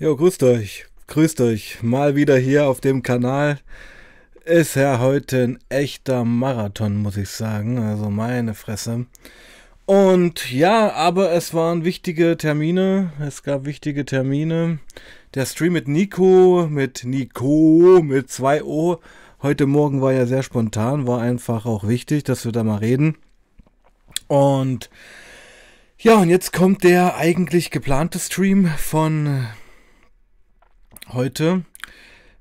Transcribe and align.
Jo, 0.00 0.14
grüßt 0.14 0.44
euch. 0.44 0.86
Grüßt 1.08 1.40
euch. 1.40 1.82
Mal 1.82 2.14
wieder 2.14 2.38
hier 2.38 2.68
auf 2.68 2.80
dem 2.80 3.02
Kanal. 3.02 3.58
Ist 4.44 4.76
ja 4.76 5.00
heute 5.00 5.42
ein 5.42 5.58
echter 5.70 6.24
Marathon, 6.24 6.98
muss 6.98 7.16
ich 7.16 7.30
sagen. 7.30 7.80
Also 7.80 8.08
meine 8.08 8.54
Fresse. 8.54 9.06
Und 9.86 10.52
ja, 10.52 10.92
aber 10.92 11.32
es 11.32 11.52
waren 11.52 11.84
wichtige 11.84 12.36
Termine. 12.36 13.10
Es 13.18 13.42
gab 13.42 13.64
wichtige 13.64 14.04
Termine. 14.04 14.78
Der 15.34 15.46
Stream 15.46 15.72
mit 15.72 15.88
Nico, 15.88 16.68
mit 16.70 17.02
Nico, 17.02 18.00
mit 18.00 18.30
2 18.30 18.62
O. 18.62 19.00
Heute 19.42 19.66
Morgen 19.66 20.00
war 20.00 20.12
ja 20.12 20.26
sehr 20.26 20.44
spontan, 20.44 21.08
war 21.08 21.20
einfach 21.20 21.66
auch 21.66 21.88
wichtig, 21.88 22.22
dass 22.22 22.44
wir 22.44 22.52
da 22.52 22.62
mal 22.62 22.78
reden. 22.78 23.16
Und 24.28 24.90
ja, 25.98 26.18
und 26.18 26.28
jetzt 26.28 26.52
kommt 26.52 26.84
der 26.84 27.16
eigentlich 27.16 27.72
geplante 27.72 28.20
Stream 28.20 28.68
von 28.78 29.48
heute 31.12 31.64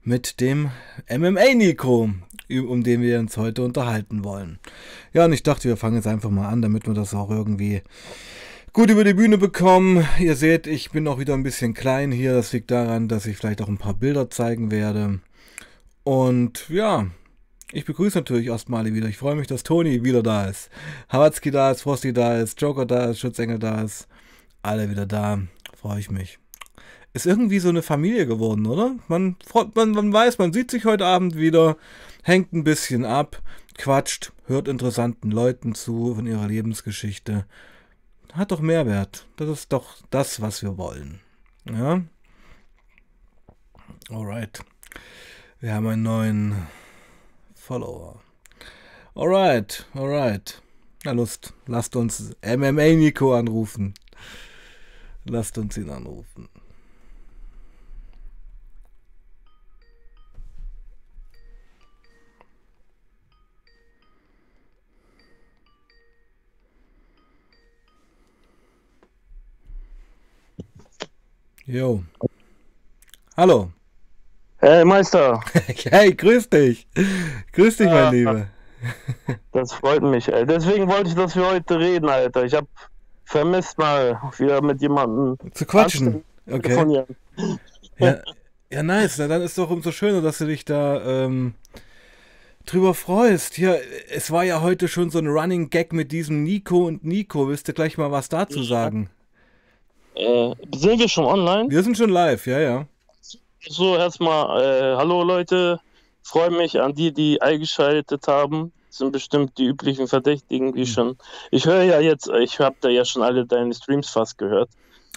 mit 0.04 0.40
dem 0.40 0.72
MMA-Nico, 1.10 2.10
um 2.50 2.84
den 2.84 3.02
wir 3.02 3.20
uns 3.20 3.38
heute 3.38 3.64
unterhalten 3.64 4.24
wollen. 4.24 4.60
Ja, 5.14 5.26
und 5.26 5.34
ich 5.34 5.44
dachte, 5.44 5.68
wir 5.68 5.78
fangen 5.78 5.96
jetzt 5.96 6.08
einfach 6.08 6.30
mal 6.30 6.48
an, 6.48 6.62
damit 6.62 6.88
wir 6.88 6.94
das 6.94 7.14
auch 7.14 7.30
irgendwie 7.30 7.82
gut 8.74 8.90
über 8.90 9.04
die 9.04 9.14
Bühne 9.14 9.38
bekommen. 9.38 10.08
Ihr 10.20 10.36
seht, 10.36 10.68
ich 10.68 10.92
bin 10.92 11.08
auch 11.08 11.20
wieder 11.20 11.34
ein 11.34 11.44
bisschen 11.44 11.74
klein 11.74 12.12
hier. 12.12 12.34
Das 12.34 12.54
liegt 12.54 12.72
daran, 12.72 13.08
dass 13.08 13.26
ich 13.26 13.38
vielleicht 13.38 13.62
auch 13.62 13.68
ein 13.68 13.78
paar 13.78 13.94
Bilder 13.94 14.30
zeigen 14.30 14.72
werde. 14.72 15.20
Und 16.04 16.70
ja, 16.70 17.08
ich 17.72 17.86
begrüße 17.86 18.18
natürlich 18.18 18.48
erstmal 18.48 18.86
wieder. 18.94 19.08
Ich 19.08 19.18
freue 19.18 19.36
mich, 19.36 19.48
dass 19.48 19.64
Toni 19.64 20.04
wieder 20.04 20.24
da 20.24 20.46
ist. 20.46 20.70
Hawatzki 21.10 21.52
da 21.52 21.72
ist, 21.72 21.82
Frosty 21.82 22.14
da 22.14 22.38
ist, 22.38 22.62
Joker 22.62 22.86
da 22.86 23.06
ist, 23.06 23.20
Schutzengel 23.20 23.60
da 23.60 23.82
ist. 23.82 24.08
Alle 24.62 24.90
wieder 24.90 25.06
da. 25.06 25.40
Freue 25.76 26.00
ich 26.00 26.10
mich 26.10 26.40
ist 27.18 27.26
irgendwie 27.26 27.60
so 27.60 27.70
eine 27.70 27.82
Familie 27.82 28.26
geworden, 28.26 28.66
oder? 28.66 28.96
Man, 29.08 29.36
man, 29.74 29.92
man 29.92 30.14
weiß, 30.14 30.38
man 30.38 30.54
sieht 30.54 30.72
sich 30.72 30.86
heute 30.86 31.06
Abend 31.06 31.36
wieder, 31.36 31.78
hängt 32.24 32.54
ein 32.54 32.64
bisschen 32.64 33.06
ab, 33.06 33.42
quatscht, 33.78 34.34
hört 34.46 34.68
interessanten 34.68 35.32
Leuten 35.32 35.76
zu 35.76 36.16
von 36.16 36.28
ihrer 36.28 36.48
Lebensgeschichte. 36.48 37.46
Hat 38.34 38.52
doch 38.52 38.60
Mehrwert. 38.60 39.26
Das 39.38 39.50
ist 39.50 39.74
doch 39.74 39.98
das, 40.10 40.42
was 40.42 40.62
wir 40.62 40.78
wollen. 40.78 41.20
Ja? 41.66 42.02
Alright. 44.10 44.60
Wir 45.60 45.74
haben 45.74 45.88
einen 45.88 46.04
neuen 46.04 46.68
Follower. 47.56 48.22
Alright, 49.16 49.88
alright. 49.96 50.62
Na 51.04 51.14
Lust, 51.14 51.54
lasst 51.66 51.96
uns 51.96 52.36
MMA 52.46 52.96
Nico 52.96 53.34
anrufen. 53.34 53.94
Lasst 55.26 55.58
uns 55.58 55.78
ihn 55.78 55.90
anrufen. 55.90 56.48
Jo. 71.68 72.02
Hallo. 73.36 73.70
Hey 74.60 74.86
Meister. 74.86 75.42
hey, 75.92 76.14
grüß 76.14 76.50
dich. 76.50 76.88
Grüß 77.52 77.76
dich, 77.76 77.88
mein 77.88 78.14
Lieber. 78.14 78.48
Das 79.52 79.74
freut 79.74 80.02
mich, 80.02 80.32
ey. 80.32 80.46
Deswegen 80.46 80.88
wollte 80.88 81.10
ich, 81.10 81.16
dass 81.16 81.36
wir 81.36 81.46
heute 81.46 81.78
reden, 81.78 82.08
Alter. 82.08 82.46
Ich 82.46 82.54
habe 82.54 82.68
vermisst 83.26 83.78
mal 83.78 84.18
wieder 84.38 84.62
mit 84.62 84.82
jemandem 84.82 85.36
zu 85.54 85.66
quatschen. 85.66 86.24
Okay. 86.50 87.04
Ja, 87.98 88.22
ja, 88.72 88.84
nice. 88.84 89.18
Na, 89.18 89.28
dann 89.28 89.42
ist 89.42 89.58
doch 89.58 89.70
umso 89.70 89.92
schöner, 89.92 90.22
dass 90.22 90.38
du 90.38 90.46
dich 90.46 90.64
da 90.64 91.26
ähm, 91.26 91.54
drüber 92.66 92.94
freust. 92.94 93.58
Ja, 93.58 93.76
es 94.10 94.32
war 94.32 94.46
ja 94.46 94.62
heute 94.62 94.88
schon 94.88 95.10
so 95.10 95.20
ein 95.20 95.28
Running 95.28 95.70
Gag 95.70 95.92
mit 95.92 96.14
diesem 96.14 96.44
Nico 96.44 96.88
und 96.88 97.04
Nico. 97.04 97.50
Willst 97.50 97.68
du 97.68 97.74
gleich 97.74 97.98
mal 97.98 98.10
was 98.10 98.30
dazu 98.30 98.64
sagen? 98.64 99.10
Äh, 100.18 100.56
sind 100.76 101.00
wir 101.00 101.08
schon 101.08 101.26
online? 101.26 101.70
Wir 101.70 101.84
sind 101.84 101.96
schon 101.96 102.10
live, 102.10 102.48
ja, 102.48 102.60
ja. 102.60 102.88
So, 103.70 103.96
erstmal, 103.96 104.62
äh, 104.64 104.96
hallo 104.96 105.24
Leute. 105.24 105.80
Freue 106.24 106.50
mich 106.50 106.80
an 106.82 106.96
die, 106.96 107.14
die 107.14 107.42
eingeschaltet 107.42 108.28
haben. 108.28 108.74
Das 108.90 108.98
sind 108.98 109.12
bestimmt 109.12 109.58
die 109.60 109.66
üblichen 109.66 110.08
Verdächtigen, 110.08 110.74
wie 110.74 110.82
mhm. 110.82 110.86
schon. 110.86 111.18
Ich 111.52 111.66
höre 111.68 111.84
ja 111.84 112.00
jetzt, 112.00 112.30
ich 112.30 112.60
habe 112.60 112.76
da 112.82 112.90
ja 112.90 113.06
schon 113.06 113.22
alle 113.22 113.46
deine 113.46 113.74
Streams 113.76 114.10
fast 114.10 114.40
gehört. 114.40 114.70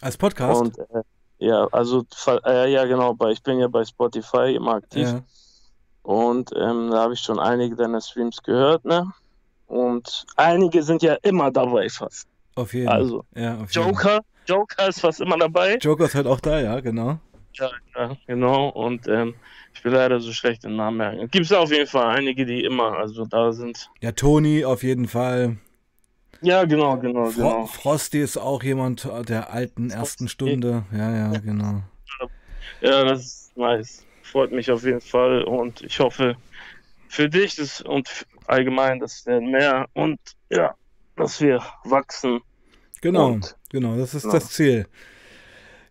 Als 0.02 0.18
Podcast? 0.18 0.60
Und, 0.60 0.78
äh, 0.78 1.02
ja, 1.38 1.66
also, 1.72 2.04
äh, 2.44 2.70
ja, 2.70 2.84
genau, 2.84 3.14
bei, 3.14 3.30
ich 3.30 3.42
bin 3.42 3.58
ja 3.58 3.68
bei 3.68 3.84
Spotify 3.84 4.54
immer 4.54 4.74
aktiv. 4.74 5.08
Ja. 5.08 5.22
Und 6.02 6.50
ähm, 6.56 6.90
da 6.90 6.98
habe 7.04 7.14
ich 7.14 7.20
schon 7.20 7.38
einige 7.38 7.74
deiner 7.74 8.02
Streams 8.02 8.42
gehört, 8.42 8.84
ne? 8.84 9.10
Und 9.66 10.26
einige 10.36 10.82
sind 10.82 11.02
ja 11.02 11.14
immer 11.22 11.50
dabei 11.50 11.88
fast. 11.88 12.26
Auf 12.54 12.74
jeden 12.74 12.88
Fall. 12.88 12.96
Also, 12.96 13.24
ja, 13.34 13.64
Joker, 13.70 14.20
Joker 14.50 14.88
ist 14.88 15.00
fast 15.00 15.20
immer 15.20 15.38
dabei. 15.38 15.76
Joker 15.76 16.06
ist 16.06 16.14
halt 16.16 16.26
auch 16.26 16.40
da, 16.40 16.60
ja, 16.60 16.80
genau. 16.80 17.20
Ja, 17.52 17.70
ja 17.96 18.16
genau. 18.26 18.68
Und 18.68 19.06
ähm, 19.06 19.34
ich 19.72 19.84
will 19.84 19.92
leider 19.92 20.18
so 20.18 20.32
schlecht 20.32 20.64
den 20.64 20.74
Namen 20.76 20.96
merken. 20.96 21.28
Gibt 21.30 21.46
es 21.46 21.52
auf 21.52 21.70
jeden 21.70 21.86
Fall 21.86 22.16
einige, 22.16 22.44
die 22.44 22.64
immer 22.64 22.96
also 22.96 23.24
da 23.24 23.52
sind. 23.52 23.88
Ja, 24.00 24.12
Toni 24.12 24.64
auf 24.64 24.82
jeden 24.82 25.06
Fall. 25.06 25.58
Ja, 26.42 26.64
genau, 26.64 26.96
genau, 26.96 27.26
Fro 27.26 27.42
genau. 27.42 27.66
Frosty 27.66 28.20
ist 28.20 28.38
auch 28.38 28.62
jemand 28.62 29.08
der 29.28 29.52
alten 29.52 29.90
ersten 29.90 30.26
Stunde. 30.26 30.84
Ja, 30.90 31.14
ja, 31.14 31.38
genau. 31.38 31.82
Ja, 32.80 33.04
das 33.04 33.20
ist 33.20 33.56
nice. 33.56 34.04
Freut 34.22 34.50
mich 34.50 34.70
auf 34.70 34.84
jeden 34.84 35.00
Fall 35.00 35.44
und 35.44 35.82
ich 35.82 36.00
hoffe 36.00 36.36
für 37.08 37.28
dich 37.28 37.56
das, 37.56 37.82
und 37.82 38.26
allgemein, 38.46 38.98
dass 39.00 39.26
wir 39.26 39.40
mehr 39.40 39.86
und 39.92 40.18
ja, 40.48 40.74
dass 41.16 41.40
wir 41.40 41.62
wachsen. 41.84 42.40
Genau. 43.00 43.28
Und 43.28 43.56
Genau, 43.70 43.96
das 43.96 44.14
ist 44.14 44.22
genau. 44.22 44.34
das 44.34 44.50
Ziel. 44.50 44.86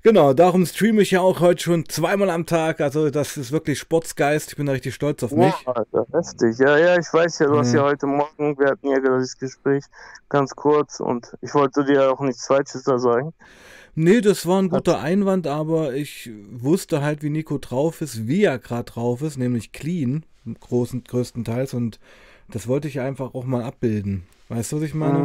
Genau, 0.02 0.34
darum 0.34 0.66
streame 0.66 1.02
ich 1.02 1.12
ja 1.12 1.20
auch 1.20 1.42
heute 1.42 1.62
schon 1.62 1.88
zweimal 1.90 2.30
am 2.30 2.46
Tag. 2.46 2.80
Also 2.80 3.10
das 3.10 3.36
ist 3.36 3.52
wirklich 3.52 3.80
Sportsgeist. 3.80 4.50
Ich 4.52 4.56
bin 4.56 4.66
da 4.66 4.72
richtig 4.72 4.96
stolz 4.96 5.24
auf 5.24 5.32
mich. 5.32 5.54
Ja, 5.66 5.74
Alter, 5.74 6.06
heftig. 6.14 6.58
Ja, 6.58 6.78
ja, 6.78 6.98
ich 6.98 7.12
weiß 7.12 7.40
ja, 7.40 7.48
du 7.48 7.58
hast 7.58 7.74
ja 7.74 7.84
heute 7.84 8.06
Morgen, 8.06 8.58
wir 8.58 8.68
hatten 8.68 8.88
ja 8.88 9.00
das 9.00 9.38
Gespräch 9.38 9.84
ganz 10.30 10.56
kurz 10.56 11.00
und 11.02 11.34
ich 11.42 11.54
wollte 11.54 11.84
dir 11.84 12.12
auch 12.12 12.22
nichts 12.22 12.48
Falsches 12.48 12.84
da 12.84 12.98
sagen. 12.98 13.34
Nee, 13.96 14.22
das 14.22 14.46
war 14.46 14.62
ein 14.62 14.70
guter 14.70 15.02
Einwand, 15.02 15.48
aber 15.48 15.94
ich 15.94 16.30
wusste 16.52 17.02
halt, 17.02 17.22
wie 17.22 17.30
Nico 17.30 17.58
drauf 17.58 18.00
ist, 18.00 18.28
wie 18.28 18.44
er 18.44 18.58
gerade 18.58 18.90
drauf 18.92 19.22
ist, 19.22 19.38
nämlich 19.38 19.74
clean, 19.74 20.26
großen, 20.62 21.04
größtenteils. 21.04 21.74
Und 21.74 22.00
das 22.52 22.68
wollte 22.68 22.88
ich 22.88 23.00
einfach 23.00 23.34
auch 23.34 23.46
mal 23.46 23.64
abbilden. 23.64 24.24
Weißt 24.50 24.72
du, 24.72 24.78
was 24.78 24.84
ich 24.84 24.96
meine? 24.96 25.20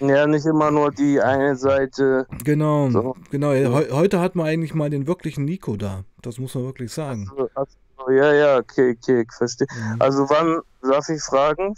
Mhm. 0.00 0.08
Ja, 0.08 0.26
nicht 0.26 0.46
immer 0.46 0.70
nur 0.70 0.92
die 0.92 1.20
eine 1.20 1.56
Seite. 1.56 2.26
Genau, 2.44 2.90
so. 2.90 3.16
genau. 3.30 3.52
He 3.52 3.66
heute 3.90 4.20
hat 4.20 4.36
man 4.36 4.46
eigentlich 4.46 4.72
mal 4.72 4.88
den 4.88 5.08
wirklichen 5.08 5.44
Nico 5.44 5.76
da. 5.76 6.04
Das 6.22 6.38
muss 6.38 6.54
man 6.54 6.64
wirklich 6.64 6.92
sagen. 6.92 7.28
Also, 7.30 7.50
also, 7.54 8.10
ja, 8.12 8.32
ja, 8.32 8.58
okay, 8.58 8.96
okay, 8.96 9.22
ich 9.22 9.32
verstehe. 9.32 9.66
Mhm. 9.74 9.96
Also 10.00 10.30
wann, 10.30 10.60
darf 10.88 11.08
ich 11.08 11.20
fragen? 11.20 11.74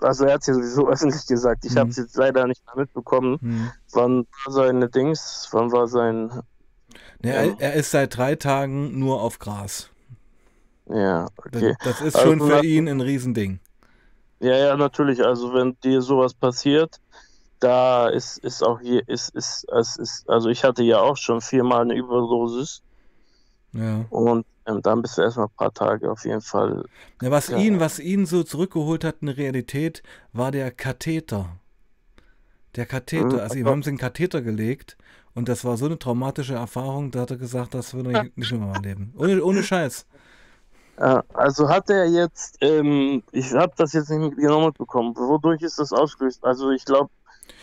Also 0.00 0.24
er 0.24 0.34
hat 0.34 0.42
es 0.42 0.46
ja 0.46 0.54
sowieso 0.54 0.88
öffentlich 0.90 1.26
gesagt. 1.26 1.64
Ich 1.64 1.74
mhm. 1.74 1.78
habe 1.78 1.90
es 1.90 1.96
jetzt 1.96 2.16
leider 2.16 2.46
nicht 2.46 2.64
mehr 2.66 2.84
mitbekommen. 2.84 3.38
Mhm. 3.40 3.70
Wann 3.92 4.26
war 4.44 4.52
seine 4.52 4.88
Dings? 4.88 5.48
Wann 5.50 5.72
war 5.72 5.88
sein... 5.88 6.30
Ja, 7.24 7.32
er, 7.32 7.56
er 7.58 7.72
ist 7.74 7.90
seit 7.90 8.16
drei 8.16 8.36
Tagen 8.36 9.00
nur 9.00 9.20
auf 9.20 9.40
Gras. 9.40 9.90
Ja, 10.86 11.26
okay. 11.36 11.74
Das, 11.80 11.98
das 11.98 12.06
ist 12.06 12.16
also, 12.16 12.28
schon 12.28 12.40
für 12.40 12.64
ihn 12.64 12.88
ein 12.88 13.00
Riesending. 13.00 13.58
Ja, 14.40 14.56
ja, 14.56 14.76
natürlich. 14.76 15.24
Also 15.24 15.52
wenn 15.52 15.76
dir 15.82 16.00
sowas 16.02 16.34
passiert, 16.34 17.00
da 17.60 18.08
ist, 18.08 18.38
ist 18.38 18.62
auch 18.62 18.80
hier, 18.80 19.06
ist, 19.08 19.34
ist, 19.34 19.66
es 19.76 19.96
ist, 19.96 20.28
also 20.28 20.48
ich 20.48 20.64
hatte 20.64 20.82
ja 20.82 21.00
auch 21.00 21.16
schon 21.16 21.40
viermal 21.40 21.82
eine 21.82 21.94
Überdosis. 21.94 22.82
Ja. 23.72 24.04
Und 24.10 24.46
ähm, 24.66 24.82
dann 24.82 25.02
bist 25.02 25.18
du 25.18 25.22
erstmal 25.22 25.46
ein 25.46 25.56
paar 25.56 25.72
Tage 25.72 26.10
auf 26.10 26.24
jeden 26.24 26.40
Fall. 26.40 26.84
Ja, 27.20 27.30
was 27.30 27.48
ja. 27.48 27.58
ihn, 27.58 27.80
was 27.80 27.98
ihn 27.98 28.26
so 28.26 28.42
zurückgeholt 28.42 29.04
hat, 29.04 29.16
eine 29.22 29.36
Realität, 29.36 30.02
war 30.32 30.52
der 30.52 30.70
Katheter. 30.70 31.56
Der 32.76 32.86
Katheter, 32.86 33.24
mhm. 33.26 33.40
also 33.40 33.56
ihm 33.56 33.66
haben 33.66 33.82
sie 33.82 33.90
einen 33.90 33.98
Katheter 33.98 34.40
gelegt 34.40 34.96
und 35.34 35.48
das 35.48 35.64
war 35.64 35.76
so 35.76 35.86
eine 35.86 35.98
traumatische 35.98 36.54
Erfahrung, 36.54 37.10
da 37.10 37.20
hat 37.20 37.30
er 37.30 37.38
gesagt, 37.38 37.74
das 37.74 37.94
würde 37.94 38.12
er 38.12 38.26
nicht 38.36 38.52
mehr 38.52 38.60
mal 38.60 38.82
leben. 38.82 39.14
Ohne, 39.16 39.42
ohne 39.42 39.62
Scheiß. 39.62 40.06
Äh, 40.98 41.22
also 41.34 41.68
hat 41.68 41.90
er 41.90 42.06
jetzt, 42.06 42.58
ähm, 42.60 43.22
ich 43.30 43.52
habe 43.52 43.72
das 43.76 43.92
jetzt 43.92 44.10
nicht 44.10 44.36
genau 44.36 44.66
mitbekommen, 44.66 45.14
wodurch 45.16 45.62
ist 45.62 45.78
das 45.78 45.92
ausgelöst? 45.92 46.44
Also 46.44 46.70
ich 46.70 46.84
glaube, 46.84 47.10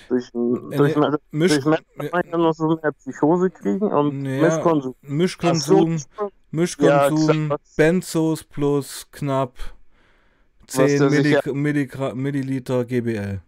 durch, 0.07 0.31
durch, 0.31 0.95
äh, 0.95 1.17
Misch, 1.31 1.59
durch 1.59 1.75
kann 1.97 2.41
man 2.41 2.53
so 2.53 2.79
eine 2.81 2.93
Psychose 2.93 3.49
kriegen 3.49 3.91
und 3.91 4.25
ja, 4.25 4.41
Mischkonsum. 4.41 4.95
Mischkonsum, 5.01 5.97
so, 5.97 6.31
Mischkonsum 6.51 7.49
ja, 7.49 7.57
Benzos 7.75 8.43
plus 8.43 9.07
knapp 9.11 9.53
10 10.67 11.09
Milli 11.09 11.37
Milli 11.53 11.89
Milliliter 12.13 12.85
GBL. 12.85 13.41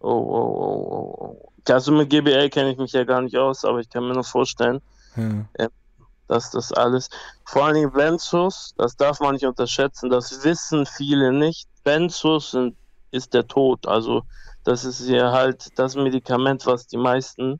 Oh, 0.00 0.08
oh, 0.08 0.56
oh, 0.58 1.14
oh. 1.18 1.72
Also 1.72 1.92
mit 1.92 2.10
GBL 2.10 2.48
kenne 2.48 2.72
ich 2.72 2.78
mich 2.78 2.92
ja 2.92 3.04
gar 3.04 3.22
nicht 3.22 3.36
aus, 3.36 3.64
aber 3.64 3.78
ich 3.78 3.88
kann 3.88 4.02
mir 4.08 4.14
nur 4.14 4.24
vorstellen, 4.24 4.80
ja. 5.16 5.68
Dass 6.30 6.50
das 6.50 6.72
alles, 6.72 7.10
vor 7.44 7.64
allen 7.64 7.74
Dingen 7.74 7.92
Benzos, 7.92 8.72
das 8.78 8.96
darf 8.96 9.20
man 9.20 9.34
nicht 9.34 9.44
unterschätzen, 9.44 10.10
das 10.10 10.44
wissen 10.44 10.86
viele 10.86 11.32
nicht. 11.32 11.68
Benzos 11.82 12.52
sind, 12.52 12.76
ist 13.10 13.34
der 13.34 13.46
Tod. 13.46 13.86
Also 13.86 14.22
das 14.64 14.84
ist 14.84 15.08
ja 15.08 15.32
halt 15.32 15.76
das 15.76 15.96
Medikament, 15.96 16.66
was 16.66 16.86
die 16.86 16.98
meisten, 16.98 17.58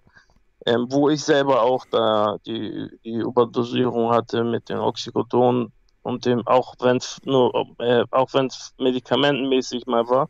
ähm, 0.67 0.87
wo 0.89 1.09
ich 1.09 1.25
selber 1.25 1.63
auch 1.63 1.85
da 1.91 2.37
die, 2.47 2.89
die 3.05 3.15
Überdosierung 3.15 4.11
hatte 4.11 4.45
mit 4.45 4.69
den 4.69 4.79
Oxycodon 4.79 5.73
und 6.03 6.25
dem, 6.25 6.47
auch 6.47 6.75
wenn 6.81 6.99
es 6.99 7.19
nur, 7.25 7.67
äh, 7.79 8.05
auch 8.11 8.33
wenn 8.35 8.47
es 8.47 8.73
medikamentenmäßig 8.79 9.87
mal 9.87 10.09
war, 10.09 10.29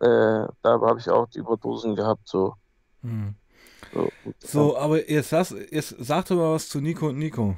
äh, 0.00 0.46
da 0.62 0.80
habe 0.80 1.00
ich 1.00 1.10
auch 1.10 1.28
die 1.28 1.40
Überdosen 1.40 1.96
gehabt, 1.96 2.28
so. 2.28 2.54
Hm. 3.02 3.34
So, 3.92 4.08
so, 4.38 4.78
aber 4.78 5.10
jetzt, 5.10 5.30
sag, 5.30 5.46
jetzt 5.70 5.96
sag 5.98 6.26
doch 6.26 6.36
mal 6.36 6.54
was 6.54 6.68
zu 6.68 6.80
Nico 6.80 7.08
und 7.08 7.18
Nico. 7.18 7.56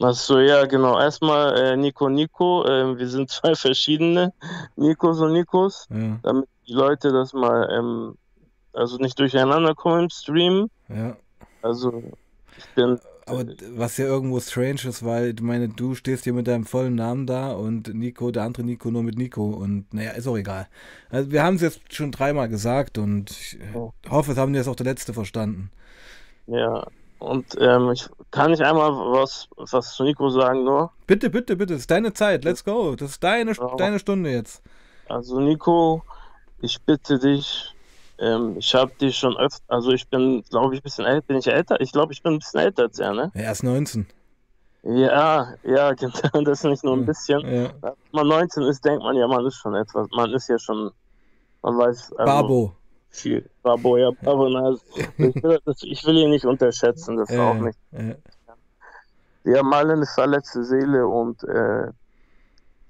Achso, 0.00 0.38
ja, 0.38 0.66
genau. 0.66 0.98
Erstmal 0.98 1.56
äh, 1.58 1.76
Nico 1.76 2.08
Nico. 2.08 2.64
Äh, 2.64 2.98
wir 2.98 3.08
sind 3.08 3.30
zwei 3.30 3.54
verschiedene 3.54 4.32
Nikos 4.76 5.20
und 5.20 5.32
Nikos, 5.32 5.86
ja. 5.90 6.18
damit 6.22 6.48
die 6.66 6.72
Leute 6.72 7.12
das 7.12 7.32
mal, 7.32 7.68
ähm, 7.72 8.16
also 8.72 8.98
nicht 8.98 9.18
durcheinander 9.18 9.74
kommen 9.74 10.04
im 10.04 10.10
Stream. 10.10 10.70
Ja. 10.88 11.16
Also, 11.62 12.02
ich 12.58 12.68
bin 12.74 12.98
aber 13.26 13.44
was 13.74 13.96
ja 13.96 14.06
irgendwo 14.06 14.38
strange 14.38 14.86
ist, 14.86 15.04
weil 15.04 15.34
ich 15.34 15.40
meine, 15.40 15.68
du 15.68 15.94
stehst 15.94 16.24
hier 16.24 16.32
mit 16.32 16.46
deinem 16.46 16.64
vollen 16.64 16.94
Namen 16.94 17.26
da 17.26 17.52
und 17.52 17.92
Nico, 17.92 18.30
der 18.30 18.44
andere 18.44 18.62
Nico 18.62 18.90
nur 18.90 19.02
mit 19.02 19.18
Nico 19.18 19.44
und 19.46 19.92
naja, 19.92 20.12
ist 20.12 20.28
auch 20.28 20.36
egal. 20.36 20.68
Also 21.10 21.32
wir 21.32 21.42
haben 21.42 21.56
es 21.56 21.62
jetzt 21.62 21.92
schon 21.92 22.12
dreimal 22.12 22.48
gesagt 22.48 22.98
und 22.98 23.30
ich 23.30 23.58
oh. 23.74 23.92
hoffe, 24.08 24.32
es 24.32 24.38
haben 24.38 24.54
jetzt 24.54 24.68
auch 24.68 24.76
der 24.76 24.86
Letzte 24.86 25.12
verstanden. 25.12 25.70
Ja, 26.46 26.86
und 27.18 27.46
ähm, 27.60 27.90
ich 27.90 28.08
kann 28.30 28.52
ich 28.52 28.64
einmal 28.64 28.92
was, 28.92 29.48
was 29.56 29.94
zu 29.94 30.04
Nico 30.04 30.28
sagen 30.30 30.64
nur? 30.64 30.92
Bitte, 31.06 31.28
bitte, 31.28 31.56
bitte, 31.56 31.74
es 31.74 31.80
ist 31.80 31.90
deine 31.90 32.12
Zeit, 32.12 32.44
let's 32.44 32.64
go. 32.64 32.94
Das 32.94 33.10
ist 33.10 33.24
deine, 33.24 33.52
ja. 33.52 33.76
deine 33.76 33.98
Stunde 33.98 34.30
jetzt. 34.30 34.62
Also 35.08 35.40
Nico, 35.40 36.02
ich 36.60 36.80
bitte 36.82 37.18
dich, 37.18 37.74
ähm, 38.18 38.56
ich 38.58 38.74
habe 38.74 38.92
die 39.00 39.12
schon 39.12 39.36
öfter, 39.36 39.62
also 39.68 39.92
ich 39.92 40.08
bin, 40.08 40.42
glaube 40.48 40.74
ich, 40.74 40.80
ein 40.80 40.84
bisschen 40.84 41.04
älter. 41.04 41.26
Bin 41.26 41.36
ich 41.36 41.46
älter? 41.46 41.80
Ich 41.80 41.92
glaube, 41.92 42.12
ich 42.12 42.22
bin 42.22 42.34
ein 42.34 42.38
bisschen 42.38 42.60
älter 42.60 42.84
als 42.84 42.98
er, 42.98 43.12
ne? 43.12 43.30
Er 43.34 43.52
ist 43.52 43.62
19. 43.62 44.06
Ja, 44.82 45.54
ja, 45.64 45.92
genau, 45.94 46.42
das 46.44 46.60
ist 46.60 46.64
nicht 46.64 46.84
nur 46.84 46.96
ein 46.96 47.04
bisschen. 47.04 47.40
Ja. 47.40 47.70
Wenn 47.80 47.92
man 48.12 48.28
19 48.28 48.62
ist, 48.64 48.84
denkt 48.84 49.02
man 49.02 49.16
ja, 49.16 49.26
man 49.26 49.44
ist 49.44 49.56
schon 49.56 49.74
etwas. 49.74 50.08
Man 50.12 50.32
ist 50.32 50.48
ja 50.48 50.58
schon, 50.58 50.90
man 51.62 51.76
weiß. 51.76 52.12
Also, 52.12 52.24
Babo. 52.24 52.72
Viel. 53.10 53.48
Babo, 53.62 53.96
ja, 53.96 54.10
Babo. 54.22 54.48
Na, 54.48 54.74
ich, 54.94 55.42
will, 55.42 55.60
das, 55.64 55.82
ich 55.82 56.04
will 56.06 56.16
ihn 56.16 56.30
nicht 56.30 56.46
unterschätzen, 56.46 57.16
das 57.16 57.30
äh, 57.30 57.38
auch 57.38 57.54
nicht. 57.54 57.78
Äh. 57.92 58.14
Wir 59.42 59.58
haben 59.58 59.72
alle 59.74 59.92
eine 59.92 60.06
verletzte 60.06 60.64
Seele 60.64 61.06
und, 61.06 61.42
äh, 61.44 61.88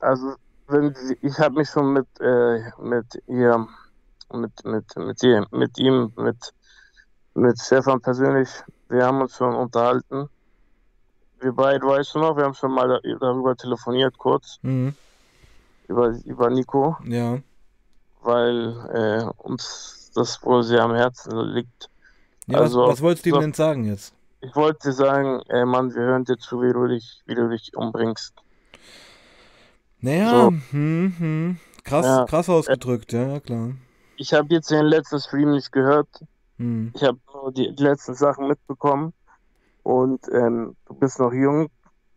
also, 0.01 0.35
wenn 0.69 0.95
ich 1.23 1.39
habe 1.39 1.57
mich 1.57 1.69
schon 1.69 1.93
mit, 1.93 2.07
äh, 2.21 2.61
mit 2.81 3.07
ihr 3.27 3.67
mit, 4.33 4.65
mit, 4.65 4.97
mit, 4.97 5.23
ihm, 5.23 5.47
mit 5.51 5.79
ihm, 5.79 6.13
mit, 6.17 6.55
mit 7.35 7.61
Stefan 7.61 8.01
persönlich. 8.01 8.49
Wir 8.89 9.05
haben 9.05 9.21
uns 9.21 9.37
schon 9.37 9.55
unterhalten. 9.55 10.29
Wir 11.41 11.53
beide, 11.53 11.87
weißt 11.87 12.15
du 12.15 12.19
noch, 12.21 12.37
wir 12.37 12.45
haben 12.45 12.55
schon 12.55 12.73
mal 12.73 13.01
darüber 13.21 13.57
telefoniert 13.57 14.17
kurz. 14.19 14.59
Mhm. 14.63 14.95
Über, 15.89 16.15
über 16.25 16.51
Nico. 16.51 16.97
Ja. 17.05 17.39
Weil 18.23 18.75
äh, 18.93 19.43
uns 19.43 20.11
das 20.15 20.43
wohl 20.43 20.63
sehr 20.63 20.83
am 20.83 20.95
Herzen 20.95 21.39
liegt. 21.39 21.91
Ja, 22.47 22.61
also, 22.61 22.83
was, 22.83 22.93
was 22.93 23.03
wolltest 23.03 23.27
du 23.27 23.31
ihm 23.31 23.41
denn 23.41 23.53
sagen 23.53 23.85
jetzt? 23.85 24.15
Ich 24.41 24.55
wollte 24.55 24.93
sagen, 24.93 25.43
ey 25.49 25.65
Mann, 25.65 25.95
wir 25.95 26.03
hören 26.03 26.25
dir 26.25 26.39
zu, 26.39 26.63
wie 26.63 26.73
du 26.73 26.87
dich, 26.87 27.23
wie 27.27 27.35
du 27.35 27.49
dich 27.49 27.77
umbringst. 27.77 28.35
Naja, 30.01 30.31
so. 30.31 30.53
hm, 30.71 31.15
hm. 31.19 31.59
Krass, 31.85 32.07
ja. 32.07 32.25
krass 32.25 32.49
ausgedrückt, 32.49 33.13
ja, 33.13 33.41
klar 33.41 33.73
ich 34.17 34.33
habe 34.33 34.49
jetzt 34.55 34.71
den 34.71 34.87
letzten 34.87 35.21
Stream 35.21 35.53
nicht 35.53 35.73
gehört. 35.73 36.09
Hm. 36.59 36.93
Ich 36.95 37.03
habe 37.03 37.19
nur 37.33 37.53
die, 37.53 37.75
letzten 37.77 38.15
Sachen 38.15 38.49
mitbekommen. 38.49 39.13
Und 39.83 40.29
ähm, 40.33 40.77
du 40.87 40.95
bist 40.95 41.21
noch 41.21 41.33
jung, 41.33 41.69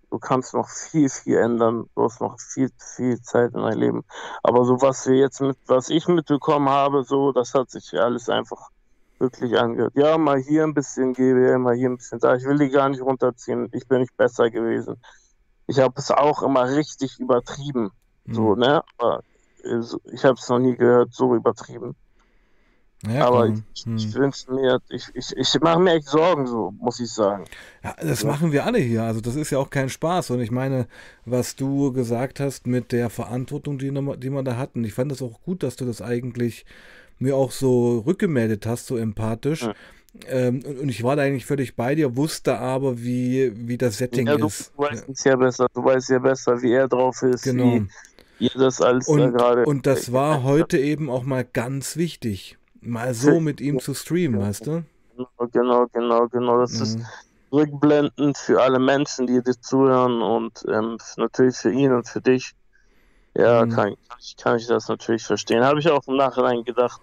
du 0.10 0.18
kannst 0.18 0.54
noch 0.54 0.70
viel, 0.70 1.10
viel 1.10 1.38
ändern. 1.38 1.88
Du 1.96 2.04
hast 2.04 2.20
noch 2.20 2.40
viel, 2.40 2.70
viel 2.96 3.22
Zeit 3.22 3.54
in 3.54 3.62
deinem 3.62 3.80
Leben. 3.80 4.06
Aber 4.42 4.66
so 4.66 4.82
was 4.82 5.08
wir 5.08 5.16
jetzt 5.16 5.40
mit, 5.42 5.58
was 5.68 5.90
ich 5.90 6.08
mitbekommen 6.08 6.70
habe, 6.70 7.04
so, 7.04 7.32
das 7.32 7.54
hat 7.54 7.70
sich 7.70 7.94
alles 7.94 8.30
einfach 8.30 8.70
wirklich 9.20 9.60
angehört. 9.60 9.94
Ja, 9.96 10.18
mal 10.18 10.40
hier 10.40 10.64
ein 10.64 10.74
bisschen 10.74 11.14
GWL, 11.14 11.60
mal 11.60 11.76
hier 11.76 11.90
ein 11.90 11.98
bisschen 11.98 12.20
da. 12.20 12.36
Ich 12.36 12.46
will 12.46 12.58
die 12.58 12.70
gar 12.70 12.90
nicht 12.90 13.02
runterziehen. 13.02 13.70
Ich 13.74 13.88
bin 13.88 14.00
nicht 14.00 14.16
besser 14.18 14.50
gewesen. 14.50 14.96
Ich 15.68 15.80
habe 15.80 15.94
es 15.98 16.10
auch 16.10 16.42
immer 16.42 16.70
richtig 16.70 17.20
übertrieben. 17.20 17.92
Mhm. 18.26 18.34
So, 18.34 18.56
ne? 18.56 18.82
Aber 18.98 19.22
ich 19.64 20.24
habe 20.24 20.36
es 20.40 20.50
noch 20.50 20.60
nie 20.60 20.76
gehört, 20.76 21.14
so 21.14 21.36
übertrieben. 21.36 21.96
Ja, 23.08 23.28
aber 23.28 23.48
ich, 23.48 23.86
hm. 23.86 23.96
ich 23.96 24.14
wünsche 24.14 24.52
mir, 24.52 24.80
ich, 24.90 25.06
ich, 25.14 25.32
ich 25.36 25.62
mache 25.62 25.80
mir 25.80 25.94
echt 25.94 26.08
Sorgen, 26.08 26.48
so 26.48 26.72
muss 26.80 27.00
ich 27.00 27.10
sagen. 27.10 27.46
Ja, 27.82 27.96
das 28.02 28.24
ja. 28.24 28.28
machen 28.30 28.52
wir 28.52 28.66
alle 28.66 28.80
hier. 28.80 29.04
Also 29.04 29.22
das 29.22 29.36
ist 29.36 29.52
ja 29.52 29.58
auch 29.58 29.70
kein 29.70 29.88
Spaß. 29.88 30.32
Und 30.32 30.42
ich 30.42 30.52
meine, 30.52 30.88
was 31.26 31.56
du 31.56 31.94
gesagt 31.94 32.42
hast 32.42 32.68
mit 32.68 32.92
der 32.92 33.10
Verantwortung, 33.10 33.80
die, 33.80 33.94
die 34.18 34.30
man 34.30 34.44
da 34.46 34.58
hat, 34.58 34.76
und 34.76 34.84
ich 34.84 34.94
fand 34.94 35.12
das 35.12 35.22
auch 35.22 35.42
gut, 35.42 35.64
dass 35.64 35.78
du 35.78 35.86
das 35.86 36.02
eigentlich 36.02 36.66
mir 37.20 37.38
auch 37.38 37.52
so 37.52 38.00
rückgemeldet 38.00 38.66
hast, 38.66 38.88
so 38.88 38.98
empathisch. 38.98 39.64
Ja. 39.64 39.74
Ähm, 40.28 40.62
und, 40.66 40.80
und, 40.80 40.90
ich 40.90 41.04
war 41.04 41.16
da 41.16 41.22
eigentlich 41.22 41.46
völlig 41.46 41.76
bei 41.76 41.96
dir, 41.96 42.18
wusste 42.18 42.58
aber, 42.58 43.00
wie, 43.00 43.54
wie 43.56 43.78
das 43.78 44.00
Setting 44.00 44.28
ja, 44.28 44.38
du, 44.38 44.48
ist. 44.48 44.74
Du 44.76 44.84
weißt 44.84 45.08
es 45.08 45.24
ja 45.24 45.36
besser, 45.36 45.68
du 45.74 45.84
weißt 45.84 46.10
ja 46.10 46.20
besser, 46.20 46.62
wie 46.62 46.74
er 46.74 46.88
drauf 46.88 47.22
ist, 47.22 47.44
genau. 47.44 47.76
wie, 47.76 47.88
ihr 48.40 48.52
das 48.56 48.82
alles 48.82 49.08
und, 49.08 49.20
da 49.20 49.30
gerade. 49.30 49.66
Und 49.66 49.86
das 49.86 50.12
war 50.12 50.44
heute 50.44 50.78
eben 50.78 51.10
auch 51.10 51.24
mal 51.24 51.44
ganz 51.44 51.98
wichtig, 51.98 52.58
mal 52.82 53.14
so 53.14 53.40
mit 53.40 53.62
ihm 53.62 53.80
zu 53.80 53.94
streamen, 53.94 54.42
weißt 54.42 54.68
du? 54.68 54.84
Genau, 55.52 55.88
genau, 55.92 56.28
genau. 56.28 56.60
Das 56.60 56.74
mhm. 56.74 56.84
ist 56.84 57.00
rückblendend 57.52 58.38
für 58.38 58.62
alle 58.62 58.80
Menschen, 58.80 59.28
die 59.28 59.42
dir 59.42 59.60
zuhören 59.60 60.22
und 60.22 60.64
ähm, 60.68 60.98
natürlich 61.18 61.58
für 61.58 61.72
ihn 61.72 61.92
und 61.92 62.08
für 62.08 62.22
dich. 62.22 62.54
Ja, 63.36 63.66
mhm. 63.66 63.70
kann, 63.72 63.96
kann, 64.42 64.58
ich, 64.58 64.68
das 64.68 64.88
natürlich 64.88 65.24
verstehen. 65.24 65.64
Habe 65.64 65.80
ich 65.80 65.90
auch 65.90 66.08
im 66.08 66.16
Nachhinein 66.16 66.64
gedacht. 66.64 67.02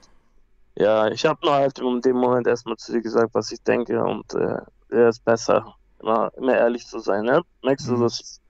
Ja, 0.74 1.08
ich 1.08 1.24
habe 1.24 1.38
nur 1.44 1.54
halt 1.54 1.78
in 1.78 2.00
dem 2.00 2.16
Moment 2.16 2.46
erstmal 2.46 2.76
zu 2.76 2.92
dir 2.92 3.00
gesagt, 3.00 3.34
was 3.34 3.50
ich 3.50 3.62
denke 3.62 4.02
und 4.02 4.34
äh, 4.34 4.58
er 4.90 5.08
ist 5.08 5.24
besser, 5.24 5.74
immer, 6.00 6.30
immer 6.36 6.54
ehrlich 6.54 6.86
zu 6.86 6.98
sein. 6.98 7.24
Ne? 7.24 7.42
Merkst 7.62 7.88
du, 7.88 7.96
mhm. 7.96 8.02
dass 8.02 8.40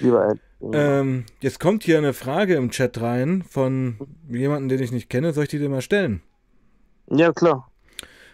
lieber 0.00 0.24
ehrlich 0.24 0.45
ähm, 0.60 1.24
jetzt 1.40 1.60
kommt 1.60 1.84
hier 1.84 1.98
eine 1.98 2.12
Frage 2.12 2.54
im 2.54 2.70
Chat 2.70 3.00
rein 3.00 3.44
von 3.48 3.98
jemandem, 4.28 4.68
den 4.68 4.82
ich 4.82 4.92
nicht 4.92 5.10
kenne. 5.10 5.32
Soll 5.32 5.44
ich 5.44 5.50
die 5.50 5.58
dir 5.58 5.68
mal 5.68 5.82
stellen? 5.82 6.22
Ja, 7.08 7.32
klar. 7.32 7.70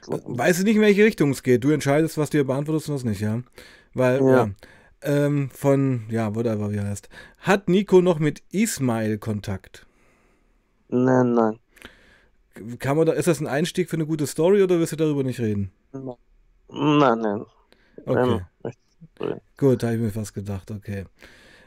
Weiß 0.07 0.59
ich 0.59 0.65
nicht, 0.65 0.77
in 0.77 0.83
welche 0.83 1.05
Richtung 1.05 1.31
es 1.31 1.43
geht. 1.43 1.63
Du 1.63 1.71
entscheidest, 1.71 2.19
was 2.19 2.31
du 2.31 2.39
dir 2.39 2.45
beantwortest 2.45 2.89
und 2.89 2.97
was 2.97 3.05
nicht, 3.05 3.21
ja? 3.21 3.43
Weil, 3.95 4.21
ja. 4.21 4.31
ja 4.31 4.51
ähm, 5.03 5.51
von, 5.51 6.05
ja, 6.09 6.35
whatever, 6.35 6.73
wie 6.73 6.81
heißt. 6.81 7.09
Hat 7.39 7.69
Nico 7.69 8.01
noch 8.01 8.19
mit 8.19 8.43
Ismail 8.51 9.19
Kontakt? 9.19 9.87
Nein, 10.89 11.35
nein. 11.35 11.59
Kann 12.79 12.97
man 12.97 13.07
da, 13.07 13.13
ist 13.13 13.29
das 13.29 13.41
ein 13.41 13.47
Einstieg 13.47 13.89
für 13.89 13.97
eine 13.97 14.07
gute 14.07 14.27
Story 14.27 14.63
oder 14.63 14.79
wirst 14.79 14.93
du 14.93 14.97
darüber 14.97 15.23
nicht 15.23 15.41
reden? 15.41 15.73
Nein, 15.93 16.19
nein. 16.69 17.45
Okay. 18.07 18.41
Ähm, 19.19 19.41
Gut, 19.57 19.83
habe 19.83 19.95
ich 19.95 20.01
mir 20.01 20.11
fast 20.11 20.35
gedacht, 20.35 20.71
okay. 20.71 21.05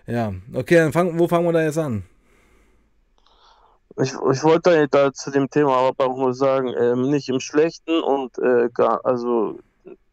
Ja, 0.08 0.34
okay, 0.54 0.76
dann 0.76 0.94
fang, 0.94 1.18
wo 1.18 1.28
fangen 1.28 1.46
wir 1.46 1.54
da 1.54 1.64
jetzt 1.64 1.78
an? 1.78 2.04
Ich, 3.98 4.12
ich 4.12 4.44
wollte 4.44 4.88
da 4.90 5.14
zu 5.14 5.32
dem 5.32 5.50
Thema 5.50 5.78
aber 5.78 6.08
auch 6.08 6.18
nur 6.18 6.34
sagen, 6.34 6.74
ähm, 6.80 7.10
nicht 7.10 7.30
im 7.30 7.40
Schlechten 7.40 8.02
und 8.04 8.38
äh, 8.40 8.70
gar, 8.74 9.06
also 9.06 9.60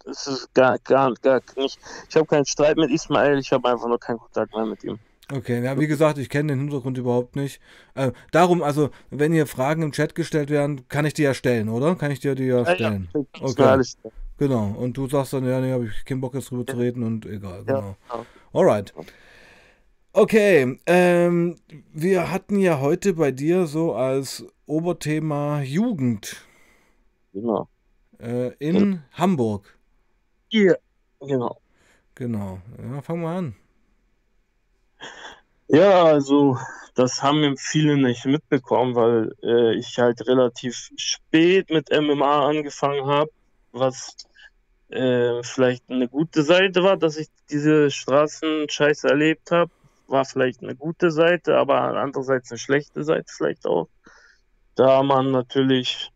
es 0.04 0.26
ist 0.26 0.54
gar, 0.54 0.78
gar, 0.78 1.12
gar 1.14 1.40
nicht. 1.56 1.78
Ich 2.08 2.16
habe 2.16 2.26
keinen 2.26 2.46
Streit 2.46 2.76
mit 2.76 2.90
Ismail, 2.90 3.38
ich 3.38 3.52
habe 3.52 3.68
einfach 3.68 3.88
nur 3.88 3.98
keinen 3.98 4.18
Kontakt 4.18 4.54
mehr 4.54 4.66
mit 4.66 4.84
ihm. 4.84 4.98
Okay, 5.32 5.64
ja, 5.64 5.78
wie 5.78 5.86
gesagt, 5.86 6.18
ich 6.18 6.28
kenne 6.28 6.52
den 6.52 6.60
Hintergrund 6.60 6.98
überhaupt 6.98 7.36
nicht. 7.36 7.60
Äh, 7.94 8.12
darum, 8.32 8.62
also, 8.62 8.90
wenn 9.10 9.32
hier 9.32 9.46
Fragen 9.46 9.82
im 9.82 9.92
Chat 9.92 10.14
gestellt 10.14 10.50
werden, 10.50 10.86
kann 10.88 11.06
ich 11.06 11.14
die 11.14 11.22
ja 11.22 11.32
stellen, 11.32 11.68
oder? 11.68 11.94
Kann 11.94 12.10
ich 12.10 12.20
dir 12.20 12.34
die 12.34 12.46
ja 12.46 12.64
stellen? 12.66 13.08
Ja, 13.14 13.20
ja, 13.20 13.46
okay. 13.46 13.82
Genau, 14.38 14.74
und 14.76 14.96
du 14.96 15.08
sagst 15.08 15.32
dann, 15.32 15.48
ja, 15.48 15.60
nee, 15.60 15.72
habe 15.72 15.86
ich 15.86 16.04
keinen 16.04 16.20
Bock 16.20 16.34
jetzt 16.34 16.50
drüber 16.50 16.66
zu 16.66 16.76
reden 16.76 17.02
und 17.02 17.24
egal, 17.26 17.64
genau. 17.64 17.96
Ja. 18.10 18.26
Alright. 18.52 18.92
Okay, 20.14 20.78
ähm, 20.84 21.56
wir 21.90 22.30
hatten 22.30 22.58
ja 22.58 22.80
heute 22.80 23.14
bei 23.14 23.30
dir 23.30 23.66
so 23.66 23.94
als 23.94 24.44
Oberthema 24.66 25.62
Jugend. 25.62 26.36
Genau. 27.32 27.66
Äh, 28.18 28.48
in 28.58 28.92
ja. 28.92 28.98
Hamburg. 29.12 29.78
Ja, 30.50 30.74
genau. 31.18 31.58
Genau. 32.14 32.60
Ja, 32.82 33.00
fangen 33.00 33.22
wir 33.22 33.30
an. 33.30 33.56
Ja, 35.68 36.04
also 36.04 36.58
das 36.94 37.22
haben 37.22 37.56
viele 37.56 37.96
nicht 37.96 38.26
mitbekommen, 38.26 38.94
weil 38.94 39.32
äh, 39.42 39.74
ich 39.78 39.98
halt 39.98 40.26
relativ 40.26 40.90
spät 40.96 41.70
mit 41.70 41.88
MMA 41.90 42.48
angefangen 42.48 43.06
habe, 43.06 43.30
was 43.72 44.14
äh, 44.90 45.42
vielleicht 45.42 45.88
eine 45.88 46.06
gute 46.06 46.42
Seite 46.42 46.82
war, 46.82 46.98
dass 46.98 47.16
ich 47.16 47.28
diese 47.50 47.90
Straßenscheiße 47.90 49.08
erlebt 49.08 49.50
habe. 49.50 49.70
War 50.12 50.26
vielleicht 50.26 50.62
eine 50.62 50.76
gute 50.76 51.10
Seite, 51.10 51.56
aber 51.56 51.80
andererseits 51.96 52.50
eine 52.50 52.58
schlechte 52.58 53.02
Seite 53.02 53.24
vielleicht 53.34 53.64
auch. 53.64 53.88
Da 54.74 55.02
man 55.02 55.30
natürlich 55.30 56.10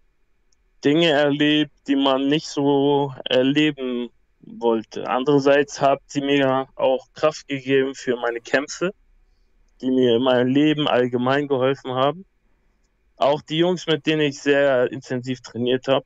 Dinge 0.85 1.09
erlebt, 1.09 1.73
die 1.87 1.97
man 1.97 2.29
nicht 2.29 2.47
so 2.47 3.15
erleben 3.25 4.11
wollte. 4.43 5.09
Andererseits 5.09 5.81
hat 5.81 6.00
sie 6.09 6.21
mir 6.21 6.69
auch 6.75 7.07
Kraft 7.15 7.49
gegeben 7.49 7.95
für 7.95 8.17
meine 8.17 8.43
Kämpfe, 8.43 8.93
die 9.81 9.91
mir 9.91 10.17
in 10.17 10.23
meinem 10.23 10.49
Leben 10.49 10.87
allgemein 10.87 11.49
geholfen 11.49 11.95
haben. 11.95 12.26
Auch 13.17 13.41
die 13.41 13.57
Jungs, 13.57 13.87
mit 13.87 14.05
denen 14.05 14.21
ich 14.21 14.43
sehr 14.43 14.93
intensiv 14.93 15.41
trainiert 15.41 15.88
habe, 15.88 16.05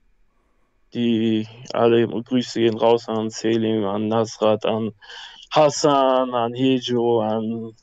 die 0.94 1.49
alle 1.73 2.06
Grüße 2.06 2.61
gehen 2.61 2.78
raus 2.78 3.09
an 3.09 3.30
Selim, 3.30 3.85
an 3.85 4.06
Nasrat, 4.06 4.64
an 4.64 4.92
Hassan, 5.50 6.33
an 6.35 6.54
Hejo, 6.54 7.21
an 7.21 7.75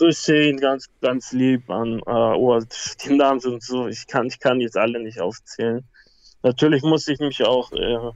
Hussein, 0.00 0.56
ganz, 0.56 0.88
ganz 1.00 1.32
lieb, 1.32 1.68
an 1.70 2.00
äh, 2.06 2.10
oh, 2.10 2.60
die 3.04 3.14
Namen 3.14 3.40
sind 3.40 3.62
so, 3.62 3.86
ich 3.86 4.06
kann, 4.06 4.26
ich 4.26 4.40
kann 4.40 4.60
jetzt 4.60 4.76
alle 4.76 5.00
nicht 5.00 5.20
aufzählen. 5.20 5.84
Natürlich 6.42 6.82
muss 6.82 7.08
ich 7.08 7.18
mich 7.20 7.42
auch 7.44 7.72
äh, 7.72 8.10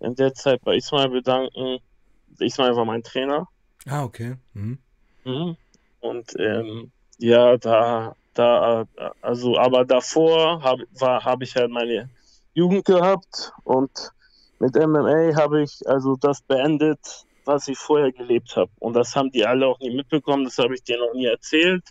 in 0.00 0.14
der 0.14 0.34
Zeit 0.34 0.62
bei 0.64 0.76
Ismail 0.76 1.10
bedanken. 1.10 1.78
Ismail 2.38 2.76
war 2.76 2.84
mein 2.84 3.02
Trainer. 3.02 3.48
Ah, 3.86 4.04
okay. 4.04 4.36
Mhm. 4.54 4.78
Mhm. 5.24 5.56
Und 6.00 6.32
ähm, 6.38 6.90
ja, 7.18 7.56
da, 7.58 8.14
da, 8.34 8.86
also, 9.20 9.58
aber 9.58 9.84
davor 9.84 10.62
habe 10.62 10.86
hab 11.00 11.42
ich 11.42 11.54
halt 11.54 11.70
meine 11.70 12.08
Jugend 12.54 12.84
gehabt 12.84 13.52
und 13.64 14.12
mit 14.58 14.74
MMA 14.74 15.34
habe 15.36 15.62
ich 15.62 15.86
also 15.86 16.16
das 16.16 16.42
beendet, 16.42 17.26
was 17.50 17.68
ich 17.68 17.78
vorher 17.78 18.12
gelebt 18.12 18.56
habe. 18.56 18.70
Und 18.78 18.94
das 18.94 19.14
haben 19.16 19.30
die 19.30 19.44
alle 19.44 19.66
auch 19.66 19.78
nie 19.80 19.94
mitbekommen, 19.94 20.44
das 20.44 20.58
habe 20.58 20.74
ich 20.74 20.82
denen 20.82 21.00
noch 21.00 21.14
nie 21.14 21.26
erzählt. 21.26 21.84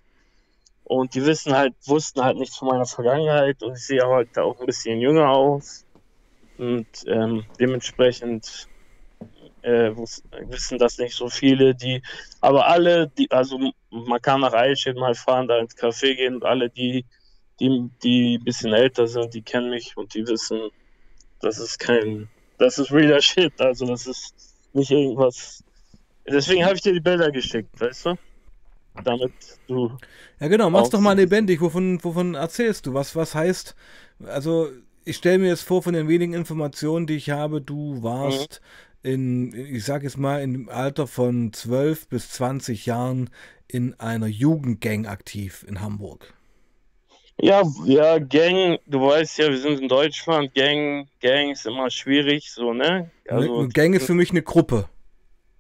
Und 0.85 1.13
die 1.13 1.23
wissen 1.25 1.55
halt, 1.55 1.75
wussten 1.85 2.23
halt 2.23 2.37
nichts 2.37 2.57
von 2.57 2.69
meiner 2.69 2.85
Vergangenheit 2.85 3.61
und 3.61 3.73
ich 3.73 3.85
sehe 3.85 4.03
halt 4.03 4.37
auch 4.39 4.59
ein 4.59 4.65
bisschen 4.65 4.99
jünger 4.99 5.29
aus. 5.29 5.85
Und 6.57 6.87
ähm, 7.05 7.45
dementsprechend 7.59 8.67
äh, 9.61 9.91
wissen 9.95 10.77
das 10.77 10.97
nicht 10.97 11.15
so 11.15 11.29
viele, 11.29 11.75
die, 11.75 12.01
aber 12.41 12.67
alle, 12.67 13.07
die, 13.07 13.29
also 13.31 13.59
man 13.91 14.21
kann 14.21 14.41
nach 14.41 14.53
Eichstätt 14.53 14.97
mal 14.97 15.15
fahren, 15.15 15.47
da 15.47 15.59
ins 15.59 15.77
Café 15.77 16.15
gehen 16.15 16.35
und 16.35 16.45
alle, 16.45 16.69
die, 16.69 17.05
die, 17.59 17.89
die 18.03 18.37
ein 18.37 18.43
bisschen 18.43 18.73
älter 18.73 19.07
sind, 19.07 19.33
die 19.33 19.41
kennen 19.41 19.69
mich 19.69 19.95
und 19.97 20.13
die 20.13 20.25
wissen, 20.25 20.69
das 21.41 21.59
ist 21.59 21.77
kein, 21.79 22.29
das 22.57 22.79
ist 22.79 22.91
realer 22.91 23.21
Shit, 23.21 23.59
also 23.59 23.85
das 23.85 24.07
ist 24.07 24.48
nicht 24.73 24.91
irgendwas. 24.91 25.63
Deswegen 26.27 26.65
habe 26.65 26.75
ich 26.75 26.81
dir 26.81 26.93
die 26.93 26.99
Bilder 26.99 27.31
geschickt, 27.31 27.79
weißt 27.79 28.07
du? 28.07 28.15
Damit 29.03 29.31
du. 29.67 29.91
Ja, 30.39 30.47
genau, 30.47 30.69
mach's 30.69 30.89
doch 30.89 30.99
mal 30.99 31.15
lebendig. 31.15 31.61
Wovon, 31.61 32.03
wovon 32.03 32.35
erzählst 32.35 32.85
du? 32.85 32.93
Was, 32.93 33.15
was 33.15 33.33
heißt, 33.33 33.75
also 34.25 34.69
ich 35.05 35.17
stelle 35.17 35.39
mir 35.39 35.47
jetzt 35.47 35.63
vor, 35.63 35.81
von 35.81 35.93
den 35.93 36.07
wenigen 36.07 36.33
Informationen, 36.33 37.07
die 37.07 37.15
ich 37.15 37.29
habe, 37.29 37.61
du 37.61 38.03
warst 38.03 38.61
mhm. 39.03 39.09
in, 39.09 39.75
ich 39.75 39.85
sage 39.85 40.05
jetzt 40.05 40.17
mal, 40.17 40.41
im 40.41 40.69
Alter 40.69 41.07
von 41.07 41.53
12 41.53 42.07
bis 42.07 42.31
20 42.31 42.85
Jahren 42.85 43.29
in 43.67 43.99
einer 43.99 44.27
Jugendgang 44.27 45.05
aktiv 45.05 45.65
in 45.67 45.81
Hamburg. 45.81 46.33
Ja, 47.41 47.63
ja, 47.85 48.19
Gang, 48.19 48.79
du 48.85 49.01
weißt 49.01 49.37
ja, 49.39 49.49
wir 49.49 49.57
sind 49.57 49.79
in 49.79 49.87
Deutschland, 49.87 50.53
Gang, 50.53 51.07
Gang 51.21 51.51
ist 51.51 51.65
immer 51.65 51.89
schwierig, 51.89 52.51
so, 52.51 52.73
ne? 52.73 53.11
Also, 53.29 53.67
Gang 53.71 53.95
ist 53.95 54.07
für 54.07 54.13
mich 54.13 54.31
eine 54.31 54.41
Gruppe. 54.41 54.89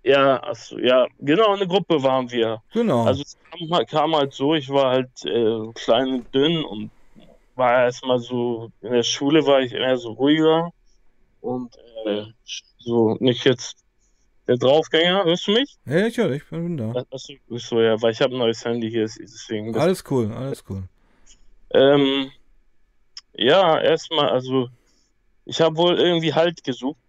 Ja, 0.03 0.37
also, 0.37 0.77
ja, 0.79 1.07
genau, 1.19 1.53
eine 1.53 1.67
Gruppe 1.67 2.01
waren 2.03 2.29
wir. 2.31 2.61
Genau. 2.73 3.05
Also 3.05 3.21
es 3.21 3.37
kam, 3.51 3.85
kam 3.85 4.15
halt 4.15 4.33
so, 4.33 4.55
ich 4.55 4.69
war 4.69 4.91
halt 4.91 5.09
äh, 5.25 5.71
klein 5.73 6.07
und 6.15 6.35
dünn 6.35 6.63
und 6.63 6.91
war 7.55 7.83
erstmal 7.83 8.19
so, 8.19 8.71
in 8.81 8.91
der 8.91 9.03
Schule 9.03 9.45
war 9.45 9.61
ich 9.61 9.73
eher 9.73 9.97
so 9.97 10.11
ruhiger 10.11 10.71
und 11.41 11.75
äh, 12.05 12.23
so 12.79 13.15
nicht 13.19 13.45
jetzt 13.45 13.77
der 14.47 14.57
Draufgänger. 14.57 15.25
Hörst 15.25 15.47
du 15.47 15.51
mich? 15.51 15.77
Ja, 15.85 16.07
ich 16.07 16.17
höre, 16.17 16.31
ich 16.31 16.45
bin 16.49 16.77
da. 16.77 17.05
Achso, 17.11 17.33
so, 17.49 17.81
ja, 17.81 18.01
weil 18.01 18.11
ich 18.11 18.21
habe 18.21 18.33
ein 18.35 18.39
neues 18.39 18.65
Handy 18.65 18.89
hier, 18.89 19.03
deswegen. 19.03 19.75
Alles 19.77 20.03
cool, 20.09 20.31
alles 20.33 20.63
cool. 20.69 20.83
Ähm, 21.71 22.31
ja, 23.33 23.79
erstmal, 23.79 24.29
also 24.29 24.69
ich 25.45 25.61
habe 25.61 25.77
wohl 25.77 25.99
irgendwie 25.99 26.33
Halt 26.33 26.63
gesucht. 26.63 26.99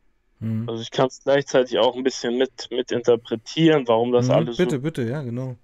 Hm. 0.41 0.69
Also 0.69 0.83
ich 0.83 0.91
kann 0.91 1.09
es 1.09 1.23
gleichzeitig 1.23 1.79
auch 1.79 1.97
ein 1.97 2.03
bisschen 2.03 2.39
mit, 2.39 2.69
mit 2.71 2.93
interpretieren, 2.93 3.87
warum 3.87 4.13
das 4.13 4.29
hm, 4.29 4.35
alles 4.35 4.57
bitte, 4.57 4.77
so. 4.77 4.81
Bitte, 4.81 5.03
bitte, 5.03 5.11
ja, 5.11 5.23
genau. 5.23 5.57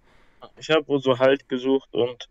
Ich 0.58 0.70
habe 0.70 0.86
wohl 0.88 1.00
so 1.00 1.18
Halt 1.18 1.48
gesucht 1.48 1.88
und 1.94 2.28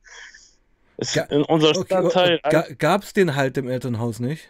es, 0.97 1.15
in 1.15 1.43
unserer 1.43 1.75
Stadtteil. 1.83 2.39
Okay, 2.43 2.75
Gab 2.75 3.03
es 3.03 3.13
den 3.13 3.35
halt 3.35 3.57
im 3.57 3.67
Elternhaus 3.67 4.19
nicht? 4.19 4.49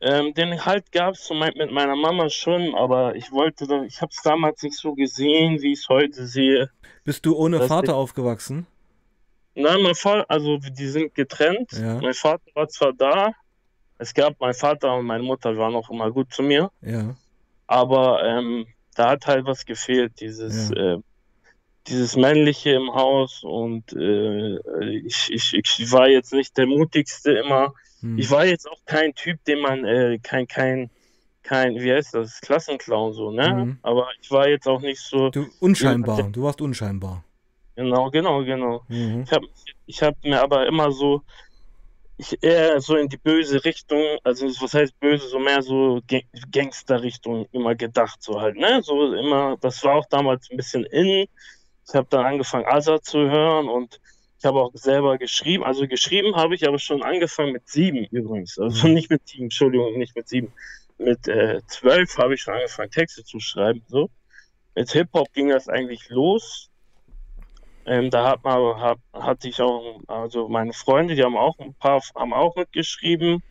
Ähm, 0.00 0.34
den 0.34 0.64
halt 0.64 0.90
gab 0.90 1.14
es 1.14 1.30
mit 1.30 1.70
meiner 1.70 1.94
Mama 1.94 2.28
schon, 2.28 2.74
aber 2.74 3.14
ich 3.14 3.30
wollte, 3.30 3.84
ich 3.86 4.00
habe 4.00 4.10
es 4.10 4.20
damals 4.22 4.62
nicht 4.62 4.76
so 4.76 4.94
gesehen, 4.94 5.62
wie 5.62 5.72
ich 5.72 5.80
es 5.80 5.88
heute 5.88 6.26
sehe. 6.26 6.70
Bist 7.04 7.24
du 7.24 7.36
ohne 7.36 7.60
Vater 7.68 7.92
ich... 7.92 7.98
aufgewachsen? 7.98 8.66
Nein, 9.54 9.82
mein 9.82 9.94
Vater, 9.94 10.24
also 10.28 10.58
die 10.58 10.88
sind 10.88 11.14
getrennt. 11.14 11.72
Ja. 11.72 12.00
Mein 12.00 12.14
Vater 12.14 12.44
war 12.54 12.68
zwar 12.68 12.92
da, 12.92 13.32
es 13.98 14.14
gab 14.14 14.40
mein 14.40 14.54
Vater 14.54 14.96
und 14.96 15.06
meine 15.06 15.22
Mutter 15.22 15.56
waren 15.56 15.74
auch 15.74 15.90
immer 15.90 16.10
gut 16.10 16.32
zu 16.32 16.42
mir. 16.42 16.70
Ja. 16.80 17.14
Aber 17.66 18.22
ähm, 18.24 18.66
da 18.94 19.10
hat 19.10 19.26
halt 19.26 19.46
was 19.46 19.64
gefehlt, 19.64 20.20
dieses 20.20 20.70
ja. 20.70 20.94
äh, 20.94 20.98
dieses 21.88 22.16
Männliche 22.16 22.70
im 22.70 22.92
Haus 22.94 23.42
und 23.42 23.92
äh, 23.92 24.58
ich, 25.04 25.30
ich, 25.30 25.52
ich 25.54 25.92
war 25.92 26.08
jetzt 26.08 26.32
nicht 26.32 26.56
der 26.56 26.66
mutigste 26.66 27.32
immer. 27.32 27.74
Hm. 28.00 28.18
Ich 28.18 28.30
war 28.30 28.44
jetzt 28.44 28.70
auch 28.70 28.78
kein 28.84 29.14
Typ, 29.14 29.42
den 29.44 29.60
man, 29.60 29.84
äh, 29.84 30.18
kein, 30.22 30.46
kein, 30.46 30.90
kein, 31.42 31.74
wie 31.74 31.92
heißt 31.92 32.14
das, 32.14 32.40
Klassenclown 32.40 33.14
so, 33.14 33.30
ne? 33.30 33.50
Hm. 33.50 33.78
Aber 33.82 34.08
ich 34.20 34.30
war 34.30 34.48
jetzt 34.48 34.68
auch 34.68 34.80
nicht 34.80 35.00
so. 35.00 35.30
Du, 35.30 35.46
unscheinbar, 35.60 36.22
du 36.30 36.42
warst 36.42 36.60
unscheinbar. 36.60 37.24
Genau, 37.76 38.10
genau, 38.10 38.44
genau. 38.44 38.82
Mhm. 38.88 39.22
Ich 39.22 39.32
habe 39.32 39.46
ich 39.86 40.02
hab 40.02 40.24
mir 40.24 40.42
aber 40.42 40.66
immer 40.66 40.92
so, 40.92 41.22
ich 42.18 42.42
eher 42.42 42.80
so 42.80 42.96
in 42.96 43.08
die 43.08 43.16
böse 43.16 43.64
Richtung, 43.64 44.18
also 44.24 44.46
was 44.46 44.74
heißt 44.74 44.98
böse, 45.00 45.28
so 45.28 45.38
mehr 45.38 45.62
so 45.62 46.00
Gangster-Richtung 46.50 47.46
immer 47.52 47.74
gedacht, 47.74 48.22
so 48.22 48.40
halt, 48.40 48.56
ne? 48.56 48.80
So 48.82 49.14
immer, 49.14 49.56
das 49.60 49.82
war 49.84 49.96
auch 49.96 50.06
damals 50.06 50.50
ein 50.50 50.56
bisschen 50.56 50.84
in 50.84 51.26
ich 51.88 51.94
habe 51.94 52.06
dann 52.10 52.24
angefangen, 52.24 52.66
Asa 52.66 53.00
zu 53.00 53.18
hören 53.18 53.68
und 53.68 54.00
ich 54.38 54.44
habe 54.44 54.60
auch 54.60 54.70
selber 54.74 55.18
geschrieben. 55.18 55.64
Also 55.64 55.86
geschrieben 55.86 56.36
habe 56.36 56.54
ich 56.54 56.66
aber 56.66 56.78
schon 56.78 57.02
angefangen 57.02 57.52
mit 57.52 57.68
sieben 57.68 58.06
übrigens. 58.10 58.58
Also 58.58 58.88
mhm. 58.88 58.94
nicht 58.94 59.10
mit 59.10 59.26
sieben, 59.28 59.44
Entschuldigung, 59.44 59.98
nicht 59.98 60.16
mit 60.16 60.28
sieben. 60.28 60.52
Mit 60.98 61.28
äh, 61.28 61.60
zwölf 61.66 62.16
habe 62.18 62.34
ich 62.34 62.42
schon 62.42 62.54
angefangen, 62.54 62.90
Texte 62.90 63.24
zu 63.24 63.40
schreiben. 63.40 63.82
So. 63.88 64.10
Mit 64.74 64.90
Hip-Hop 64.90 65.32
ging 65.32 65.48
das 65.48 65.68
eigentlich 65.68 66.08
los. 66.08 66.70
Ähm, 67.84 68.10
da 68.10 68.28
hat 68.28 68.44
man, 68.44 68.80
hat, 68.80 68.98
hatte 69.12 69.48
ich 69.48 69.60
auch, 69.60 70.00
also 70.06 70.48
meine 70.48 70.72
Freunde, 70.72 71.14
die 71.14 71.24
haben 71.24 71.36
auch 71.36 71.58
ein 71.58 71.74
paar, 71.74 72.00
haben 72.14 72.32
auch 72.32 72.54
mitgeschrieben. 72.54 73.42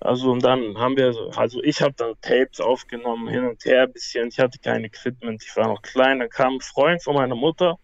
Also 0.00 0.30
und 0.32 0.42
dann 0.42 0.78
haben 0.78 0.96
wir, 0.96 1.14
also 1.36 1.62
ich 1.62 1.82
habe 1.82 1.92
dann 1.94 2.14
Tapes 2.22 2.60
aufgenommen, 2.60 3.28
hin 3.28 3.46
und 3.46 3.64
her 3.64 3.82
ein 3.82 3.92
bisschen. 3.92 4.28
Ich 4.28 4.38
hatte 4.38 4.58
kein 4.58 4.84
Equipment, 4.84 5.42
ich 5.44 5.54
war 5.56 5.68
noch 5.68 5.82
klein. 5.82 6.20
Dann 6.20 6.30
kam 6.30 6.54
ein 6.54 6.60
Freund 6.60 7.02
von 7.02 7.16
meiner 7.16 7.34
Mutter, 7.34 7.78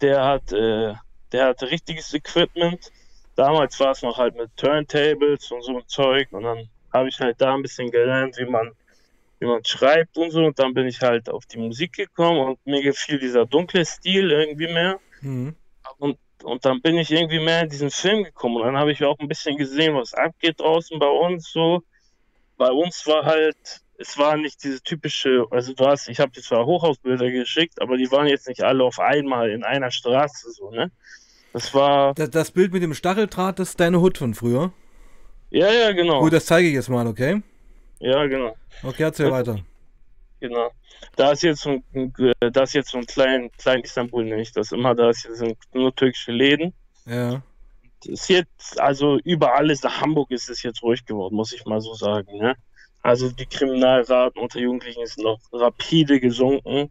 der 0.00 0.24
hat, 0.24 0.52
äh, 0.52 0.94
der 1.32 1.46
hatte 1.46 1.70
richtiges 1.70 2.12
Equipment. 2.12 2.90
Damals 3.36 3.78
war 3.80 3.92
es 3.92 4.02
noch 4.02 4.18
halt 4.18 4.36
mit 4.36 4.54
Turntables 4.56 5.50
und 5.52 5.62
so 5.62 5.78
ein 5.78 5.86
Zeug. 5.86 6.28
Und 6.32 6.42
dann 6.42 6.68
habe 6.92 7.08
ich 7.08 7.18
halt 7.20 7.40
da 7.40 7.54
ein 7.54 7.62
bisschen 7.62 7.90
gelernt, 7.90 8.36
wie 8.36 8.46
man, 8.46 8.72
wie 9.38 9.46
man 9.46 9.64
schreibt 9.64 10.16
und 10.16 10.30
so. 10.30 10.44
Und 10.44 10.58
dann 10.58 10.74
bin 10.74 10.86
ich 10.86 11.00
halt 11.00 11.28
auf 11.28 11.46
die 11.46 11.58
Musik 11.58 11.94
gekommen 11.94 12.40
und 12.40 12.66
mir 12.66 12.82
gefiel 12.82 13.18
dieser 13.18 13.46
dunkle 13.46 13.84
Stil 13.84 14.30
irgendwie 14.30 14.72
mehr. 14.72 14.98
Mhm. 15.20 15.54
Und 15.98 16.18
und 16.44 16.64
dann 16.64 16.80
bin 16.80 16.96
ich 16.96 17.10
irgendwie 17.10 17.40
mehr 17.40 17.62
in 17.62 17.68
diesen 17.68 17.90
Film 17.90 18.24
gekommen. 18.24 18.56
Und 18.56 18.66
dann 18.66 18.76
habe 18.76 18.92
ich 18.92 19.04
auch 19.04 19.18
ein 19.18 19.28
bisschen 19.28 19.56
gesehen, 19.56 19.94
was 19.94 20.14
abgeht 20.14 20.60
draußen 20.60 20.98
bei 20.98 21.08
uns 21.08 21.50
so. 21.50 21.82
Bei 22.56 22.70
uns 22.70 23.06
war 23.06 23.24
halt, 23.24 23.56
es 23.98 24.16
war 24.18 24.36
nicht 24.36 24.62
diese 24.62 24.80
typische, 24.82 25.46
also 25.50 25.74
du 25.74 25.86
hast, 25.86 26.08
ich 26.08 26.20
habe 26.20 26.32
dir 26.32 26.42
zwar 26.42 26.66
Hochhausbilder 26.66 27.30
geschickt, 27.30 27.80
aber 27.80 27.96
die 27.96 28.10
waren 28.10 28.26
jetzt 28.26 28.48
nicht 28.48 28.62
alle 28.62 28.84
auf 28.84 28.98
einmal 28.98 29.50
in 29.50 29.64
einer 29.64 29.90
Straße 29.90 30.50
so, 30.52 30.70
ne? 30.70 30.90
Das 31.52 31.72
war. 31.74 32.14
Das, 32.14 32.30
das 32.30 32.50
Bild 32.50 32.72
mit 32.72 32.82
dem 32.82 32.94
Stacheldraht, 32.94 33.58
das 33.58 33.70
ist 33.70 33.80
deine 33.80 34.00
Hut 34.00 34.18
von 34.18 34.34
früher. 34.34 34.72
Ja, 35.50 35.70
ja, 35.72 35.92
genau. 35.92 36.20
Gut, 36.20 36.32
das 36.32 36.46
zeige 36.46 36.68
ich 36.68 36.74
jetzt 36.74 36.88
mal, 36.88 37.06
okay? 37.06 37.42
Ja, 38.00 38.26
genau. 38.26 38.56
Okay, 38.82 39.04
erzähl 39.04 39.30
weiter. 39.30 39.58
Genau. 40.40 40.70
Da 41.16 41.32
ist 41.32 41.42
jetzt 41.42 41.62
so 41.62 41.70
ein, 41.70 42.12
da 42.38 42.62
ist 42.62 42.74
jetzt 42.74 42.90
so 42.90 42.98
ein 42.98 43.06
klein, 43.06 43.50
klein 43.58 43.80
Istanbul 43.80 44.24
nicht. 44.24 44.56
Das 44.56 44.72
immer, 44.72 44.94
da 44.94 45.12
sind 45.12 45.56
nur 45.72 45.94
türkische 45.94 46.32
Läden. 46.32 46.72
Ja. 47.06 47.42
Das 48.00 48.12
ist 48.12 48.28
jetzt, 48.28 48.80
also 48.80 49.18
überall 49.24 49.70
ist, 49.70 49.84
Hamburg 49.84 50.30
ist 50.30 50.48
es 50.48 50.62
jetzt 50.62 50.82
ruhig 50.82 51.04
geworden, 51.04 51.34
muss 51.34 51.52
ich 51.52 51.64
mal 51.64 51.80
so 51.80 51.94
sagen. 51.94 52.38
Ne? 52.38 52.54
also 53.02 53.30
die 53.30 53.46
Kriminalraten 53.46 54.40
unter 54.40 54.58
Jugendlichen 54.60 55.02
ist 55.02 55.18
noch 55.18 55.40
rapide 55.52 56.20
gesunken. 56.20 56.90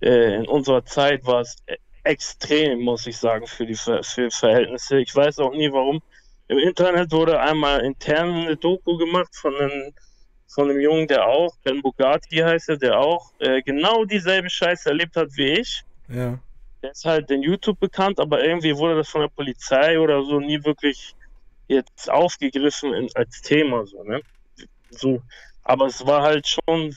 Äh, 0.00 0.36
in 0.36 0.48
unserer 0.48 0.84
Zeit 0.84 1.24
war 1.26 1.42
es 1.42 1.56
e-, 1.66 1.76
extrem, 2.04 2.80
muss 2.80 3.06
ich 3.06 3.16
sagen, 3.16 3.46
für 3.46 3.66
die 3.66 3.74
für 3.74 4.30
Verhältnisse. 4.30 4.98
Ich 4.98 5.14
weiß 5.14 5.38
auch 5.38 5.52
nie 5.52 5.70
warum. 5.72 6.02
Im 6.48 6.58
Internet 6.58 7.12
wurde 7.12 7.40
einmal 7.40 7.80
intern 7.80 8.30
eine 8.30 8.56
Doku 8.56 8.96
gemacht 8.96 9.34
von 9.34 9.54
einem, 9.54 9.94
von 10.48 10.68
einem 10.68 10.80
Jungen, 10.80 11.08
der 11.08 11.26
auch, 11.26 11.54
Ben 11.64 11.80
Bugatti 11.80 12.36
heißt 12.38 12.68
er, 12.70 12.76
der 12.76 12.98
auch 12.98 13.32
äh, 13.38 13.62
genau 13.62 14.04
dieselbe 14.04 14.50
Scheiße 14.50 14.88
erlebt 14.88 15.16
hat 15.16 15.28
wie 15.36 15.60
ich. 15.60 15.82
Ja. 16.08 16.38
Der 16.82 16.90
ist 16.90 17.04
halt 17.04 17.30
in 17.30 17.42
YouTube 17.42 17.78
bekannt, 17.78 18.18
aber 18.18 18.44
irgendwie 18.44 18.76
wurde 18.76 18.96
das 18.96 19.08
von 19.08 19.20
der 19.22 19.28
Polizei 19.28 19.98
oder 19.98 20.22
so 20.24 20.40
nie 20.40 20.62
wirklich 20.64 21.14
jetzt 21.68 22.10
aufgegriffen 22.10 22.92
in, 22.92 23.08
als 23.14 23.40
Thema. 23.40 23.86
So, 23.86 24.02
ne? 24.02 24.20
so, 24.90 25.22
aber 25.62 25.86
es 25.86 26.04
war 26.06 26.22
halt 26.22 26.46
schon, 26.46 26.94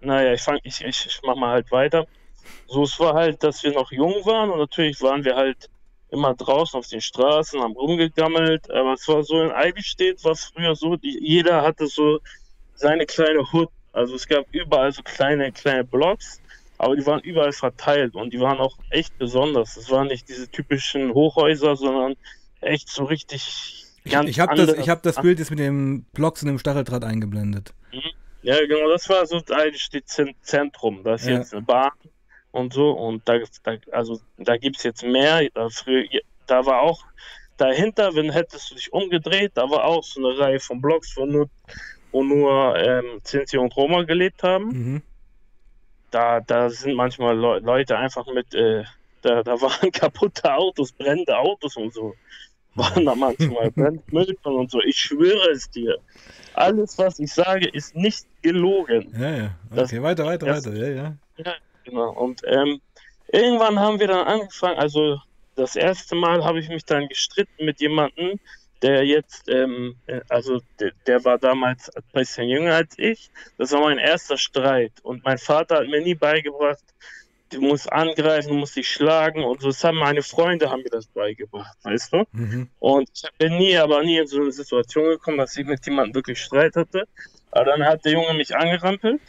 naja, 0.00 0.32
ich 0.34 0.42
fang, 0.42 0.58
ich, 0.62 0.84
ich, 0.84 1.06
ich 1.06 1.20
mach 1.24 1.36
mal 1.36 1.50
halt 1.52 1.70
weiter. 1.72 2.06
So, 2.66 2.84
es 2.84 2.98
war 3.00 3.14
halt, 3.14 3.42
dass 3.42 3.62
wir 3.62 3.72
noch 3.72 3.90
jung 3.90 4.24
waren 4.24 4.50
und 4.50 4.58
natürlich 4.58 5.00
waren 5.02 5.24
wir 5.24 5.36
halt 5.36 5.68
immer 6.10 6.34
draußen 6.34 6.78
auf 6.78 6.88
den 6.88 7.00
Straßen, 7.00 7.60
haben 7.60 7.74
rumgegammelt, 7.74 8.70
aber 8.70 8.94
es 8.94 9.06
war 9.08 9.22
so 9.22 9.42
in 9.42 9.50
Eidelstedt, 9.50 10.24
war 10.24 10.34
früher 10.34 10.74
so, 10.74 10.96
die, 10.96 11.18
jeder 11.20 11.62
hatte 11.62 11.86
so 11.86 12.20
seine 12.74 13.06
kleine 13.06 13.50
Hut, 13.52 13.68
also 13.92 14.14
es 14.14 14.26
gab 14.26 14.46
überall 14.52 14.92
so 14.92 15.02
kleine, 15.02 15.52
kleine 15.52 15.84
Blocks, 15.84 16.40
aber 16.78 16.96
die 16.96 17.04
waren 17.06 17.20
überall 17.20 17.52
verteilt 17.52 18.14
und 18.14 18.32
die 18.32 18.40
waren 18.40 18.58
auch 18.58 18.78
echt 18.90 19.18
besonders. 19.18 19.76
Es 19.76 19.90
waren 19.90 20.06
nicht 20.06 20.28
diese 20.28 20.48
typischen 20.48 21.12
Hochhäuser, 21.12 21.74
sondern 21.76 22.14
echt 22.60 22.88
so 22.88 23.04
richtig 23.04 23.86
Ganz 24.08 24.30
ich 24.30 24.40
habe 24.40 24.54
das, 24.54 24.88
hab 24.88 25.02
das 25.02 25.20
Bild 25.20 25.38
jetzt 25.38 25.50
mit 25.50 25.58
dem 25.58 26.04
Blocks 26.12 26.42
und 26.42 26.48
dem 26.48 26.58
Stacheldraht 26.58 27.04
eingeblendet. 27.04 27.74
Mhm. 27.92 28.00
Ja, 28.42 28.58
genau, 28.66 28.88
das 28.88 29.08
war 29.08 29.26
so 29.26 29.40
das 29.40 30.00
Zentrum. 30.42 31.02
Da 31.02 31.14
ist 31.14 31.26
ja. 31.26 31.38
jetzt 31.38 31.52
eine 31.52 31.62
Bahn 31.62 31.90
und 32.52 32.72
so 32.72 32.90
und 32.90 33.28
da, 33.28 33.38
da 33.62 33.76
also 33.92 34.20
da 34.36 34.56
gibt 34.56 34.76
es 34.78 34.82
jetzt 34.82 35.02
mehr. 35.02 35.48
Da, 35.54 35.68
früher, 35.68 36.04
da 36.46 36.64
war 36.64 36.82
auch 36.82 37.04
dahinter, 37.56 38.14
wenn 38.14 38.30
hättest 38.30 38.70
du 38.70 38.74
dich 38.74 38.92
umgedreht, 38.92 39.52
da 39.54 39.68
war 39.68 39.84
auch 39.84 40.02
so 40.02 40.20
eine 40.20 40.38
Reihe 40.38 40.60
von 40.60 40.80
Blocks, 40.80 41.16
wo 41.16 41.26
nur, 41.26 41.48
wo 42.12 42.22
nur 42.22 42.76
ähm, 42.76 43.20
Sinti 43.24 43.58
und 43.58 43.76
Roma 43.76 44.02
gelebt 44.02 44.42
haben. 44.42 44.66
Mhm. 44.66 45.02
Da, 46.10 46.40
da 46.40 46.70
sind 46.70 46.94
manchmal 46.94 47.36
Le 47.36 47.58
Leute 47.58 47.98
einfach 47.98 48.26
mit, 48.32 48.54
äh, 48.54 48.84
da, 49.22 49.42
da 49.42 49.60
waren 49.60 49.90
kaputte 49.92 50.54
Autos, 50.54 50.92
brennende 50.92 51.36
Autos 51.36 51.76
und 51.76 51.92
so 51.92 52.14
waren 52.78 53.04
da 53.04 53.14
manchmal 53.14 53.72
Mülltonnen 54.10 54.60
und 54.60 54.70
so. 54.70 54.80
Ich 54.82 54.96
schwöre 54.96 55.50
es 55.50 55.70
dir. 55.70 55.98
Alles, 56.54 56.96
was 56.98 57.18
ich 57.18 57.32
sage, 57.32 57.68
ist 57.68 57.94
nicht 57.94 58.26
gelogen. 58.42 59.12
Ja, 59.18 59.30
ja. 59.30 59.44
Okay, 59.70 59.76
das, 59.76 60.02
weiter, 60.02 60.24
weiter, 60.24 60.46
das, 60.46 60.66
weiter. 60.66 60.76
Ja, 60.76 60.88
ja. 60.88 61.16
Ja, 61.36 61.54
genau. 61.88 62.10
Und 62.10 62.42
ähm, 62.46 62.80
irgendwann 63.32 63.78
haben 63.78 64.00
wir 64.00 64.06
dann 64.06 64.26
angefangen, 64.26 64.78
also 64.78 65.18
das 65.54 65.76
erste 65.76 66.14
Mal 66.14 66.44
habe 66.44 66.60
ich 66.60 66.68
mich 66.68 66.84
dann 66.84 67.08
gestritten 67.08 67.64
mit 67.64 67.80
jemandem, 67.80 68.38
der 68.82 69.04
jetzt, 69.04 69.48
ähm, 69.48 69.96
äh, 70.06 70.20
also 70.28 70.60
der, 70.78 70.92
der, 71.06 71.24
war 71.24 71.38
damals 71.38 71.90
ein 71.96 72.02
bisschen 72.12 72.48
jünger 72.48 72.76
als 72.76 72.94
ich. 72.96 73.30
Das 73.56 73.72
war 73.72 73.80
mein 73.80 73.98
erster 73.98 74.36
Streit. 74.36 74.92
Und 75.02 75.24
mein 75.24 75.38
Vater 75.38 75.78
hat 75.78 75.88
mir 75.88 76.00
nie 76.00 76.14
beigebracht, 76.14 76.84
du 77.50 77.60
musst 77.60 77.92
angreifen, 77.92 78.50
du 78.50 78.54
musst 78.54 78.76
dich 78.76 78.88
schlagen 78.88 79.42
und 79.42 79.60
so. 79.62 79.68
Das 79.68 79.82
haben 79.82 79.98
meine 79.98 80.22
Freunde 80.22 80.70
haben 80.70 80.82
mir 80.82 80.90
das 80.90 81.06
beigebracht, 81.06 81.76
weißt 81.82 82.12
du? 82.12 82.24
Mhm. 82.32 82.68
Und 82.78 83.10
ich 83.12 83.38
bin 83.38 83.56
nie, 83.58 83.76
aber 83.76 84.02
nie 84.04 84.18
in 84.18 84.26
so 84.28 84.40
eine 84.40 84.52
Situation 84.52 85.08
gekommen, 85.08 85.38
dass 85.38 85.56
ich 85.56 85.66
mit 85.66 85.84
jemandem 85.84 86.14
wirklich 86.14 86.40
Streit 86.40 86.76
hatte. 86.76 87.08
Aber 87.50 87.64
dann 87.64 87.84
hat 87.84 88.04
der 88.04 88.12
Junge 88.12 88.34
mich 88.34 88.54
angerampelt 88.54 89.20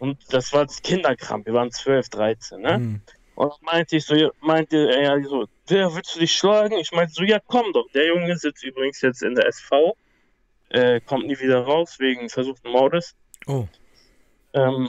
und 0.00 0.18
das 0.32 0.52
war 0.52 0.66
das 0.66 0.82
Kinderkram. 0.82 1.46
Wir 1.46 1.54
waren 1.54 1.70
12, 1.70 2.08
13, 2.08 2.60
ne? 2.60 2.78
Mhm. 2.78 3.02
Und 3.36 3.62
meinte 3.62 3.96
ich 3.96 4.04
so, 4.04 4.14
meinte 4.40 4.90
er 4.90 5.22
so, 5.22 5.46
wer 5.68 5.94
willst 5.94 6.16
du 6.16 6.20
dich 6.20 6.34
schlagen? 6.34 6.76
Ich 6.78 6.92
meinte 6.92 7.14
so, 7.14 7.22
ja 7.22 7.38
komm 7.46 7.72
doch. 7.72 7.86
Der 7.94 8.08
Junge 8.08 8.36
sitzt 8.36 8.64
übrigens 8.64 9.00
jetzt 9.00 9.22
in 9.22 9.34
der 9.34 9.46
SV, 9.46 9.96
äh, 10.70 11.00
kommt 11.00 11.26
nie 11.26 11.38
wieder 11.38 11.60
raus 11.60 11.96
wegen 12.00 12.28
versuchten 12.28 12.70
Mordes. 12.70 13.14
Oh. 13.46 13.66
Ähm, 14.52 14.88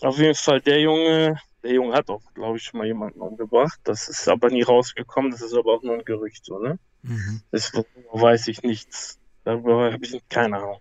auf 0.00 0.18
jeden 0.18 0.34
Fall, 0.34 0.60
der 0.62 0.80
Junge 0.80 1.38
der 1.66 1.74
Junge 1.74 1.94
hat 1.94 2.08
auch, 2.08 2.22
glaube 2.34 2.58
ich, 2.58 2.64
schon 2.64 2.78
mal 2.78 2.86
jemanden 2.86 3.20
umgebracht. 3.20 3.80
Das 3.84 4.08
ist 4.08 4.28
aber 4.28 4.50
nie 4.50 4.62
rausgekommen. 4.62 5.32
Das 5.32 5.42
ist 5.42 5.52
aber 5.54 5.74
auch 5.74 5.82
nur 5.82 5.94
ein 5.94 6.04
Gerücht, 6.04 6.44
so, 6.44 6.58
ne? 6.58 6.78
Mhm. 7.02 7.42
Das 7.50 7.72
weiß 8.12 8.48
ich 8.48 8.62
nichts. 8.62 9.18
Darüber 9.44 9.92
habe 9.92 10.04
ich 10.04 10.16
keine 10.28 10.58
Ahnung. 10.58 10.80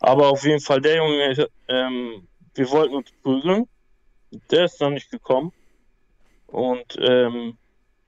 Aber 0.00 0.28
auf 0.28 0.44
jeden 0.44 0.60
Fall, 0.60 0.80
der 0.80 0.96
Junge, 0.96 1.48
ähm, 1.68 2.28
wir 2.54 2.70
wollten 2.70 2.94
uns 2.94 3.10
prügeln. 3.22 3.66
Der 4.50 4.64
ist 4.64 4.80
noch 4.80 4.90
nicht 4.90 5.10
gekommen. 5.10 5.52
Und 6.46 6.98
ähm, 7.00 7.56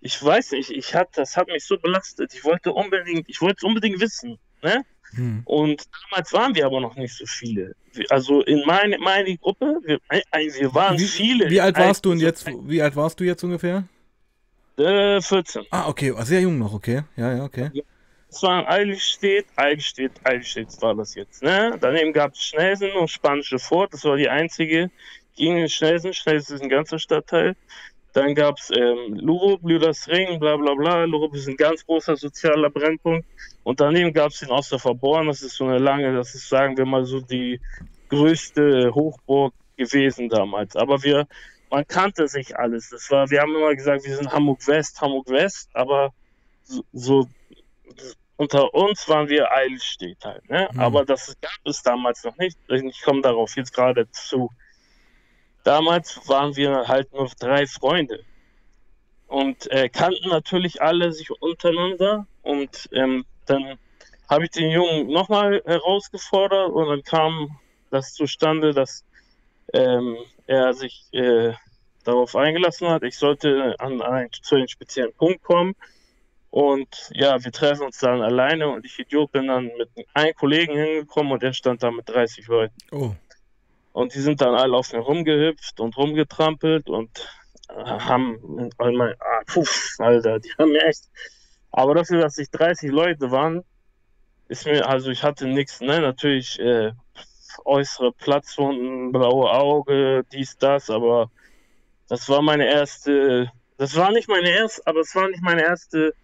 ich 0.00 0.22
weiß 0.22 0.52
nicht, 0.52 0.70
ich 0.70 0.94
hat, 0.94 1.16
das 1.16 1.36
hat 1.36 1.48
mich 1.48 1.64
so 1.64 1.78
belastet. 1.78 2.34
Ich 2.34 2.44
wollte 2.44 2.72
unbedingt, 2.72 3.28
ich 3.28 3.40
wollte 3.40 3.56
es 3.58 3.62
unbedingt 3.62 4.00
wissen. 4.00 4.38
Ne? 4.62 4.84
Hm. 5.14 5.42
Und 5.44 5.84
damals 6.10 6.32
waren 6.32 6.54
wir 6.54 6.66
aber 6.66 6.80
noch 6.80 6.96
nicht 6.96 7.14
so 7.14 7.24
viele. 7.26 7.74
Also 8.10 8.42
in 8.42 8.64
meine, 8.66 8.98
meine 8.98 9.36
Gruppe, 9.38 9.80
wir, 9.84 9.98
wir 10.10 10.74
waren 10.74 10.98
wie, 10.98 11.04
viele. 11.04 11.48
Wie 11.48 11.60
alt 11.60 11.78
warst 11.78 12.04
du 12.04 12.12
und 12.12 12.20
jetzt, 12.20 12.46
wie 12.46 12.82
alt 12.82 12.96
warst 12.96 13.20
du 13.20 13.24
jetzt 13.24 13.42
ungefähr? 13.44 13.84
Äh, 14.76 15.20
14. 15.20 15.66
Ah, 15.70 15.88
okay, 15.88 16.12
sehr 16.24 16.40
jung 16.40 16.58
noch, 16.58 16.74
okay. 16.74 17.02
Ja, 17.16 17.36
ja, 17.36 17.44
okay. 17.44 17.70
Es 17.72 17.82
war 18.42 18.68
Eidelstedt, 18.68 19.46
Eidelstedt, 19.56 20.12
Eidelstedt 20.24 20.80
war 20.80 20.94
das 20.94 21.14
jetzt, 21.14 21.42
ne? 21.42 21.76
Daneben 21.80 22.12
gab 22.12 22.32
es 22.32 22.42
Schnelsen 22.42 22.92
und 22.92 23.08
Spanische 23.08 23.58
Fort, 23.58 23.92
das 23.92 24.04
war 24.04 24.16
die 24.16 24.28
einzige. 24.28 24.90
Ging 25.36 25.56
in 25.56 25.68
Schnelsen, 25.68 26.12
Schnelsen 26.12 26.56
ist 26.56 26.62
ein 26.62 26.68
ganzer 26.68 26.98
Stadtteil. 26.98 27.56
Dann 28.12 28.36
gab 28.36 28.58
es 28.58 28.70
ähm, 28.70 29.16
Lurup, 29.16 29.60
Lüdersring, 29.64 30.38
bla 30.38 30.56
bla 30.56 30.74
bla. 30.74 31.04
Lurup 31.04 31.34
ist 31.34 31.48
ein 31.48 31.56
ganz 31.56 31.84
großer 31.84 32.14
sozialer 32.14 32.70
Brennpunkt. 32.70 33.26
Und 33.64 33.80
daneben 33.80 34.12
gab 34.12 34.30
es 34.30 34.38
den 34.38 34.50
Osterverborn. 34.50 35.26
Das 35.26 35.42
ist 35.42 35.56
so 35.56 35.64
eine 35.64 35.78
lange, 35.78 36.14
das 36.14 36.32
ist, 36.36 36.48
sagen 36.48 36.76
wir 36.76 36.86
mal, 36.86 37.04
so 37.04 37.20
die 37.20 37.60
größte 38.08 38.94
Hochburg 38.94 39.52
gewesen 39.76 40.28
damals. 40.28 40.76
Aber 40.76 41.02
wir, 41.02 41.26
man 41.70 41.84
kannte 41.88 42.28
sich 42.28 42.56
alles. 42.56 42.90
Das 42.90 43.10
war, 43.10 43.28
wir 43.30 43.40
haben 43.40 43.54
immer 43.54 43.74
gesagt, 43.74 44.04
wir 44.04 44.16
sind 44.16 44.30
Hamburg 44.30 44.64
West, 44.68 45.00
Hamburg 45.00 45.28
West, 45.30 45.70
aber 45.74 46.14
so, 46.62 46.84
so 46.92 47.26
unter 48.36 48.74
uns 48.74 49.08
waren 49.08 49.28
wir 49.28 49.52
Eilstedt 49.52 50.24
halt. 50.24 50.48
Ne? 50.50 50.68
Mhm. 50.72 50.80
Aber 50.80 51.04
das 51.04 51.36
gab 51.40 51.58
es 51.64 51.82
damals 51.82 52.24
noch 52.24 52.36
nicht. 52.36 52.58
Ich 52.68 53.02
komme 53.02 53.22
darauf 53.22 53.56
jetzt 53.56 53.72
gerade 53.72 54.10
zu 54.10 54.50
damals 55.64 56.20
waren 56.28 56.54
wir 56.56 56.86
halt 56.86 57.12
nur 57.12 57.28
drei 57.40 57.66
Freunde 57.66 58.20
und 59.26 59.70
äh, 59.72 59.88
kannten 59.88 60.28
natürlich 60.28 60.80
alle 60.80 61.12
sich 61.12 61.30
untereinander 61.30 62.26
und 62.42 62.88
ähm, 62.92 63.24
dann 63.46 63.78
habe 64.28 64.44
ich 64.44 64.50
den 64.50 64.70
Jungen 64.70 65.08
nochmal 65.08 65.62
herausgefordert 65.64 66.70
und 66.70 66.88
dann 66.88 67.02
kam 67.02 67.58
das 67.90 68.14
zustande, 68.14 68.72
dass 68.72 69.04
ähm, 69.72 70.16
er 70.46 70.74
sich 70.74 71.06
äh, 71.12 71.52
darauf 72.04 72.36
eingelassen 72.36 72.88
hat, 72.88 73.02
ich 73.02 73.18
sollte 73.18 73.74
an, 73.78 74.02
einen, 74.02 74.30
zu 74.32 74.56
einem 74.56 74.68
speziellen 74.68 75.12
Punkt 75.14 75.42
kommen. 75.42 75.74
Und 76.54 77.10
ja, 77.12 77.42
wir 77.42 77.50
treffen 77.50 77.86
uns 77.86 77.98
dann 77.98 78.22
alleine 78.22 78.68
und 78.68 78.86
ich 78.86 78.96
Idiot 79.00 79.32
bin 79.32 79.48
dann 79.48 79.72
mit 79.76 79.88
einem 80.14 80.36
Kollegen 80.36 80.76
hingekommen 80.76 81.32
und 81.32 81.42
er 81.42 81.52
stand 81.52 81.82
da 81.82 81.90
mit 81.90 82.08
30 82.08 82.46
Leuten. 82.46 82.76
Oh. 82.92 83.12
Und 83.92 84.14
die 84.14 84.20
sind 84.20 84.40
dann 84.40 84.54
alle 84.54 84.76
auf 84.76 84.92
mir 84.92 85.00
rumgehüpft 85.00 85.80
und 85.80 85.96
rumgetrampelt 85.96 86.88
und 86.88 87.10
äh, 87.70 87.74
haben, 87.74 88.70
mein, 88.78 89.14
ah, 89.18 89.42
puff, 89.46 89.96
Alter, 89.98 90.38
die 90.38 90.52
haben 90.56 90.70
mir 90.70 90.84
echt. 90.84 91.10
Aber 91.72 91.96
dafür, 91.96 92.20
dass 92.20 92.38
ich 92.38 92.48
30 92.52 92.88
Leute 92.92 93.32
waren, 93.32 93.64
ist 94.46 94.64
mir, 94.64 94.88
also 94.88 95.10
ich 95.10 95.24
hatte 95.24 95.48
nichts, 95.48 95.80
ne, 95.80 95.98
natürlich 95.98 96.60
äh, 96.60 96.92
äußere 97.64 98.12
Platzwunden, 98.12 99.10
blaue 99.10 99.50
Auge, 99.50 100.24
dies, 100.32 100.56
das, 100.56 100.88
aber 100.88 101.32
das 102.08 102.28
war 102.28 102.42
meine 102.42 102.68
erste, 102.68 103.50
das 103.76 103.96
war 103.96 104.12
nicht 104.12 104.28
meine 104.28 104.50
erste, 104.50 104.86
aber 104.86 105.00
es 105.00 105.16
war 105.16 105.28
nicht 105.28 105.42
meine 105.42 105.62
erste, 105.62 106.14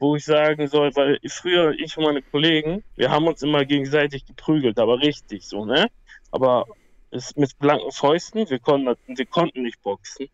wo 0.00 0.16
ich 0.16 0.24
sagen 0.24 0.66
soll, 0.66 0.94
weil 0.96 1.20
früher 1.28 1.72
ich 1.78 1.96
und 1.96 2.04
meine 2.04 2.22
Kollegen, 2.22 2.82
wir 2.96 3.10
haben 3.10 3.28
uns 3.28 3.42
immer 3.42 3.64
gegenseitig 3.64 4.26
geprügelt, 4.26 4.78
aber 4.78 4.98
richtig 4.98 5.46
so, 5.46 5.64
ne? 5.64 5.88
Aber 6.32 6.66
ist 7.10 7.36
mit 7.36 7.58
blanken 7.58 7.92
Fäusten. 7.92 8.48
Wir 8.48 8.58
konnten, 8.58 8.96
wir 9.06 9.26
konnten 9.26 9.62
nicht 9.62 9.82
boxen. 9.82 10.28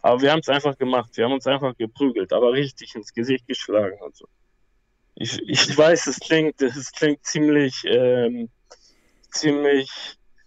Aber 0.00 0.20
wir 0.20 0.32
haben 0.32 0.40
es 0.40 0.48
einfach 0.48 0.76
gemacht. 0.78 1.10
Wir 1.16 1.24
haben 1.24 1.32
uns 1.32 1.46
einfach 1.46 1.76
geprügelt, 1.76 2.32
aber 2.32 2.52
richtig 2.52 2.94
ins 2.94 3.12
Gesicht 3.12 3.46
geschlagen 3.46 4.00
und 4.00 4.16
so. 4.16 4.26
Ich, 5.14 5.38
ich 5.42 5.76
weiß, 5.76 6.06
es 6.06 6.18
klingt, 6.18 6.60
es 6.62 6.90
klingt 6.90 7.24
ziemlich, 7.24 7.84
ähm, 7.84 8.48
ziemlich, 9.30 9.90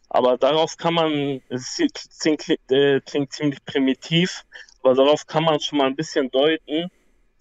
aber 0.10 0.38
darauf 0.38 0.76
kann 0.76 0.96
man, 0.96 1.42
es 1.50 1.80
klingt, 2.20 2.50
äh, 2.72 3.00
klingt 3.02 3.32
ziemlich 3.32 3.64
primitiv, 3.64 4.44
aber 4.82 4.96
darauf 4.96 5.28
kann 5.28 5.44
man 5.44 5.60
schon 5.60 5.78
mal 5.78 5.88
ein 5.88 5.96
bisschen 5.96 6.32
deuten, 6.32 6.90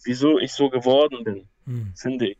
wieso 0.04 0.38
ich 0.38 0.52
so 0.52 0.70
geworden 0.70 1.24
bin, 1.24 1.48
hm. 1.66 1.92
finde 1.96 2.30
ich. 2.30 2.38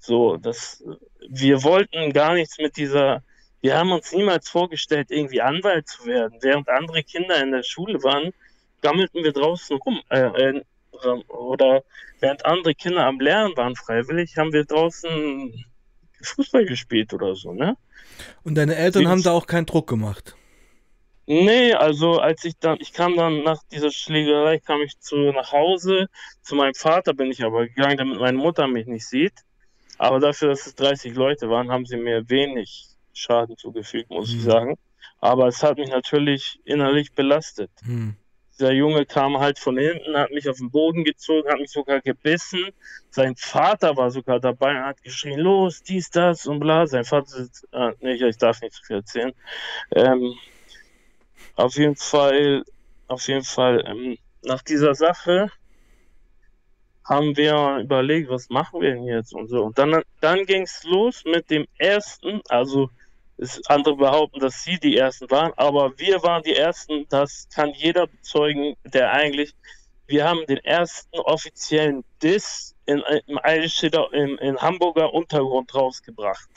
So, 0.00 0.36
dass 0.36 0.82
wir 1.28 1.62
wollten 1.62 2.12
gar 2.12 2.34
nichts 2.34 2.58
mit 2.58 2.76
dieser 2.76 3.22
wir 3.60 3.76
haben 3.76 3.90
uns 3.90 4.12
niemals 4.12 4.48
vorgestellt, 4.48 5.10
irgendwie 5.10 5.40
Anwalt 5.40 5.88
zu 5.88 6.06
werden. 6.06 6.38
Während 6.40 6.68
andere 6.68 7.02
Kinder 7.02 7.42
in 7.42 7.50
der 7.50 7.62
Schule 7.62 8.02
waren, 8.02 8.32
gammelten 8.82 9.24
wir 9.24 9.32
draußen 9.32 9.76
rum. 9.78 10.00
Äh, 10.10 10.18
äh, 10.20 10.62
oder 11.28 11.82
während 12.20 12.44
andere 12.44 12.74
Kinder 12.74 13.04
am 13.04 13.20
Lernen 13.20 13.56
waren 13.56 13.74
freiwillig, 13.76 14.36
haben 14.36 14.52
wir 14.52 14.64
draußen 14.64 15.64
Fußball 16.22 16.66
gespielt 16.66 17.12
oder 17.12 17.34
so, 17.34 17.52
ne? 17.52 17.76
Und 18.42 18.56
deine 18.56 18.74
Eltern 18.74 19.02
Deswegen, 19.02 19.10
haben 19.10 19.22
da 19.22 19.32
auch 19.32 19.46
keinen 19.46 19.66
Druck 19.66 19.88
gemacht? 19.88 20.34
Nee, 21.30 21.74
also 21.74 22.20
als 22.20 22.42
ich 22.46 22.56
dann, 22.58 22.78
ich 22.80 22.94
kam 22.94 23.14
dann 23.14 23.42
nach 23.42 23.62
dieser 23.70 23.90
Schlägerei, 23.90 24.60
kam 24.60 24.80
ich 24.80 24.98
zu 24.98 25.30
nach 25.32 25.52
Hause, 25.52 26.08
zu 26.40 26.54
meinem 26.54 26.72
Vater 26.72 27.12
bin 27.12 27.30
ich 27.30 27.44
aber 27.44 27.66
gegangen, 27.66 27.98
damit 27.98 28.18
meine 28.18 28.38
Mutter 28.38 28.66
mich 28.66 28.86
nicht 28.86 29.06
sieht. 29.06 29.34
Aber 29.98 30.20
dafür, 30.20 30.48
dass 30.48 30.66
es 30.66 30.74
30 30.76 31.14
Leute 31.14 31.50
waren, 31.50 31.70
haben 31.70 31.84
sie 31.84 31.98
mir 31.98 32.30
wenig 32.30 32.86
Schaden 33.12 33.58
zugefügt, 33.58 34.08
muss 34.08 34.32
mhm. 34.32 34.38
ich 34.38 34.44
sagen. 34.44 34.78
Aber 35.20 35.48
es 35.48 35.62
hat 35.62 35.76
mich 35.76 35.90
natürlich 35.90 36.60
innerlich 36.64 37.12
belastet. 37.12 37.72
Mhm. 37.84 38.16
Der 38.58 38.72
Junge 38.72 39.04
kam 39.04 39.38
halt 39.38 39.58
von 39.58 39.76
hinten, 39.76 40.16
hat 40.16 40.30
mich 40.30 40.48
auf 40.48 40.56
den 40.56 40.70
Boden 40.70 41.04
gezogen, 41.04 41.50
hat 41.50 41.58
mich 41.58 41.72
sogar 41.72 42.00
gebissen. 42.00 42.70
Sein 43.10 43.36
Vater 43.36 43.98
war 43.98 44.10
sogar 44.10 44.40
dabei 44.40 44.70
und 44.70 44.86
hat 44.86 45.02
geschrien, 45.02 45.40
los, 45.40 45.82
dies, 45.82 46.08
das 46.08 46.46
und 46.46 46.58
bla. 46.60 46.86
Sein 46.86 47.04
Vater, 47.04 47.46
äh, 47.72 47.92
nee, 48.00 48.14
ich 48.14 48.38
darf 48.38 48.62
nicht 48.62 48.72
zu 48.72 48.82
viel 48.82 48.96
erzählen. 48.96 49.34
Ähm, 49.94 50.34
auf 51.58 51.74
jeden 51.76 51.96
Fall, 51.96 52.62
auf 53.08 53.26
jeden 53.26 53.44
Fall, 53.44 53.84
ähm, 53.86 54.16
nach 54.42 54.62
dieser 54.62 54.94
Sache 54.94 55.50
haben 57.04 57.36
wir 57.36 57.78
überlegt, 57.78 58.30
was 58.30 58.48
machen 58.48 58.80
wir 58.80 58.94
denn 58.94 59.04
jetzt 59.04 59.34
und 59.34 59.48
so. 59.48 59.64
Und 59.64 59.78
dann, 59.78 60.02
dann 60.20 60.44
ging 60.44 60.62
es 60.62 60.84
los 60.84 61.24
mit 61.24 61.50
dem 61.50 61.66
ersten, 61.78 62.42
also 62.48 62.90
ist 63.38 63.68
andere 63.70 63.96
behaupten, 63.96 64.40
dass 64.40 64.62
sie 64.62 64.78
die 64.78 64.96
ersten 64.96 65.30
waren, 65.30 65.52
aber 65.56 65.98
wir 65.98 66.22
waren 66.22 66.42
die 66.42 66.54
ersten, 66.54 67.06
das 67.08 67.48
kann 67.54 67.72
jeder 67.72 68.06
bezeugen, 68.06 68.76
der 68.84 69.12
eigentlich, 69.12 69.54
wir 70.06 70.28
haben 70.28 70.44
den 70.46 70.58
ersten 70.58 71.18
offiziellen 71.18 72.04
Diss 72.22 72.76
in, 72.86 73.02
im, 73.26 73.38
im, 73.38 74.38
in 74.38 74.58
Hamburger 74.58 75.12
Untergrund 75.12 75.74
rausgebracht. 75.74 76.48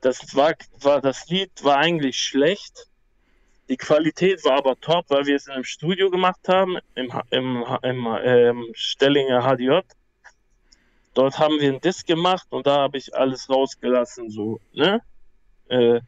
Das 0.00 0.34
war, 0.34 0.54
war, 0.80 1.00
das 1.00 1.28
Lied 1.28 1.50
war 1.62 1.78
eigentlich 1.78 2.20
schlecht. 2.20 2.88
Die 3.68 3.76
Qualität 3.76 4.44
war 4.44 4.58
aber 4.58 4.80
top, 4.80 5.06
weil 5.08 5.26
wir 5.26 5.36
es 5.36 5.46
in 5.46 5.52
einem 5.52 5.64
Studio 5.64 6.10
gemacht 6.10 6.48
haben, 6.48 6.78
im, 6.94 7.12
im, 7.30 7.64
im 7.82 8.18
ähm, 8.22 8.66
Stellinger 8.74 9.42
HDJ. 9.42 9.80
Dort 11.14 11.38
haben 11.38 11.60
wir 11.60 11.68
einen 11.68 11.80
Diss 11.80 12.04
gemacht 12.04 12.46
und 12.50 12.66
da 12.66 12.78
habe 12.78 12.96
ich 12.96 13.14
alles 13.14 13.50
rausgelassen, 13.50 14.30
so, 14.30 14.60
ne? 14.72 15.02
Äh, 15.68 16.00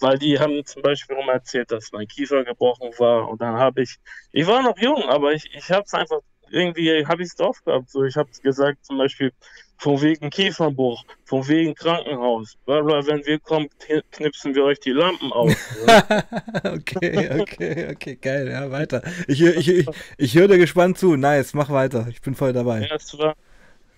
weil 0.00 0.18
die 0.18 0.38
haben 0.38 0.64
zum 0.64 0.82
Beispiel 0.82 1.16
rum 1.16 1.28
erzählt, 1.28 1.70
dass 1.70 1.92
mein 1.92 2.08
Kiefer 2.08 2.44
gebrochen 2.44 2.90
war 2.98 3.28
und 3.28 3.40
dann 3.40 3.56
habe 3.56 3.82
ich, 3.82 3.98
ich 4.32 4.46
war 4.46 4.62
noch 4.62 4.78
jung, 4.78 5.02
aber 5.08 5.32
ich, 5.32 5.54
ich 5.54 5.70
habe 5.70 5.84
es 5.84 5.92
einfach 5.94 6.20
irgendwie, 6.50 7.06
habe 7.06 7.22
ich 7.22 7.28
es 7.28 7.36
drauf 7.36 7.62
gehabt. 7.64 7.90
So, 7.90 8.04
ich 8.04 8.16
habe 8.16 8.30
gesagt 8.42 8.84
zum 8.84 8.98
Beispiel 8.98 9.32
von 9.78 10.00
wegen 10.00 10.30
Kieferbruch, 10.30 11.04
von 11.24 11.46
wegen 11.48 11.74
Krankenhaus, 11.74 12.56
Blablabla, 12.66 13.06
wenn 13.06 13.26
wir 13.26 13.38
kommen, 13.40 13.68
knipsen 14.12 14.54
wir 14.54 14.64
euch 14.64 14.78
die 14.78 14.92
Lampen 14.92 15.32
auf. 15.32 15.52
okay, 16.64 17.40
okay, 17.40 17.90
okay, 17.90 18.16
geil, 18.16 18.48
ja, 18.48 18.70
weiter. 18.70 19.02
Ich, 19.26 19.42
ich, 19.42 19.68
ich, 19.68 19.86
ich 20.18 20.34
höre 20.36 20.48
dir 20.48 20.58
gespannt 20.58 20.98
zu, 20.98 21.16
nice, 21.16 21.54
mach 21.54 21.70
weiter, 21.70 22.06
ich 22.08 22.20
bin 22.20 22.34
voll 22.34 22.52
dabei. 22.52 22.86
Ja, 22.88 22.94
es 22.94 23.18
war, 23.18 23.34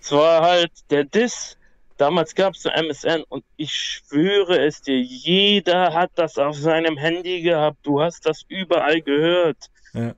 es 0.00 0.12
war 0.12 0.42
halt 0.42 0.72
der 0.90 1.04
Diss 1.04 1.59
Damals 1.96 2.35
gab 2.35 2.54
es 2.54 2.64
MSN 2.64 3.22
und 3.28 3.44
ich 3.57 3.72
schwöre 3.72 4.66
es 4.66 4.83
dir, 4.83 5.00
jeder 5.00 5.94
hat 5.94 6.11
das 6.16 6.38
auf 6.38 6.57
seinem 6.57 6.96
Handy 6.96 7.40
gehabt. 7.42 7.78
Du 7.85 8.00
hast 8.00 8.26
das 8.26 8.44
überall 8.48 9.00
gehört. 9.00 9.70
Ja. 9.92 10.14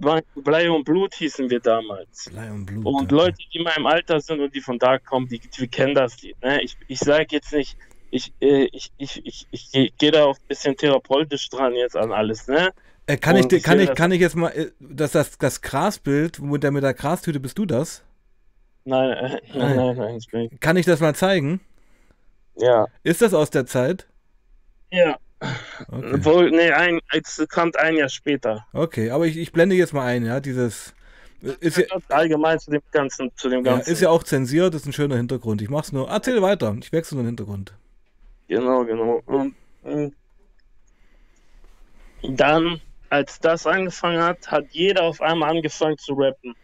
Blei 0.00 0.70
und 0.70 0.84
Blut 0.84 1.14
hießen 1.14 1.50
wir 1.50 1.60
damals. 1.60 2.28
Blei 2.30 2.50
und 2.50 2.66
Blut. 2.66 2.86
Und. 2.86 3.12
Leute, 3.12 3.36
die 3.52 3.58
in 3.58 3.64
meinem 3.64 3.86
Alter 3.86 4.20
sind 4.20 4.40
und 4.40 4.54
die 4.54 4.60
von 4.60 4.78
da 4.78 4.98
kommen, 4.98 5.28
die, 5.28 5.38
die 5.38 5.68
kennen 5.68 5.94
das 5.94 6.20
Lied. 6.22 6.40
Ne? 6.42 6.62
Ich, 6.62 6.76
ich 6.88 6.98
sage 6.98 7.26
jetzt 7.30 7.52
nicht, 7.52 7.76
ich, 8.10 8.32
äh, 8.40 8.68
ich, 8.72 8.90
ich, 8.96 9.24
ich, 9.24 9.46
ich, 9.50 9.68
ich 9.72 9.96
gehe 9.98 10.10
da 10.10 10.24
auch 10.24 10.36
ein 10.36 10.48
bisschen 10.48 10.76
therapeutisch 10.76 11.48
dran 11.50 11.74
jetzt 11.74 11.96
an 11.96 12.12
alles. 12.12 12.48
Ne? 12.48 12.70
Äh, 13.06 13.16
kann, 13.16 13.36
ich, 13.36 13.62
kann, 13.62 13.78
ich, 13.78 13.94
kann 13.94 14.12
ich 14.12 14.20
jetzt 14.20 14.36
mal, 14.36 14.50
äh, 14.50 14.70
das, 14.80 15.12
das, 15.12 15.36
das 15.38 15.60
Grasbild 15.60 16.40
mit 16.40 16.62
der, 16.62 16.70
mit 16.70 16.82
der 16.82 16.94
Grastüte, 16.94 17.40
bist 17.40 17.58
du 17.58 17.66
das? 17.66 18.02
Nein, 18.84 19.10
äh, 19.10 19.40
nein, 19.54 19.76
nein, 19.76 19.96
nein, 19.96 20.16
ich 20.16 20.28
bin. 20.28 20.60
Kann 20.60 20.76
ich 20.76 20.86
das 20.86 21.00
mal 21.00 21.14
zeigen? 21.14 21.60
Ja. 22.56 22.86
Ist 23.02 23.22
das 23.22 23.34
aus 23.34 23.50
der 23.50 23.66
Zeit? 23.66 24.06
Ja. 24.90 25.18
Okay. 25.88 26.12
Obwohl, 26.14 26.50
nee, 26.50 26.70
ein, 26.70 27.00
es 27.12 27.42
kommt 27.48 27.78
ein 27.78 27.96
Jahr 27.96 28.08
später. 28.08 28.66
Okay, 28.72 29.10
aber 29.10 29.26
ich, 29.26 29.38
ich 29.38 29.52
blende 29.52 29.74
jetzt 29.74 29.94
mal 29.94 30.04
ein, 30.04 30.26
ja, 30.26 30.40
dieses. 30.40 30.94
Ist 31.60 31.78
ja, 31.78 31.86
allgemein 32.10 32.58
zu 32.58 32.70
dem 32.70 32.82
ganzen, 32.92 33.30
zu 33.36 33.48
dem 33.48 33.64
ganzen. 33.64 33.86
Ja, 33.86 33.92
ist 33.92 34.02
ja 34.02 34.10
auch 34.10 34.22
zensiert, 34.22 34.74
ist 34.74 34.86
ein 34.86 34.92
schöner 34.92 35.16
Hintergrund. 35.16 35.62
Ich 35.62 35.70
mach's 35.70 35.92
nur. 35.92 36.10
Erzähl 36.10 36.42
weiter, 36.42 36.76
ich 36.78 36.92
wechsle 36.92 37.16
nur 37.16 37.24
den 37.24 37.28
Hintergrund. 37.28 37.72
Genau, 38.48 38.84
genau. 38.84 39.22
Und, 39.24 39.54
und 39.82 40.14
dann, 42.22 42.80
als 43.08 43.40
das 43.40 43.66
angefangen 43.66 44.22
hat, 44.22 44.50
hat 44.50 44.66
jeder 44.72 45.04
auf 45.04 45.22
einmal 45.22 45.56
angefangen 45.56 45.96
zu 45.96 46.12
rappen 46.12 46.54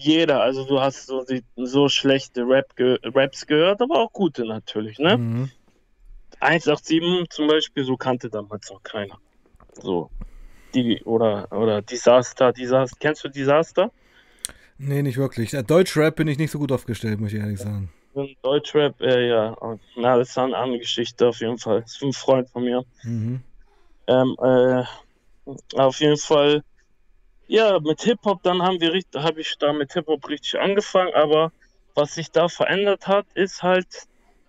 jeder. 0.00 0.40
Also 0.40 0.64
du 0.64 0.80
hast 0.80 1.06
so, 1.06 1.24
so 1.56 1.88
schlechte 1.88 2.42
Rap 2.42 2.74
ge 2.76 2.98
Raps 3.02 3.46
gehört, 3.46 3.80
aber 3.80 3.98
auch 3.98 4.12
gute 4.12 4.46
natürlich, 4.46 4.98
ne? 4.98 5.18
Mhm. 5.18 5.50
187 6.40 7.28
zum 7.30 7.48
Beispiel, 7.48 7.84
so 7.84 7.96
kannte 7.96 8.28
damals 8.28 8.70
noch 8.70 8.82
keiner. 8.82 9.18
So. 9.80 10.10
Die, 10.74 11.02
oder, 11.04 11.50
oder 11.52 11.82
Disaster, 11.82 12.52
Disaster. 12.52 12.96
Kennst 13.00 13.24
du 13.24 13.28
Disaster? 13.28 13.90
Nee, 14.78 15.02
nicht 15.02 15.18
wirklich. 15.18 15.50
Deutschrap 15.50 16.16
bin 16.16 16.28
ich 16.28 16.38
nicht 16.38 16.50
so 16.50 16.58
gut 16.58 16.72
aufgestellt, 16.72 17.20
muss 17.20 17.32
ich 17.32 17.40
ehrlich 17.40 17.58
sagen. 17.58 17.92
Deutschrap, 18.42 19.00
äh, 19.00 19.28
ja. 19.28 19.56
Na, 19.96 20.16
das 20.16 20.30
ist 20.30 20.38
eine 20.38 20.56
andere 20.56 20.78
Geschichte 20.78 21.28
auf 21.28 21.40
jeden 21.40 21.58
Fall. 21.58 21.82
Das 21.82 21.96
ist 21.96 22.02
ein 22.02 22.12
Freund 22.12 22.48
von 22.48 22.64
mir. 22.64 22.84
Mhm. 23.02 23.42
Ähm, 24.06 24.36
äh, 24.40 24.84
auf 25.76 26.00
jeden 26.00 26.16
Fall 26.16 26.62
ja, 27.50 27.80
mit 27.80 28.00
Hip-Hop, 28.02 28.44
dann 28.44 28.62
haben 28.62 28.80
wir 28.80 28.92
habe 29.16 29.40
ich 29.40 29.58
da 29.58 29.72
mit 29.72 29.92
Hip-Hop 29.92 30.28
richtig 30.28 30.60
angefangen, 30.60 31.12
aber 31.14 31.50
was 31.96 32.14
sich 32.14 32.30
da 32.30 32.46
verändert 32.48 33.08
hat, 33.08 33.26
ist 33.34 33.64
halt, 33.64 33.88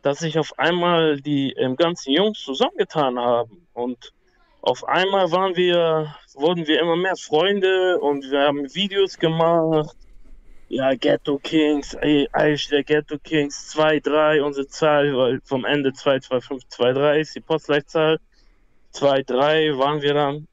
dass 0.02 0.20
sich 0.20 0.38
auf 0.38 0.58
einmal 0.58 1.22
die 1.22 1.54
ähm, 1.54 1.76
ganzen 1.76 2.12
Jungs 2.12 2.40
zusammengetan 2.42 3.20
haben 3.20 3.68
und 3.74 4.14
auf 4.62 4.88
einmal 4.88 5.32
waren 5.32 5.56
wir, 5.56 6.16
wurden 6.36 6.68
wir 6.68 6.80
immer 6.80 6.96
mehr 6.96 7.16
Freunde 7.16 8.00
und 8.00 8.30
wir 8.30 8.42
haben 8.42 8.74
Videos 8.76 9.18
gemacht. 9.18 9.96
Ja, 10.70 10.94
Ghetto 10.94 11.40
Kings, 11.40 11.96
eigentlich 11.96 12.70
der 12.70 12.84
Ghetto 12.84 13.18
Kings 13.18 13.70
2, 13.70 14.00
3, 14.00 14.44
unsere 14.44 14.68
Zahl, 14.68 15.18
weil 15.18 15.42
vom 15.44 15.66
Ende 15.66 15.94
2, 15.94 16.20
2, 16.20 16.42
5, 16.42 16.68
2, 16.68 16.94
3 16.94 17.20
ist 17.20 17.36
die 17.36 17.40
Postleitzahl. 17.42 18.20
2, 18.92 19.24
3 19.24 19.78
waren 19.78 20.02
wir 20.02 20.14
dann. 20.14 20.48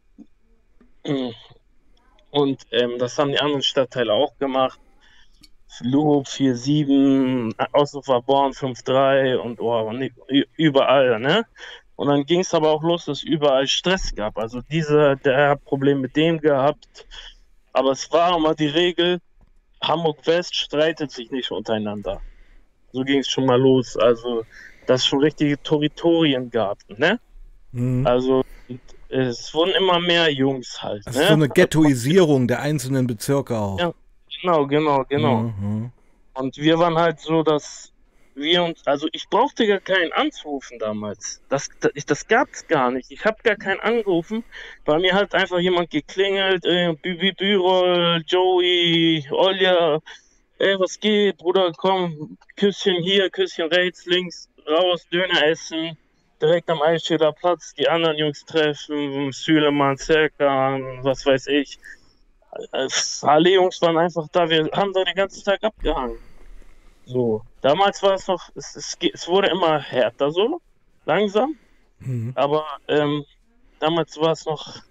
Und 2.30 2.66
ähm, 2.72 2.98
das 2.98 3.18
haben 3.18 3.30
die 3.30 3.40
anderen 3.40 3.62
Stadtteile 3.62 4.12
auch 4.12 4.36
gemacht. 4.38 4.80
Loop 5.80 6.26
4-7, 6.26 7.54
Ausrufer 7.72 8.22
Born 8.22 8.52
5-3 8.52 9.36
und 9.36 9.60
oh, 9.60 9.92
überall, 10.56 11.20
ne? 11.20 11.44
Und 11.96 12.08
dann 12.08 12.24
ging 12.24 12.40
es 12.40 12.54
aber 12.54 12.70
auch 12.70 12.82
los, 12.82 13.06
dass 13.06 13.18
es 13.18 13.24
überall 13.24 13.66
Stress 13.66 14.14
gab. 14.14 14.38
Also 14.38 14.60
dieser, 14.70 15.16
der 15.16 15.50
hat 15.50 15.64
Problem 15.64 16.00
mit 16.00 16.14
dem 16.16 16.40
gehabt. 16.40 17.06
Aber 17.72 17.90
es 17.90 18.10
war 18.12 18.36
immer 18.36 18.54
die 18.54 18.68
Regel, 18.68 19.18
Hamburg 19.82 20.26
West 20.26 20.54
streitet 20.54 21.10
sich 21.10 21.30
nicht 21.30 21.50
untereinander. 21.50 22.20
So 22.92 23.02
ging 23.02 23.18
es 23.18 23.28
schon 23.28 23.46
mal 23.46 23.60
los. 23.60 23.96
Also, 23.96 24.44
dass 24.86 25.00
es 25.00 25.06
schon 25.06 25.20
richtige 25.20 25.58
Territorien 25.58 26.50
gab, 26.50 26.78
ne? 26.88 27.18
Mhm. 27.72 28.06
Also 28.06 28.44
es 29.08 29.52
wurden 29.54 29.72
immer 29.74 30.00
mehr 30.00 30.32
Jungs 30.32 30.82
halt. 30.82 31.06
Also 31.06 31.18
ne? 31.18 31.26
so 31.26 31.32
eine 31.32 31.48
Ghettoisierung 31.48 32.48
der 32.48 32.60
einzelnen 32.60 33.06
Bezirke 33.06 33.58
auch. 33.58 33.78
Ja, 33.78 33.94
genau, 34.40 34.66
genau, 34.66 35.04
genau. 35.08 35.36
Mhm. 35.40 35.92
Und 36.34 36.56
wir 36.56 36.78
waren 36.78 36.96
halt 36.96 37.20
so, 37.20 37.42
dass 37.42 37.92
wir 38.34 38.62
uns, 38.62 38.86
also 38.86 39.08
ich 39.12 39.28
brauchte 39.28 39.66
gar 39.66 39.80
keinen 39.80 40.12
anzurufen 40.12 40.78
damals. 40.78 41.42
Das, 41.48 41.68
das, 41.80 41.92
das 42.06 42.28
gab's 42.28 42.66
gar 42.68 42.90
nicht. 42.90 43.10
Ich 43.10 43.24
habe 43.24 43.42
gar 43.42 43.56
keinen 43.56 43.80
angerufen, 43.80 44.44
weil 44.84 45.00
mir 45.00 45.14
halt 45.14 45.34
einfach 45.34 45.58
jemand 45.58 45.90
geklingelt, 45.90 46.64
äh, 46.64 46.94
Bibi 46.94 47.32
Bürol, 47.32 48.22
Joey, 48.26 49.26
Olja, 49.30 49.98
ey, 50.58 50.78
was 50.78 51.00
geht, 51.00 51.38
Bruder, 51.38 51.72
komm, 51.76 52.38
Küsschen 52.56 53.02
hier, 53.02 53.28
Küsschen 53.30 53.68
rechts, 53.68 54.06
links, 54.06 54.48
raus, 54.68 55.06
Döner 55.10 55.44
essen 55.46 55.96
direkt 56.40 56.70
am 56.70 56.82
Eichstätter 56.82 57.32
Platz 57.32 57.74
die 57.74 57.88
anderen 57.88 58.16
Jungs 58.16 58.44
treffen, 58.44 59.32
Süleman, 59.32 59.96
Zerkan, 59.96 61.02
was 61.02 61.26
weiß 61.26 61.48
ich. 61.48 61.78
Alle 63.22 63.50
Jungs 63.50 63.80
waren 63.82 63.98
einfach 63.98 64.26
da, 64.32 64.48
wir 64.48 64.68
haben 64.72 64.92
da 64.92 65.04
den 65.04 65.14
ganzen 65.14 65.44
Tag 65.44 65.62
abgehangen. 65.62 66.18
So, 67.04 67.42
damals 67.62 68.02
war 68.02 68.14
es 68.14 68.26
noch, 68.26 68.50
es, 68.54 68.76
es, 68.76 68.96
es 69.00 69.28
wurde 69.28 69.48
immer 69.48 69.80
härter 69.80 70.30
so, 70.30 70.60
langsam. 71.06 71.56
Mhm. 72.00 72.32
Aber 72.34 72.66
ähm, 72.86 73.24
damals 73.80 74.18
war 74.18 74.32
es 74.32 74.44
noch 74.44 74.76
ein 74.76 74.82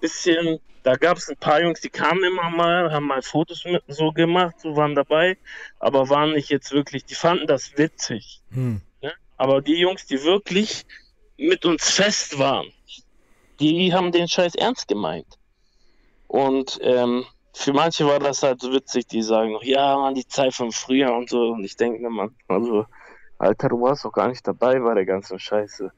bisschen, 0.00 0.60
da 0.82 0.94
gab 0.94 1.16
es 1.16 1.28
ein 1.28 1.36
paar 1.36 1.62
Jungs, 1.62 1.80
die 1.80 1.88
kamen 1.88 2.22
immer 2.24 2.50
mal, 2.50 2.92
haben 2.92 3.06
mal 3.06 3.22
Fotos 3.22 3.64
mit 3.64 3.82
so 3.88 4.12
gemacht, 4.12 4.60
so 4.60 4.76
waren 4.76 4.94
dabei, 4.94 5.36
aber 5.80 6.08
waren 6.08 6.32
nicht 6.32 6.50
jetzt 6.50 6.72
wirklich, 6.72 7.04
die 7.04 7.14
fanden 7.14 7.46
das 7.46 7.76
witzig. 7.76 8.40
Mhm. 8.50 8.80
Ne? 9.02 9.12
Aber 9.36 9.60
die 9.60 9.76
Jungs, 9.76 10.06
die 10.06 10.22
wirklich 10.22 10.84
mit 11.36 11.64
uns 11.64 11.90
fest 11.90 12.38
waren, 12.38 12.66
die 13.60 13.92
haben 13.92 14.12
den 14.12 14.28
Scheiß 14.28 14.54
ernst 14.54 14.88
gemeint. 14.88 15.38
Und 16.34 16.80
ähm, 16.82 17.24
für 17.52 17.72
manche 17.72 18.04
war 18.06 18.18
das 18.18 18.42
halt 18.42 18.60
so 18.60 18.72
witzig, 18.72 19.06
die 19.06 19.22
sagen 19.22 19.52
noch, 19.52 19.62
ja, 19.62 19.96
man, 19.96 20.16
die 20.16 20.26
Zeit 20.26 20.52
von 20.52 20.72
früher 20.72 21.14
und 21.14 21.30
so. 21.30 21.52
Und 21.52 21.62
ich 21.62 21.76
denke 21.76 22.02
mir, 22.02 22.10
man, 22.10 22.34
also, 22.48 22.86
Alter, 23.38 23.68
du 23.68 23.80
warst 23.80 24.04
doch 24.04 24.10
gar 24.10 24.26
nicht 24.26 24.44
dabei 24.44 24.80
bei 24.80 24.94
der 24.94 25.04
ganzen 25.04 25.38
Scheiße, 25.38 25.92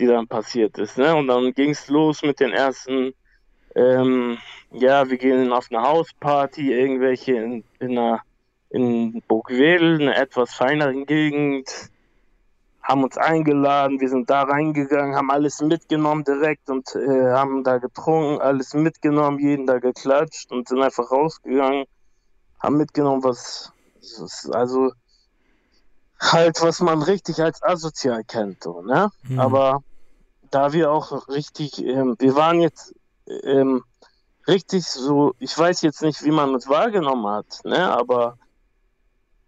die 0.00 0.06
dann 0.06 0.26
passiert 0.26 0.76
ist. 0.78 0.98
Ne? 0.98 1.14
Und 1.14 1.28
dann 1.28 1.54
ging 1.54 1.70
es 1.70 1.86
los 1.86 2.22
mit 2.22 2.40
den 2.40 2.50
ersten, 2.50 3.14
ähm, 3.76 4.38
ja, 4.72 5.08
wir 5.08 5.18
gehen 5.18 5.52
auf 5.52 5.68
eine 5.70 5.82
Hausparty, 5.82 6.72
irgendwelche 6.72 7.36
in, 7.36 7.64
in 7.78 7.96
einer 7.96 8.22
in 8.70 9.22
Burgwedel, 9.28 10.00
eine 10.00 10.16
etwas 10.16 10.52
feinere 10.52 11.04
Gegend 11.04 11.70
haben 12.86 13.02
uns 13.02 13.18
eingeladen, 13.18 14.00
wir 14.00 14.08
sind 14.08 14.30
da 14.30 14.42
reingegangen, 14.42 15.16
haben 15.16 15.32
alles 15.32 15.60
mitgenommen 15.60 16.22
direkt 16.22 16.70
und 16.70 16.94
äh, 16.94 17.32
haben 17.32 17.64
da 17.64 17.78
getrunken, 17.78 18.40
alles 18.40 18.74
mitgenommen, 18.74 19.40
jeden 19.40 19.66
da 19.66 19.80
geklatscht 19.80 20.52
und 20.52 20.68
sind 20.68 20.80
einfach 20.80 21.10
rausgegangen, 21.10 21.86
haben 22.60 22.76
mitgenommen, 22.76 23.24
was, 23.24 23.72
also 24.52 24.92
halt, 26.20 26.62
was 26.62 26.78
man 26.78 27.02
richtig 27.02 27.42
als 27.42 27.60
asozial 27.60 28.22
kennt, 28.22 28.62
so, 28.62 28.82
ne? 28.82 29.10
Mhm. 29.24 29.40
Aber 29.40 29.82
da 30.52 30.72
wir 30.72 30.92
auch 30.92 31.26
richtig, 31.26 31.84
ähm, 31.84 32.14
wir 32.20 32.36
waren 32.36 32.60
jetzt 32.60 32.94
ähm, 33.42 33.82
richtig 34.46 34.86
so, 34.86 35.34
ich 35.40 35.58
weiß 35.58 35.82
jetzt 35.82 36.02
nicht, 36.02 36.22
wie 36.22 36.30
man 36.30 36.54
uns 36.54 36.68
wahrgenommen 36.68 37.26
hat, 37.26 37.64
ne? 37.64 37.90
Aber 37.90 38.38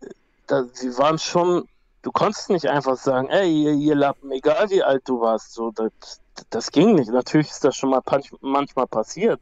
äh, 0.01 0.09
da, 0.49 0.65
wir 0.81 0.99
waren 0.99 1.21
schon 1.21 1.69
du 2.03 2.13
konntest 2.13 2.51
nicht 2.51 2.67
einfach 2.67 2.97
sagen, 2.97 3.29
ey, 3.29 3.51
ihr, 3.51 3.73
ihr 3.73 3.95
Lappen, 3.95 4.31
egal 4.31 4.71
wie 4.71 4.83
alt 4.83 5.03
du 5.07 5.21
warst, 5.21 5.53
so, 5.53 5.71
das, 5.71 6.21
das 6.51 6.71
ging 6.71 6.95
nicht. 6.95 7.11
Natürlich 7.11 7.51
ist 7.51 7.65
das 7.65 7.77
schon 7.77 7.91
mal 7.91 8.03
manchmal 8.41 8.87
passiert. 8.87 9.41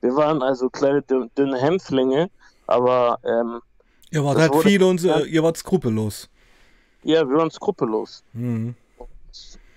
Wir 0.00 0.14
waren 0.16 0.42
also 0.42 0.70
kleine, 0.70 1.02
dünne 1.02 1.58
Hämpflinge, 1.58 2.30
aber 2.66 3.18
ähm, 3.24 3.60
Ihr 4.10 4.24
wart 4.24 4.38
halt 4.38 4.54
viel 4.56 4.82
und 4.82 5.04
äh, 5.04 5.24
ihr 5.24 5.42
wart 5.42 5.56
skrupellos. 5.56 6.28
Ja, 7.02 7.28
wir 7.28 7.36
waren 7.36 7.50
skrupellos. 7.50 8.24
Mhm. 8.32 8.74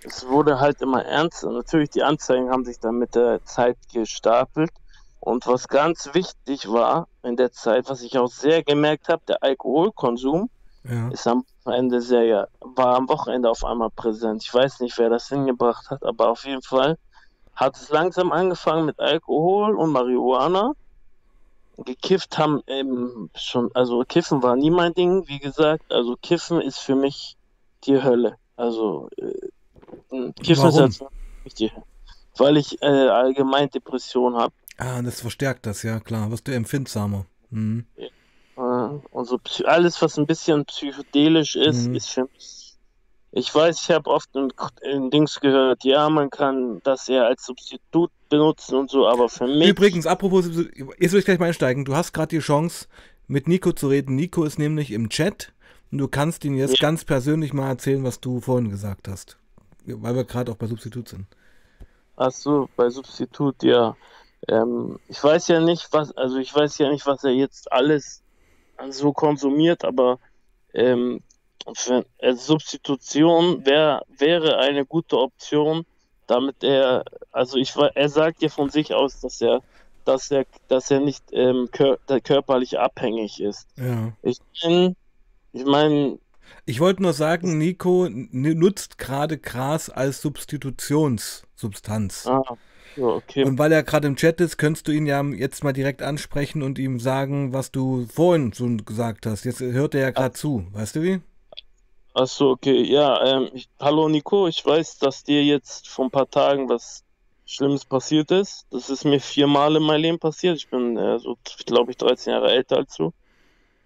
Es 0.04 0.28
wurde 0.28 0.60
halt 0.60 0.82
immer 0.82 1.04
ernster. 1.04 1.52
Natürlich, 1.52 1.90
die 1.92 2.02
Anzeigen 2.02 2.50
haben 2.50 2.66
sich 2.66 2.80
dann 2.80 2.98
mit 2.98 3.14
der 3.14 3.44
Zeit 3.46 3.78
gestapelt. 3.94 4.72
Und 5.20 5.46
was 5.46 5.68
ganz 5.68 6.10
wichtig 6.14 6.72
war 6.72 7.08
in 7.22 7.36
der 7.36 7.52
Zeit, 7.52 7.90
was 7.90 8.02
ich 8.02 8.18
auch 8.18 8.32
sehr 8.32 8.64
gemerkt 8.64 9.10
habe, 9.10 9.22
der 9.28 9.44
Alkoholkonsum 9.44 10.50
ja. 10.84 11.10
ist 11.10 11.28
am 11.28 11.46
Ende 11.66 12.02
sehr, 12.02 12.48
war 12.60 12.96
am 12.96 13.08
Wochenende 13.10 13.50
auf 13.50 13.64
einmal 13.64 13.90
präsent. 13.90 14.44
Ich 14.44 14.54
weiß 14.54 14.80
nicht, 14.80 14.98
wer 14.98 15.10
das 15.10 15.28
hingebracht 15.28 15.90
hat, 15.90 16.04
aber 16.04 16.30
auf 16.30 16.46
jeden 16.46 16.62
Fall 16.62 16.98
hat 17.56 17.76
es 17.76 17.90
langsam 17.90 18.32
angefangen 18.32 18.86
mit 18.86 19.00
Alkohol 19.00 19.76
und 19.76 19.92
Marihuana. 19.92 20.74
Gekifft 21.78 22.38
haben 22.38 22.62
eben 22.68 23.30
schon, 23.36 23.70
also 23.74 24.04
Kiffen 24.08 24.44
war 24.44 24.56
nie 24.56 24.72
mein 24.72 24.94
Ding, 24.94 25.28
wie 25.28 25.40
gesagt. 25.40 25.92
Also 25.92 26.16
Kiffen 26.22 26.62
ist 26.62 26.80
für 26.80 26.96
mich 26.96 27.38
die 27.86 28.02
Hölle. 28.02 28.38
Also 28.56 29.10
äh, 29.18 30.32
Kiffen 30.44 30.64
Warum? 30.64 30.90
ist 30.90 31.02
also 31.02 31.08
die 31.58 31.72
Hölle. 31.72 31.84
Weil 32.38 32.58
ich 32.58 32.82
äh, 32.82 32.86
allgemein 32.86 33.70
Depression 33.70 34.36
habe. 34.36 34.54
Ah, 34.78 35.02
das 35.02 35.22
verstärkt 35.22 35.66
das, 35.66 35.84
ja 35.84 36.00
klar. 36.00 36.32
Wirst 36.32 36.48
du 36.48 36.54
empfindsamer. 36.54 37.26
Mhm. 37.50 37.86
Ja. 37.96 38.08
Und 39.12 39.26
so 39.26 39.40
alles, 39.66 40.02
was 40.02 40.18
ein 40.18 40.26
bisschen 40.26 40.66
psychedelisch 40.66 41.56
ist, 41.56 41.88
mhm. 41.88 41.96
ist 41.96 42.10
für 42.10 42.24
mich. 42.24 42.78
Ich 43.34 43.56
weiß, 43.56 43.82
ich 43.82 43.92
habe 43.92 44.10
oft 44.10 44.30
in, 44.36 44.52
in, 44.82 45.10
Dings 45.10 45.40
gehört, 45.40 45.86
ja, 45.86 46.10
man 46.10 46.30
kann 46.30 46.82
das 46.84 47.08
ja 47.08 47.24
als 47.24 47.46
Substitut 47.46 48.12
benutzen 48.30 48.76
und 48.76 48.90
so, 48.90 49.08
aber 49.08 49.30
für 49.30 49.48
mich. 49.48 49.70
Übrigens, 49.70 50.06
apropos, 50.06 50.48
jetzt 51.00 51.14
will 51.14 51.20
ich 51.20 51.26
gleich 51.26 51.40
mal 51.40 51.46
einsteigen. 51.46 51.86
Du 51.86 51.96
hast 51.96 52.12
gerade 52.12 52.28
die 52.28 52.40
Chance, 52.40 52.88
mit 53.28 53.48
Nico 53.48 53.72
zu 53.72 53.88
reden. 53.88 54.16
Nico 54.16 54.44
ist 54.44 54.60
nämlich 54.60 54.92
im 54.92 55.10
Chat 55.10 55.54
und 55.92 56.00
du 56.00 56.10
kannst 56.10 56.44
ihn 56.44 56.56
jetzt 56.56 56.80
ja. 56.80 56.88
ganz 56.88 57.06
persönlich 57.06 57.54
mal 57.54 57.70
erzählen, 57.70 58.04
was 58.04 58.20
du 58.20 58.42
vorhin 58.42 58.70
gesagt 58.70 59.08
hast. 59.08 59.38
Weil 59.86 60.16
wir 60.16 60.26
gerade 60.26 60.52
auch 60.52 60.58
bei 60.58 60.68
Substitut 60.68 61.08
sind. 61.08 61.26
Ach 62.18 62.32
so, 62.32 62.70
bei 62.76 62.90
Substitut, 62.90 63.64
ja. 63.64 63.96
Ähm, 64.48 65.00
ich 65.08 65.24
weiß 65.24 65.48
ja 65.48 65.60
nicht, 65.60 65.88
was, 65.92 66.16
also 66.18 66.38
ich 66.38 66.54
weiß 66.54 66.78
ja 66.80 66.90
nicht, 66.90 67.06
was 67.06 67.24
er 67.24 67.32
jetzt 67.32 67.72
alles 67.72 68.22
so 68.90 69.14
konsumiert, 69.14 69.86
aber 69.86 70.18
ähm, 70.74 71.22
für, 71.76 72.06
äh, 72.18 72.34
Substitution 72.34 73.66
wär, 73.66 74.04
wäre 74.18 74.58
eine 74.58 74.86
gute 74.86 75.18
Option, 75.18 75.86
damit 76.28 76.64
er, 76.64 77.04
also 77.32 77.58
ich 77.58 77.76
er 77.76 78.10
sagt 78.10 78.42
ja 78.42 78.50
von 78.50 78.70
sich 78.70 78.94
aus, 78.94 79.20
dass 79.20 79.42
er, 79.42 79.62
dass 80.06 80.32
er, 80.32 80.46
dass 80.68 80.90
er 80.90 81.02
nicht 81.02 81.24
ähm, 81.32 81.70
kör 81.72 81.98
körperlich 82.24 82.80
abhängig 82.80 83.42
ist. 83.42 83.68
Ja. 83.78 84.14
Ich 84.24 84.38
meine, 84.64 84.96
ich 85.54 85.66
meine, 85.66 86.20
ich 86.66 86.80
wollte 86.80 87.02
nur 87.02 87.14
sagen, 87.14 87.58
Nico 87.58 88.08
nutzt 88.10 88.98
gerade 88.98 89.38
Gras 89.38 89.90
als 89.90 90.22
Substitutionssubstanz. 90.22 92.28
Ah, 92.28 92.58
okay. 92.98 93.44
Und 93.44 93.58
weil 93.58 93.72
er 93.72 93.84
gerade 93.84 94.08
im 94.08 94.16
Chat 94.16 94.42
ist, 94.42 94.58
könntest 94.58 94.88
du 94.88 94.92
ihn 94.92 95.06
ja 95.06 95.24
jetzt 95.24 95.64
mal 95.64 95.74
direkt 95.74 96.02
ansprechen 96.02 96.62
und 96.62 96.80
ihm 96.80 97.00
sagen, 97.00 97.54
was 97.54 97.72
du 97.72 98.06
vorhin 98.08 98.54
schon 98.54 98.86
gesagt 98.86 99.26
hast. 99.26 99.44
Jetzt 99.46 99.62
hört 99.62 99.96
er 99.96 100.02
ja 100.02 100.12
gerade 100.12 100.34
zu, 100.34 100.66
weißt 100.74 100.96
du 100.96 101.02
wie? 101.04 101.22
Achso, 102.14 102.52
okay. 102.52 102.84
Ja, 102.84 103.24
ähm, 103.26 103.50
ich, 103.54 103.70
hallo 103.80 104.10
Nico, 104.10 104.48
ich 104.48 104.66
weiß, 104.66 105.00
dass 105.00 105.24
dir 105.24 105.44
jetzt 105.44 105.88
vor 105.88 106.06
ein 106.06 106.12
paar 106.12 106.30
Tagen 106.30 106.68
was 106.68 107.04
Schlimmes 107.46 107.86
passiert 107.86 108.32
ist. 108.32 108.66
Das 108.72 108.90
ist 108.90 109.06
mir 109.06 109.20
viermal 109.20 109.76
in 109.76 109.84
meinem 109.84 110.02
Leben 110.02 110.20
passiert. 110.20 110.58
Ich 110.58 110.70
bin 110.70 110.98
äh, 110.98 111.20
so, 111.20 111.38
glaube 111.66 111.92
ich, 111.92 111.98
13 111.98 112.34
Jahre 112.34 112.52
älter 112.52 112.78
als 112.78 112.96
du. 112.96 113.14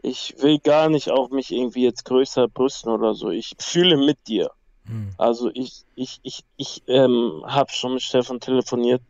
Ich 0.02 0.36
will 0.40 0.60
gar 0.60 0.90
nicht 0.90 1.10
auf 1.10 1.32
mich 1.32 1.52
irgendwie 1.52 1.84
jetzt 1.84 2.06
größer 2.06 2.48
brüsten 2.48 2.92
oder 2.92 3.16
so. 3.16 3.32
Ich 3.32 3.56
fühle 3.60 3.98
mit 3.98 4.28
dir. 4.28 4.52
Hm. 4.88 5.10
Also 5.18 5.50
ich, 5.54 5.86
ich, 5.96 6.20
ich, 6.24 6.44
ich 6.58 6.84
ähm, 6.88 7.44
habe 7.46 7.72
schon 7.72 7.94
mit 7.94 8.02
Stefan 8.02 8.40
telefoniert, 8.40 9.02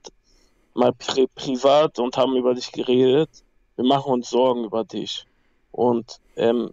mal 0.74 0.94
pri 0.94 1.28
privat 1.28 2.00
und 2.00 2.18
haben 2.18 2.36
über 2.36 2.54
dich 2.54 2.72
geredet. 2.72 3.30
Wir 3.76 3.86
machen 3.86 4.12
uns 4.14 4.30
Sorgen 4.30 4.64
über 4.64 4.84
dich. 4.84 5.26
Und 5.72 6.20
ähm, 6.38 6.72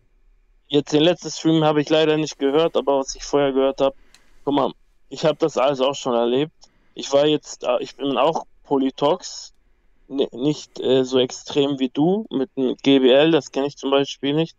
jetzt 0.69 0.93
den 0.93 1.03
letzten 1.03 1.31
Stream 1.31 1.65
habe 1.65 1.81
ich 1.81 1.89
leider 1.89 2.17
nicht 2.17 2.39
gehört, 2.39 2.77
aber 2.77 2.99
was 2.99 3.15
ich 3.17 3.25
vorher 3.25 3.53
gehört 3.53 3.81
habe, 3.81 3.97
guck 4.45 4.55
mal, 4.55 4.73
ich 5.09 5.25
habe 5.25 5.37
das 5.39 5.59
alles 5.59 5.81
auch 5.81 5.95
schon 5.95 6.15
erlebt. 6.15 6.53
Ich 6.95 7.13
war 7.13 7.27
jetzt, 7.27 7.65
äh, 7.65 7.79
ich 7.81 7.97
bin 7.97 8.17
auch 8.17 8.47
Politox, 8.65 9.53
nicht 10.09 10.79
äh, 10.81 11.05
so 11.05 11.19
extrem 11.19 11.79
wie 11.79 11.89
du 11.89 12.27
mit 12.31 12.51
dem 12.57 12.77
GBL, 12.77 13.31
das 13.31 13.51
kenne 13.51 13.67
ich 13.67 13.77
zum 13.77 13.91
Beispiel 13.91 14.35
nicht 14.35 14.57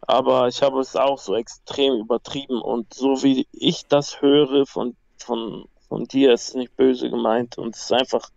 aber 0.00 0.48
ich 0.48 0.62
habe 0.62 0.80
es 0.80 0.96
auch 0.96 1.18
so 1.18 1.34
extrem 1.34 1.94
übertrieben 1.94 2.60
und 2.60 2.94
so 2.94 3.22
wie 3.22 3.46
ich 3.52 3.86
das 3.86 4.20
höre 4.20 4.66
von, 4.66 4.96
von, 5.18 5.66
von 5.88 6.04
dir, 6.04 6.32
ist 6.32 6.48
es 6.48 6.54
nicht 6.54 6.76
böse 6.76 7.10
gemeint 7.10 7.58
und 7.58 7.74
es 7.74 7.82
ist 7.82 7.92
einfach, 7.92 8.30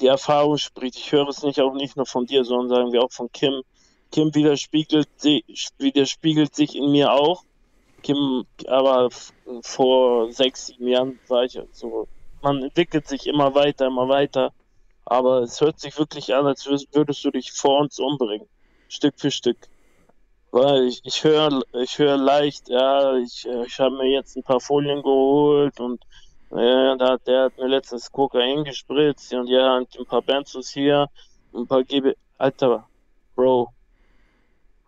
die 0.00 0.06
Erfahrung 0.06 0.58
spricht. 0.58 0.96
Ich 0.96 1.12
höre 1.12 1.28
es 1.28 1.42
nicht 1.42 1.60
auch 1.60 1.74
nicht 1.74 1.96
nur 1.96 2.06
von 2.06 2.26
dir, 2.26 2.44
sondern 2.44 2.68
sagen 2.68 2.92
wir 2.92 3.02
auch 3.02 3.12
von 3.12 3.30
Kim. 3.32 3.62
Kim 4.10 4.34
widerspiegelt, 4.34 5.08
widerspiegelt 5.78 6.54
sich 6.54 6.76
in 6.76 6.90
mir 6.92 7.12
auch. 7.12 7.42
Kim, 8.02 8.46
aber 8.68 9.10
vor 9.62 10.32
sechs, 10.32 10.66
sieben 10.66 10.86
Jahren 10.86 11.18
war 11.28 11.44
ich 11.44 11.60
so, 11.72 12.06
man 12.42 12.62
entwickelt 12.62 13.08
sich 13.08 13.26
immer 13.26 13.54
weiter, 13.54 13.86
immer 13.86 14.08
weiter. 14.08 14.52
Aber 15.04 15.40
es 15.42 15.60
hört 15.60 15.80
sich 15.80 15.98
wirklich 15.98 16.34
an, 16.34 16.46
als 16.46 16.66
würdest 16.66 17.24
du 17.24 17.30
dich 17.30 17.52
vor 17.52 17.80
uns 17.80 17.98
umbringen. 17.98 18.46
Stück 18.88 19.14
für 19.18 19.30
Stück. 19.30 19.56
Weil 20.50 20.88
ich, 20.88 21.00
ich 21.04 21.24
höre 21.24 21.60
ich 21.74 21.98
hör 21.98 22.16
leicht, 22.16 22.68
ja, 22.68 23.16
ich, 23.16 23.46
ich 23.66 23.78
habe 23.78 23.96
mir 23.96 24.10
jetzt 24.10 24.36
ein 24.36 24.42
paar 24.42 24.60
Folien 24.60 25.02
geholt 25.02 25.78
und 25.78 26.02
ja, 26.50 26.96
der, 26.96 27.18
der 27.18 27.44
hat 27.44 27.58
mir 27.58 27.68
letztens 27.68 28.10
Kokain 28.10 28.64
gespritzt 28.64 29.32
und 29.34 29.48
ja, 29.48 29.76
und 29.76 29.94
ein 29.98 30.06
paar 30.06 30.22
Benzos 30.22 30.70
hier, 30.70 31.08
ein 31.54 31.66
paar 31.66 31.84
GB. 31.84 32.14
Alter, 32.38 32.88
Bro, 33.34 33.68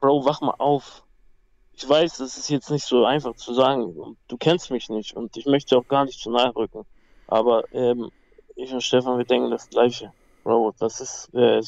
Bro, 0.01 0.25
wach 0.25 0.40
mal 0.40 0.55
auf. 0.59 1.05
Ich 1.75 1.87
weiß, 1.87 2.18
das 2.18 2.38
ist 2.38 2.49
jetzt 2.49 2.70
nicht 2.70 2.85
so 2.85 3.05
einfach 3.05 3.35
zu 3.37 3.53
sagen. 3.53 4.16
Du 4.29 4.37
kennst 4.38 4.70
mich 4.70 4.88
nicht 4.88 5.14
und 5.14 5.37
ich 5.37 5.46
möchte 5.46 5.77
auch 5.77 5.87
gar 5.87 6.05
nicht 6.05 6.20
zu 6.20 6.31
nahe 6.31 6.55
rücken. 6.55 6.87
Aber 7.27 7.64
ähm, 7.73 8.11
ich 8.57 8.73
und 8.73 8.83
Stefan, 8.83 9.18
wir 9.18 9.25
denken 9.25 9.51
das 9.51 9.68
Gleiche. 9.68 10.12
Bro, 10.42 10.75
das 10.79 11.01
ist, 11.01 11.35
äh, 11.35 11.61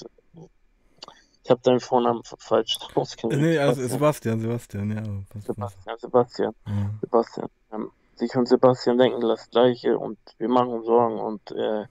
ich 1.44 1.50
habe 1.50 1.60
deinen 1.62 1.80
Vornamen 1.80 2.22
falsch 2.24 2.78
ausgegeben. 2.94 3.42
Nee, 3.42 3.58
also 3.58 3.86
Sebastian, 3.86 4.40
Sebastian, 4.40 4.90
ja. 4.90 5.02
Sebastian, 5.40 5.98
Sebastian. 5.98 6.54
Ja. 6.66 6.90
Sebastian. 7.00 7.48
Ähm, 7.72 7.90
sich 8.14 8.36
und 8.36 8.46
Sebastian 8.46 8.98
denken 8.98 9.20
das 9.22 9.50
Gleiche 9.50 9.98
und 9.98 10.18
wir 10.38 10.48
machen 10.48 10.84
Sorgen 10.84 11.18
und 11.18 11.50
äh, 11.52 11.86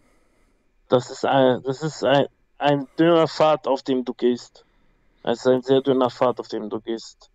das 0.87 1.09
ist 1.09 1.25
ein, 1.25 1.61
das 1.63 1.83
ist 1.83 2.03
ein, 2.03 2.27
ein 2.57 2.87
dünner 2.97 3.27
Pfad, 3.27 3.67
auf 3.67 3.81
dem 3.81 4.05
du 4.05 4.13
gehst. 4.13 4.65
Es 5.23 5.39
ist 5.39 5.47
ein 5.47 5.61
sehr 5.61 5.81
dünner 5.81 6.09
Pfad, 6.09 6.39
auf 6.39 6.47
dem 6.47 6.69
du 6.69 6.79
gehst. 6.79 7.29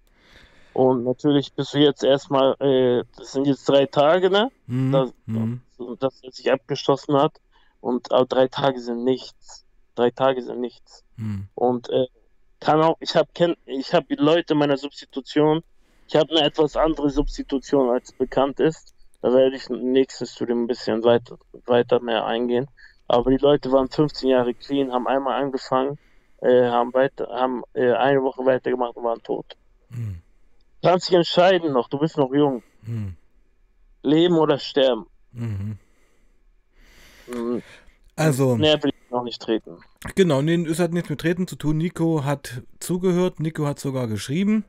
Und 0.73 1.05
natürlich 1.05 1.53
bist 1.53 1.73
du 1.73 1.79
jetzt 1.79 2.05
erstmal, 2.05 2.55
äh, 2.61 3.05
das 3.17 3.33
sind 3.33 3.47
jetzt 3.47 3.67
drei 3.69 3.87
Tage, 3.87 4.29
ne? 4.31 4.51
Mhm. 4.67 4.93
Das, 4.93 5.15
mhm. 5.27 5.61
das, 5.99 6.21
das 6.21 6.37
sich 6.37 6.53
abgeschlossen 6.53 7.17
hat. 7.17 7.41
Und 7.81 8.13
auch 8.13 8.27
drei 8.27 8.49
Tage 8.49 8.81
sind 8.81 9.05
nichts. 9.05 9.65
Drei 9.97 10.11
Tage 10.11 10.43
sind 10.43 10.61
nichts. 10.61 11.05
Mhm. 11.17 11.49
Und 11.55 11.91
äh, 11.91 12.07
kann 12.61 12.81
auch, 12.83 12.97
ich 13.01 13.17
habe 13.17 13.29
ich 13.67 13.93
hab 13.93 14.05
Leute 14.09 14.55
meiner 14.55 14.77
Substitution, 14.77 15.63
ich 16.07 16.15
habe 16.15 16.31
eine 16.31 16.47
etwas 16.47 16.77
andere 16.77 17.11
Substitution 17.11 17.91
als 17.91 18.13
bekannt 18.13 18.61
ist. 18.61 18.95
Da 19.23 19.33
werde 19.33 19.57
ich 19.57 19.69
nächstes 19.69 20.35
Studium 20.35 20.65
ein 20.65 20.67
bisschen 20.67 21.03
weiter, 21.03 21.39
weiter 21.65 22.01
mehr 22.01 22.25
eingehen. 22.25 22.69
Aber 23.09 23.31
die 23.31 23.39
Leute 23.39 23.73
waren 23.73 23.89
15 23.89 24.29
Jahre 24.29 24.55
clean, 24.55 24.93
haben 24.93 25.07
einmal 25.07 25.43
angefangen, 25.43 25.99
äh, 26.43 26.67
haben 26.67 26.93
weiter, 26.95 27.29
haben 27.29 27.63
äh, 27.75 27.93
eine 27.93 28.23
Woche 28.23 28.45
weitergemacht 28.45 28.97
und 28.97 29.05
waren 29.05 29.23
tot. 29.23 29.57
Mhm. 29.91 30.21
Kannst 30.83 31.09
dich 31.09 31.17
entscheiden 31.17 31.73
noch, 31.73 31.89
du 31.89 31.99
bist 31.99 32.17
noch 32.17 32.33
jung. 32.33 32.63
Mhm. 32.83 33.17
Leben 34.03 34.37
oder 34.37 34.59
sterben. 34.59 35.07
Mhm. 35.33 35.79
Also. 38.17 38.57
Näher 38.57 38.83
will 38.83 38.91
ich 38.91 39.11
noch 39.11 39.23
nicht 39.23 39.41
treten. 39.41 39.77
Genau, 40.15 40.43
nee, 40.43 40.55
es 40.67 40.79
hat 40.79 40.93
nichts 40.93 41.11
mit 41.11 41.21
Treten 41.21 41.47
zu 41.47 41.57
tun. 41.57 41.77
Nico 41.77 42.25
hat 42.25 42.63
zugehört, 42.81 43.41
Nico 43.41 43.67
hat 43.67 43.79
sogar 43.79 44.09
geschrieben. 44.09 44.65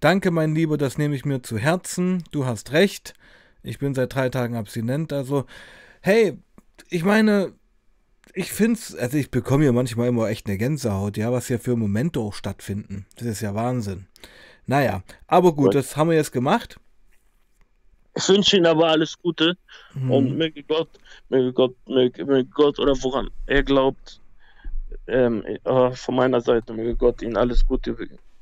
Danke, 0.00 0.30
mein 0.30 0.54
Lieber, 0.54 0.78
das 0.78 0.98
nehme 0.98 1.14
ich 1.14 1.24
mir 1.24 1.42
zu 1.42 1.58
Herzen. 1.58 2.24
Du 2.30 2.46
hast 2.46 2.72
recht. 2.72 3.14
Ich 3.62 3.78
bin 3.78 3.94
seit 3.94 4.14
drei 4.14 4.28
Tagen 4.30 4.56
abstinent. 4.56 5.12
Also, 5.12 5.44
hey, 6.00 6.38
ich 6.88 7.04
meine, 7.04 7.52
ich 8.32 8.52
finde 8.52 8.78
es, 8.78 8.94
also 8.94 9.16
ich 9.16 9.30
bekomme 9.30 9.64
ja 9.64 9.72
manchmal 9.72 10.08
immer 10.08 10.28
echt 10.28 10.46
eine 10.46 10.58
Gänsehaut, 10.58 11.16
ja, 11.16 11.32
was 11.32 11.48
hier 11.48 11.58
für 11.58 11.76
Momente 11.76 12.20
auch 12.20 12.34
stattfinden. 12.34 13.06
Das 13.16 13.26
ist 13.26 13.40
ja 13.40 13.54
Wahnsinn. 13.54 14.06
Naja, 14.66 15.02
aber 15.26 15.54
gut, 15.54 15.74
das 15.74 15.96
haben 15.96 16.10
wir 16.10 16.16
jetzt 16.16 16.32
gemacht. 16.32 16.78
Ich 18.16 18.28
wünsche 18.28 18.56
Ihnen 18.56 18.66
aber 18.66 18.88
alles 18.88 19.18
Gute 19.18 19.56
mhm. 19.94 20.10
und 20.10 20.38
möge 20.38 20.62
Gott, 20.62 20.88
möge 21.28 21.52
Gott, 21.52 21.76
möge, 21.86 22.24
möge 22.24 22.48
Gott 22.48 22.78
oder 22.78 22.94
woran 23.02 23.30
er 23.46 23.62
glaubt, 23.62 24.20
ähm, 25.06 25.44
äh, 25.44 25.90
von 25.92 26.16
meiner 26.16 26.40
Seite 26.40 26.72
möge 26.72 26.96
Gott 26.96 27.20
Ihnen 27.20 27.36
alles 27.36 27.66
Gute, 27.66 27.96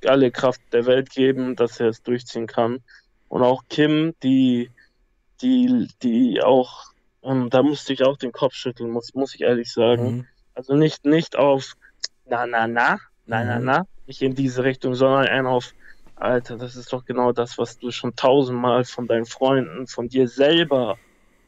alle 0.07 0.31
Kraft 0.31 0.61
der 0.73 0.87
Welt 0.87 1.11
geben, 1.11 1.57
dass 1.57 1.81
er 1.81 1.89
es 1.89 2.03
durchziehen 2.03 2.47
kann. 2.47 2.83
Und 3.29 3.43
auch 3.43 3.65
Kim, 3.69 4.15
die, 4.23 4.71
die, 5.43 5.89
die 6.03 6.41
auch, 6.41 6.93
ähm, 7.23 7.51
da 7.51 7.63
musste 7.63 7.93
ich 7.93 8.05
auch 8.05 8.17
den 8.17 8.31
Kopf 8.31 8.55
schütteln, 8.55 8.91
muss, 8.91 9.13
muss 9.15 9.35
ich 9.35 9.41
ehrlich 9.41 9.73
sagen. 9.73 10.05
Mhm. 10.05 10.27
Also 10.55 10.77
nicht, 10.77 11.05
nicht 11.05 11.37
auf 11.37 11.75
na, 12.27 12.47
na, 12.47 12.69
na, 12.69 12.99
na, 13.27 13.45
na, 13.45 13.59
mhm. 13.59 13.65
na, 13.65 13.87
nicht 14.07 14.23
in 14.23 14.37
diese 14.37 14.63
Richtung, 14.63 14.95
sondern 14.95 15.27
eher 15.27 15.47
auf 15.49 15.75
Alter, 16.17 16.57
das 16.57 16.77
ist 16.77 16.93
doch 16.93 17.05
genau 17.05 17.33
das, 17.33 17.59
was 17.59 17.79
du 17.79 17.91
schon 17.91 18.15
tausendmal 18.15 18.85
von 18.85 19.07
deinen 19.07 19.27
Freunden, 19.27 19.87
von 19.87 20.09
dir 20.09 20.29
selber 20.29 20.99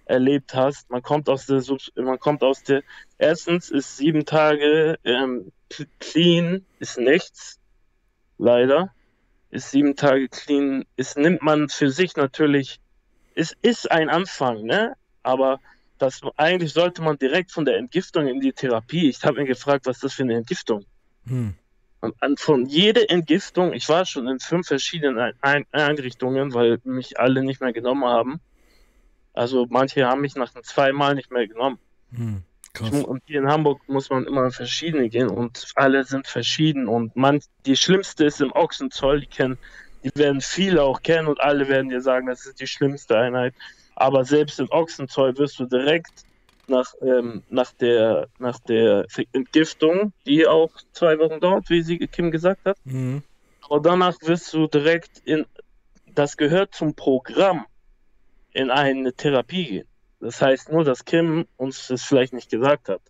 erlebt 0.05 0.55
hast. 0.55 0.91
Man 0.91 1.03
kommt 1.03 1.29
aus 1.29 1.47
der, 1.47 1.63
man 1.97 2.19
kommt 2.19 2.43
aus 2.43 2.63
der, 2.63 2.83
erstens 3.19 3.71
ist 3.71 3.97
sieben 3.97 4.25
Tage 4.25 4.99
ähm, 5.05 5.53
clean, 6.01 6.65
ist 6.79 6.99
nichts, 6.99 7.61
leider. 8.39 8.93
Ist 9.51 9.71
sieben 9.71 9.95
Tage 9.95 10.29
clean, 10.29 10.85
ist, 10.97 11.17
nimmt 11.17 11.43
man 11.43 11.69
für 11.69 11.91
sich 11.91 12.17
natürlich, 12.17 12.81
es 13.35 13.57
ist 13.63 13.91
ein 13.91 14.11
Anfang, 14.11 14.63
ne? 14.65 14.95
Aber 15.23 15.61
das, 15.99 16.21
eigentlich 16.37 16.73
sollte 16.73 17.03
man 17.03 17.17
direkt 17.19 17.53
von 17.53 17.65
der 17.65 17.77
Entgiftung 17.77 18.27
in 18.27 18.41
die 18.41 18.53
Therapie. 18.53 19.09
Ich 19.09 19.23
habe 19.25 19.41
mir 19.41 19.47
gefragt, 19.47 19.87
was 19.87 19.97
ist 19.97 20.05
das 20.05 20.15
für 20.15 20.25
eine 20.25 20.35
Entgiftung? 20.35 20.85
Hm. 21.27 21.55
Und 22.21 22.41
von 22.41 22.67
jeder 22.67 23.11
Entgiftung, 23.11 23.73
ich 23.73 23.89
war 23.89 24.05
schon 24.07 24.29
in 24.29 24.41
fünf 24.41 24.67
verschiedenen 24.67 25.35
Einrichtungen, 25.73 26.55
weil 26.55 26.79
mich 26.85 27.19
alle 27.19 27.43
nicht 27.43 27.61
mehr 27.61 27.73
genommen 27.73 28.05
haben. 28.05 28.41
Also 29.33 29.67
manche 29.69 30.07
haben 30.07 30.23
mich 30.23 30.35
nach 30.35 30.53
zweimal 30.63 31.15
nicht 31.15 31.31
mehr 31.31 31.47
genommen. 31.47 31.79
Hm, 32.15 32.45
und 33.05 33.23
hier 33.27 33.41
in 33.41 33.49
Hamburg 33.49 33.81
muss 33.89 34.11
man 34.11 34.27
immer 34.27 34.45
in 34.45 34.51
verschiedene 34.51 35.09
gehen 35.09 35.29
und 35.29 35.73
alle 35.77 36.05
sind 36.05 36.27
verschieden. 36.27 36.89
Und 36.89 37.17
man, 37.17 37.41
die 37.65 37.77
schlimmste 37.77 38.25
ist 38.25 38.41
im 38.41 38.53
Ochsenzoll, 38.53 39.21
die 39.21 39.27
kennen, 39.27 39.59
die 40.05 40.11
werden 40.15 40.41
viele 40.41 40.83
auch 40.83 41.03
kennen 41.03 41.29
und 41.29 41.41
alle 41.41 41.69
werden 41.69 41.89
dir 41.89 42.01
sagen, 42.01 42.27
das 42.27 42.47
ist 42.47 42.61
die 42.61 42.67
schlimmste 42.67 43.19
Einheit. 43.19 43.55
Aber 43.95 44.25
selbst 44.25 44.61
in 44.61 44.69
Ochsenzoll 44.71 45.37
wirst 45.39 45.59
du 45.59 45.67
direkt 45.67 46.25
nach, 46.69 46.95
ähm, 47.01 47.43
nach, 47.49 47.73
der, 47.73 48.29
nach 48.39 48.59
der 48.61 49.07
Entgiftung, 49.33 50.13
die 50.27 50.47
auch 50.47 50.71
zwei 50.93 51.19
Wochen 51.19 51.41
dauert, 51.41 51.71
wie 51.71 51.83
sie 51.83 51.99
Kim 51.99 52.31
gesagt 52.31 52.65
hat. 52.65 52.77
Mhm. 52.85 53.23
Aber 53.69 53.81
danach 53.81 54.17
wirst 54.23 54.53
du 54.55 54.67
direkt 54.67 55.19
in, 55.25 55.47
das 56.15 56.37
gehört 56.37 56.75
zum 56.75 56.95
Programm, 56.95 57.67
in 58.53 58.71
eine 58.71 59.13
Therapie 59.13 59.65
gehen. 59.67 59.89
Das 60.21 60.41
heißt 60.41 60.73
nur, 60.73 60.85
dass 60.85 61.05
Kim 61.05 61.47
uns 61.57 61.89
das 61.89 62.03
vielleicht 62.03 62.33
nicht 62.33 62.51
gesagt 62.51 62.89
hat. 62.89 63.03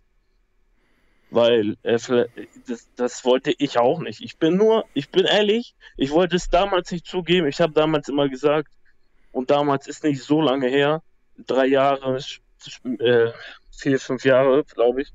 Weil 1.29 1.77
äh, 1.83 1.97
das, 2.67 2.89
das 2.95 3.25
wollte 3.25 3.53
ich 3.57 3.77
auch 3.77 3.99
nicht. 3.99 4.21
Ich 4.21 4.37
bin 4.37 4.55
nur, 4.57 4.85
ich 4.93 5.09
bin 5.09 5.25
ehrlich, 5.25 5.75
ich 5.95 6.11
wollte 6.11 6.35
es 6.35 6.49
damals 6.49 6.91
nicht 6.91 7.05
zugeben. 7.05 7.47
Ich 7.47 7.61
habe 7.61 7.73
damals 7.73 8.09
immer 8.09 8.29
gesagt, 8.29 8.71
und 9.31 9.51
damals 9.51 9.87
ist 9.87 10.03
nicht 10.03 10.23
so 10.23 10.41
lange 10.41 10.67
her, 10.67 11.01
drei 11.37 11.67
Jahre 11.67 12.19
äh, 12.99 13.31
vier, 13.71 13.99
fünf 13.99 14.25
Jahre, 14.25 14.63
glaube 14.63 15.01
ich. 15.01 15.13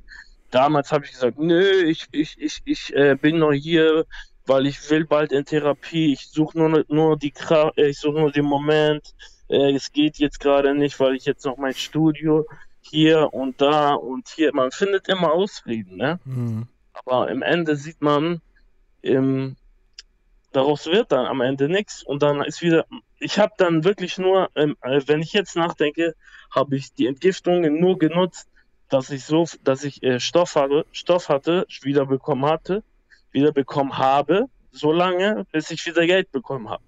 Damals 0.51 0.93
habe 0.93 1.05
ich 1.05 1.13
gesagt, 1.13 1.39
nö, 1.39 1.83
ich, 1.85 2.07
ich, 2.13 2.37
ich, 2.39 2.61
ich 2.65 2.95
äh, 2.95 3.15
bin 3.15 3.39
noch 3.39 3.53
hier, 3.53 4.05
weil 4.47 4.67
ich 4.67 4.91
will 4.91 5.07
bald 5.07 5.33
in 5.33 5.45
Therapie. 5.45 6.13
Ich 6.13 6.29
suche 6.29 6.59
nur, 6.59 6.85
nur 6.89 7.17
die 7.17 7.31
Kraft, 7.31 7.79
äh, 7.79 7.89
ich 7.89 7.99
suche 7.99 8.21
nur 8.21 8.33
den 8.33 8.45
Moment. 8.45 9.15
Äh, 9.49 9.73
es 9.73 9.93
geht 9.93 10.19
jetzt 10.19 10.41
gerade 10.41 10.75
nicht, 10.75 10.99
weil 11.01 11.15
ich 11.15 11.25
jetzt 11.25 11.45
noch 11.45 11.57
mein 11.57 11.75
Studio 11.75 12.47
hier 12.81 13.33
und 13.33 13.61
da 13.61 13.95
und 13.95 14.29
hier. 14.29 14.55
Man 14.55 14.71
findet 14.71 15.09
immer 15.09 15.33
Ausreden, 15.33 15.97
ne? 15.97 16.21
Mhm. 16.25 16.67
Aber 16.93 17.31
im 17.31 17.43
Ende 17.43 17.77
sieht 17.77 18.03
man, 18.03 18.43
im, 19.01 19.57
daraus 20.53 20.87
wird 20.87 21.13
dann 21.13 21.27
am 21.27 21.41
Ende 21.41 21.69
nichts 21.69 22.03
und 22.03 22.23
dann 22.23 22.43
ist 22.43 22.61
wieder, 22.61 22.85
ich 23.23 23.39
habe 23.39 23.53
dann 23.57 23.85
wirklich 23.85 24.19
nur, 24.19 24.51
ähm, 24.55 24.77
äh, 24.83 25.01
wenn 25.07 25.21
ich 25.21 25.33
jetzt 25.33 25.57
nachdenke, 25.57 26.15
habe 26.55 26.77
ich 26.77 26.93
die 26.95 27.07
Entgiftungen 27.07 27.81
nur 27.81 27.99
genutzt, 27.99 28.49
dass 28.89 29.11
ich 29.11 29.25
so, 29.25 29.47
dass 29.65 29.85
ich 29.85 30.03
äh, 30.03 30.21
Stoff 30.21 30.57
hatte, 30.57 30.85
Stoff 30.93 31.29
hatte, 31.29 31.67
wieder 31.83 32.07
bekommen 32.07 32.45
hatte, 32.45 32.83
wieder 33.31 33.53
bekommen 33.53 33.97
habe, 33.97 34.47
so 34.71 34.93
lange, 34.93 35.47
bis 35.53 35.71
ich 35.71 35.85
wieder 35.87 36.07
Geld 36.07 36.31
bekommen 36.33 36.69
habe. 36.69 36.83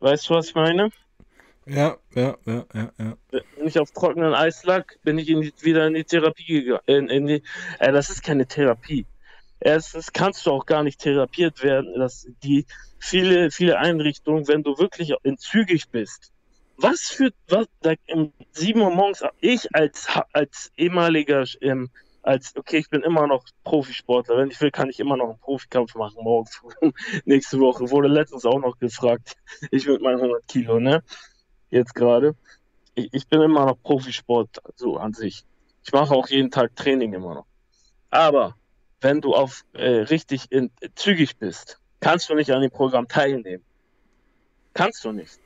Weißt 0.00 0.28
du, 0.28 0.34
was 0.34 0.48
ich 0.48 0.54
meine? 0.54 0.90
Ja, 1.64 1.96
ja, 2.14 2.36
ja, 2.44 2.64
ja, 2.74 2.92
ja. 2.98 3.16
Wenn 3.30 3.68
ich 3.68 3.78
auf 3.78 3.92
trockenen 3.92 4.34
Eis 4.34 4.64
lag, 4.64 4.84
bin 5.04 5.18
ich 5.18 5.28
in 5.28 5.40
die, 5.40 5.52
wieder 5.60 5.86
in 5.86 5.94
die 5.94 6.04
Therapie 6.04 6.44
gegangen. 6.44 6.82
In, 6.86 7.08
in 7.08 7.26
die, 7.26 7.42
äh, 7.78 7.92
das 7.92 8.10
ist 8.10 8.22
keine 8.22 8.46
Therapie. 8.46 9.06
Erstens 9.64 10.12
kannst 10.12 10.44
du 10.44 10.50
auch 10.50 10.66
gar 10.66 10.82
nicht 10.82 11.00
therapiert 11.00 11.62
werden. 11.62 11.94
dass 11.98 12.26
die 12.42 12.66
viele, 12.98 13.50
viele 13.50 13.78
Einrichtungen, 13.78 14.48
wenn 14.48 14.62
du 14.62 14.76
wirklich 14.78 15.12
entzügig 15.22 15.88
bist. 15.88 16.32
Was 16.76 17.02
für, 17.02 17.30
was, 17.48 17.66
da, 17.80 17.94
um 18.08 18.32
7 18.52 18.80
Uhr 18.80 18.90
morgens, 18.90 19.22
ich 19.40 19.72
als, 19.74 20.08
als 20.32 20.72
ehemaliger, 20.76 21.44
ähm, 21.60 21.90
als, 22.22 22.56
okay, 22.56 22.78
ich 22.78 22.90
bin 22.90 23.02
immer 23.02 23.28
noch 23.28 23.44
Profisportler. 23.62 24.36
Wenn 24.36 24.50
ich 24.50 24.60
will, 24.60 24.72
kann 24.72 24.90
ich 24.90 24.98
immer 24.98 25.16
noch 25.16 25.30
einen 25.30 25.38
Profikampf 25.38 25.94
machen 25.94 26.24
morgen 26.24 26.48
nächste 27.24 27.60
Woche. 27.60 27.88
Wurde 27.90 28.08
letztens 28.08 28.44
auch 28.44 28.58
noch 28.58 28.78
gefragt. 28.78 29.36
Ich 29.70 29.86
mit 29.86 30.02
meinen 30.02 30.18
100 30.18 30.46
Kilo, 30.48 30.80
ne? 30.80 31.04
Jetzt 31.70 31.94
gerade. 31.94 32.34
Ich, 32.94 33.10
ich 33.12 33.28
bin 33.28 33.40
immer 33.42 33.66
noch 33.66 33.80
Profisport, 33.80 34.58
so 34.74 34.96
an 34.96 35.12
sich. 35.12 35.44
Ich 35.84 35.92
mache 35.92 36.14
auch 36.14 36.28
jeden 36.28 36.50
Tag 36.50 36.74
Training 36.74 37.12
immer 37.12 37.34
noch. 37.34 37.46
Aber 38.10 38.56
wenn 39.02 39.20
du 39.20 39.34
auf 39.34 39.64
äh, 39.74 39.88
richtig 40.02 40.50
in, 40.50 40.70
zügig 40.94 41.36
bist, 41.36 41.78
kannst 42.00 42.28
du 42.30 42.34
nicht 42.34 42.50
an 42.50 42.62
dem 42.62 42.70
Programm 42.70 43.08
teilnehmen. 43.08 43.64
Kannst 44.74 45.04
du 45.04 45.12
nicht. 45.12 45.38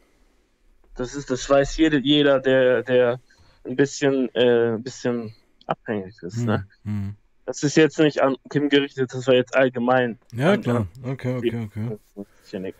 Das 0.94 1.14
ist, 1.14 1.30
das 1.30 1.48
weiß 1.48 1.76
jeder, 1.76 1.98
jeder 1.98 2.40
der, 2.40 2.82
der 2.82 3.20
ein 3.64 3.76
bisschen, 3.76 4.34
äh, 4.34 4.74
ein 4.74 4.82
bisschen 4.82 5.34
abhängig 5.66 6.14
ist. 6.22 6.38
Hm, 6.38 6.44
ne? 6.44 6.66
Hm. 6.84 7.16
Das 7.44 7.62
ist 7.62 7.76
jetzt 7.76 7.98
nicht 7.98 8.22
an 8.22 8.36
Kim 8.50 8.68
gerichtet, 8.68 9.12
das 9.12 9.26
war 9.26 9.34
jetzt 9.34 9.56
allgemein. 9.56 10.18
Ja, 10.32 10.52
an, 10.52 10.62
klar. 10.62 10.86
Okay, 11.02 11.36
okay, 11.36 11.98
okay. 12.14 12.74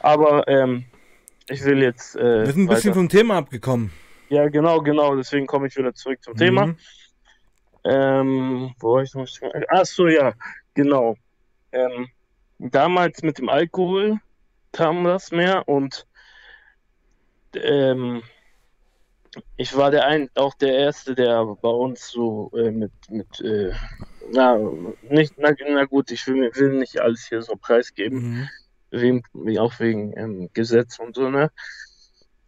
Aber 0.00 0.46
ähm, 0.48 0.84
ich 1.48 1.64
will 1.64 1.82
jetzt. 1.82 2.16
Äh, 2.16 2.44
Wir 2.44 2.52
sind 2.52 2.64
ein 2.64 2.68
bisschen 2.68 2.90
weiter. 2.90 2.94
vom 2.94 3.08
Thema 3.08 3.36
abgekommen. 3.36 3.90
Ja, 4.28 4.48
genau, 4.48 4.80
genau. 4.80 5.14
Deswegen 5.16 5.46
komme 5.46 5.68
ich 5.68 5.76
wieder 5.76 5.94
zurück 5.94 6.22
zum 6.22 6.34
mhm. 6.34 6.38
Thema. 6.38 6.74
Ähm, 7.84 8.74
wo 8.80 9.00
ich 9.00 9.14
noch. 9.14 9.28
Ach 9.68 9.84
so, 9.84 10.08
ja, 10.08 10.32
genau. 10.74 11.16
Ähm, 11.72 12.08
damals 12.58 13.22
mit 13.22 13.38
dem 13.38 13.48
Alkohol 13.48 14.18
kam 14.72 15.04
das 15.04 15.30
mehr 15.30 15.68
und 15.68 16.06
ähm, 17.54 18.22
ich 19.56 19.76
war 19.76 19.90
der 19.90 20.06
ein, 20.06 20.30
auch 20.34 20.54
der 20.54 20.74
Erste, 20.74 21.14
der 21.14 21.44
bei 21.44 21.68
uns 21.68 22.08
so 22.08 22.50
äh, 22.54 22.70
mit, 22.70 22.92
mit 23.10 23.40
äh, 23.40 23.72
na, 24.30 24.58
nicht, 25.02 25.34
na, 25.38 25.50
na, 25.68 25.84
gut, 25.84 26.10
ich 26.10 26.26
will, 26.26 26.50
will 26.54 26.78
nicht 26.78 27.00
alles 27.00 27.26
hier 27.28 27.42
so 27.42 27.56
preisgeben, 27.56 28.18
mhm. 28.18 28.48
wegen, 28.90 29.22
wie 29.32 29.58
auch 29.58 29.78
wegen 29.80 30.16
ähm, 30.16 30.50
Gesetz 30.52 30.98
und 30.98 31.16
so, 31.16 31.28
ne? 31.28 31.50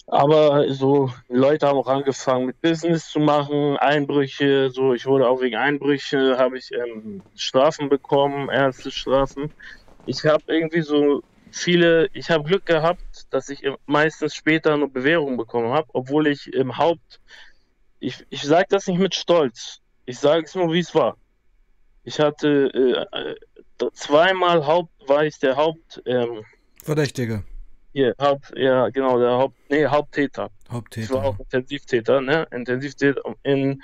Aber 0.09 0.73
so, 0.73 1.11
Leute 1.29 1.67
haben 1.67 1.79
auch 1.79 1.89
angefangen 1.89 2.47
mit 2.47 2.61
Business 2.61 3.11
zu 3.11 3.19
machen, 3.19 3.77
Einbrüche, 3.77 4.71
so, 4.71 4.95
ich 4.95 5.05
wurde 5.05 5.29
auch 5.29 5.41
wegen 5.41 5.57
Einbrüche, 5.57 6.39
habe 6.39 6.59
ich 6.59 6.71
ähm, 6.73 7.23
Strafen 7.35 7.89
bekommen, 7.89 8.49
erste 8.49 8.93
Strafen. 8.93 9.53
Ich 10.07 10.25
habe 10.25 10.45
irgendwie 10.47 10.83
so 10.83 11.23
viele, 11.51 12.09
ich 12.13 12.31
habe 12.31 12.45
Glück 12.45 12.67
gehabt, 12.67 13.27
dass 13.31 13.49
ich 13.49 13.63
meistens 13.87 14.37
später 14.37 14.75
eine 14.75 14.87
Bewährung 14.87 15.37
bekommen 15.37 15.73
habe, 15.73 15.89
obwohl 15.93 16.29
ich 16.29 16.53
im 16.55 16.77
Haupt, 16.77 17.21
ich, 17.99 18.25
ich 18.31 18.43
sage 18.43 18.67
das 18.69 18.87
nicht 18.87 19.01
mit 19.01 19.15
Stolz, 19.17 19.81
ich 20.05 20.21
sage 20.21 20.45
es 20.45 20.55
nur, 20.55 20.73
wie 20.73 20.79
es 20.79 20.95
war. 20.95 21.17
Ich 22.05 22.21
hatte 22.21 23.07
äh, 23.13 23.35
äh, 23.83 23.91
zweimal 23.93 24.65
Haupt, 24.65 24.93
war 25.09 25.25
ich 25.25 25.41
der 25.41 25.57
Haupt... 25.57 26.01
Ähm, 26.07 26.45
Verdächtige. 26.85 27.43
Hier, 27.97 28.15
Haupt, 28.21 28.53
ja, 28.55 28.91
genau, 28.91 29.19
der 29.19 29.31
Haupt, 29.31 29.57
nee, 29.71 29.87
Haupttäter. 29.87 30.51
Haupttäter. 30.71 31.07
Ich 31.07 31.11
war 31.11 31.25
auch 31.25 31.39
Intensivtäter, 31.39 32.21
ne? 32.21 32.47
Intensivtäter 32.51 33.23
in 33.43 33.83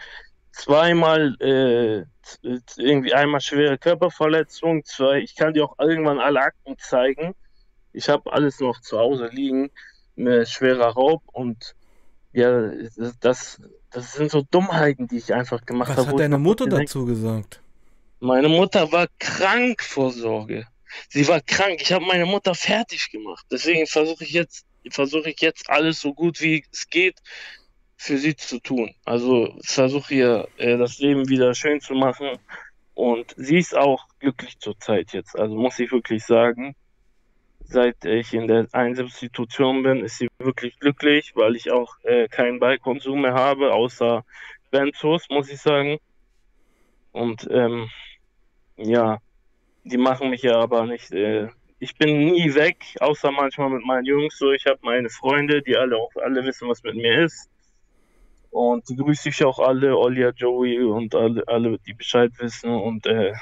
zweimal, 0.51 1.35
äh, 1.41 2.05
irgendwie 2.77 3.15
einmal 3.15 3.41
schwere 3.41 3.79
Körperverletzung, 3.79 4.85
zwei, 4.85 5.21
ich 5.21 5.35
kann 5.35 5.55
dir 5.55 5.65
auch 5.65 5.79
irgendwann 5.79 6.19
alle 6.19 6.43
Akten 6.43 6.77
zeigen. 6.77 7.35
Ich 7.95 8.11
habe 8.11 8.31
alles 8.31 8.61
noch 8.61 8.83
zu 8.83 8.99
Hause 8.99 9.31
liegen, 9.33 9.71
eine 10.19 10.45
schwerer 10.45 10.93
Raub 10.93 11.23
und 11.33 11.75
ja, 12.35 12.71
das, 13.19 13.63
das 13.93 14.13
sind 14.13 14.31
so 14.31 14.43
Dummheiten, 14.43 15.09
die 15.09 15.17
ich 15.17 15.33
einfach 15.33 15.65
gemacht 15.65 15.89
habe. 15.89 16.03
Was 16.03 16.09
hat 16.09 16.21
deine 16.21 16.37
Mutter 16.37 16.67
dazu 16.67 17.07
gesagt? 17.07 17.63
Meine 18.21 18.51
Mutter 18.51 18.93
war 18.93 19.07
krank 19.19 19.83
vor 19.83 20.13
Sorge. 20.13 20.67
Sie 21.09 21.27
war 21.29 21.41
krank. 21.41 21.81
Ich 21.81 21.93
habe 21.93 22.05
meine 22.05 22.27
Mutter 22.27 22.55
fertig 22.55 23.11
gemacht. 23.11 23.47
Deswegen 23.51 23.87
versuche 23.87 24.25
ich 24.25 24.33
jetzt, 24.33 24.67
versuche 24.91 25.31
ich 25.31 25.41
jetzt 25.41 25.71
alles 25.71 26.01
so 26.01 26.15
gut 26.15 26.41
wie 26.41 26.65
es 26.73 26.89
geht 26.89 27.21
für 27.97 28.19
sie 28.19 28.35
zu 28.35 28.59
tun. 28.59 28.95
Also 29.05 29.57
versuche 29.65 30.15
ihr 30.15 30.49
äh, 30.57 30.77
das 30.77 30.99
Leben 30.99 31.29
wieder 31.29 31.55
schön 31.55 31.81
zu 31.81 31.95
machen. 31.95 32.39
Und 32.95 33.35
sie 33.37 33.59
ist 33.59 33.77
auch 33.77 34.07
glücklich 34.19 34.59
zur 34.59 34.79
Zeit 34.79 35.13
jetzt. 35.13 35.39
Also 35.39 35.55
muss 35.55 35.79
ich 35.79 35.93
wirklich 35.93 36.25
sagen, 36.25 36.75
seit 37.65 38.05
ich 38.05 38.35
in 38.35 38.49
der 38.49 38.67
Einsatzsituation 38.73 39.83
bin, 39.83 40.05
ist 40.05 40.19
sie 40.19 40.29
wirklich 40.39 40.79
glücklich, 40.79 41.33
weil 41.35 41.57
ich 41.57 41.71
auch 41.71 41.97
äh, 42.03 42.29
keinen 42.29 42.59
Beikonsum 42.59 43.23
mehr 43.23 43.35
habe, 43.35 43.73
außer 43.73 44.25
Benzos, 44.71 45.29
muss 45.31 45.51
ich 45.51 45.61
sagen. 45.61 45.99
Und 47.13 47.49
ähm, 47.51 47.89
ja, 48.77 49.21
die 49.85 49.97
machen 49.97 50.31
mich 50.31 50.43
ja 50.43 50.59
aber 50.59 50.87
nicht. 50.87 51.13
Äh, 51.13 51.49
ich 51.79 51.97
bin 51.97 52.27
nie 52.27 52.55
weg, 52.55 52.85
außer 53.01 53.33
manchmal 53.33 53.71
mit 53.71 53.85
meinen 53.85 54.05
Jungs. 54.05 54.39
So, 54.39 54.53
ich 54.53 54.67
habe 54.67 54.79
meine 54.83 55.11
Freunde, 55.11 55.63
die 55.63 55.77
alle 55.77 55.97
auch 55.97 56.15
alle 56.17 56.45
wissen, 56.45 56.69
was 56.69 56.83
mit 56.83 56.95
mir 56.95 57.25
ist. 57.25 57.51
Und 58.51 58.89
die 58.89 58.97
grüße 58.97 59.31
ich 59.31 59.45
auch 59.45 59.59
alle, 59.59 59.97
Olia, 59.97 60.31
Joey 60.31 60.79
und 60.85 61.15
alle, 61.15 61.43
alle 61.49 61.79
die 61.79 61.95
Bescheid 61.95 62.31
wissen. 62.39 62.71
Und 62.71 63.07
äh, 63.07 63.33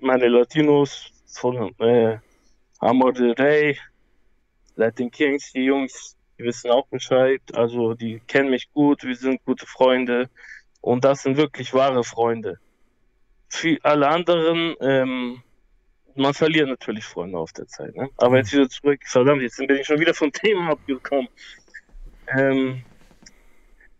meine 0.00 0.28
Latinos 0.28 1.10
von 1.26 1.74
äh, 1.78 2.18
Amor 2.80 3.12
de 3.12 3.32
Rey, 3.32 3.78
Latin 4.74 5.10
Kings, 5.10 5.52
die 5.52 5.64
Jungs, 5.64 6.16
die 6.38 6.44
wissen 6.44 6.70
auch 6.70 6.86
Bescheid. 6.88 7.40
Also 7.54 7.94
die 7.94 8.20
kennen 8.26 8.50
mich 8.50 8.70
gut, 8.72 9.04
wir 9.04 9.16
sind 9.16 9.44
gute 9.44 9.66
Freunde. 9.66 10.28
Und 10.80 11.04
das 11.04 11.22
sind 11.22 11.36
wirklich 11.36 11.72
wahre 11.72 12.04
Freunde. 12.04 12.58
Für 13.48 13.78
alle 13.82 14.08
anderen, 14.08 14.74
ähm, 14.80 15.42
man 16.20 16.34
verliert 16.34 16.68
natürlich 16.68 17.04
Freunde 17.04 17.38
auf 17.38 17.52
der 17.52 17.66
Zeit. 17.66 17.94
Ne? 17.96 18.08
Aber 18.16 18.36
jetzt 18.36 18.52
wieder 18.52 18.68
zurück, 18.68 19.00
verdammt, 19.04 19.42
jetzt 19.42 19.56
bin 19.56 19.70
ich 19.76 19.86
schon 19.86 20.00
wieder 20.00 20.14
vom 20.14 20.32
Thema 20.32 20.70
abgekommen. 20.70 21.28
Ähm, 22.36 22.82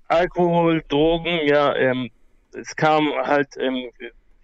Alkohol, 0.09 0.83
Drogen, 0.89 1.47
ja, 1.47 1.75
ähm, 1.77 2.11
es 2.53 2.75
kam 2.75 3.13
halt, 3.15 3.49
ähm, 3.59 3.91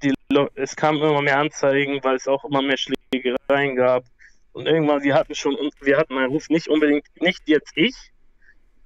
die, 0.03 0.15
es 0.55 0.77
kam 0.77 0.97
immer 0.97 1.23
mehr 1.23 1.39
Anzeigen, 1.39 2.03
weil 2.03 2.17
es 2.17 2.29
auch 2.29 2.45
immer 2.45 2.63
mehr 2.63 2.77
Schlägereien 2.77 3.77
gab. 3.77 4.05
Und 4.53 4.67
irgendwann, 4.67 5.03
wir 5.03 5.15
hatten 5.15 5.35
schon, 5.35 5.57
wir 5.81 5.99
hatten 5.99 6.17
einen 6.17 6.31
Ruf 6.31 6.49
nicht 6.49 6.69
unbedingt, 6.69 7.05
nicht 7.21 7.43
jetzt 7.47 7.73
ich, 7.75 7.95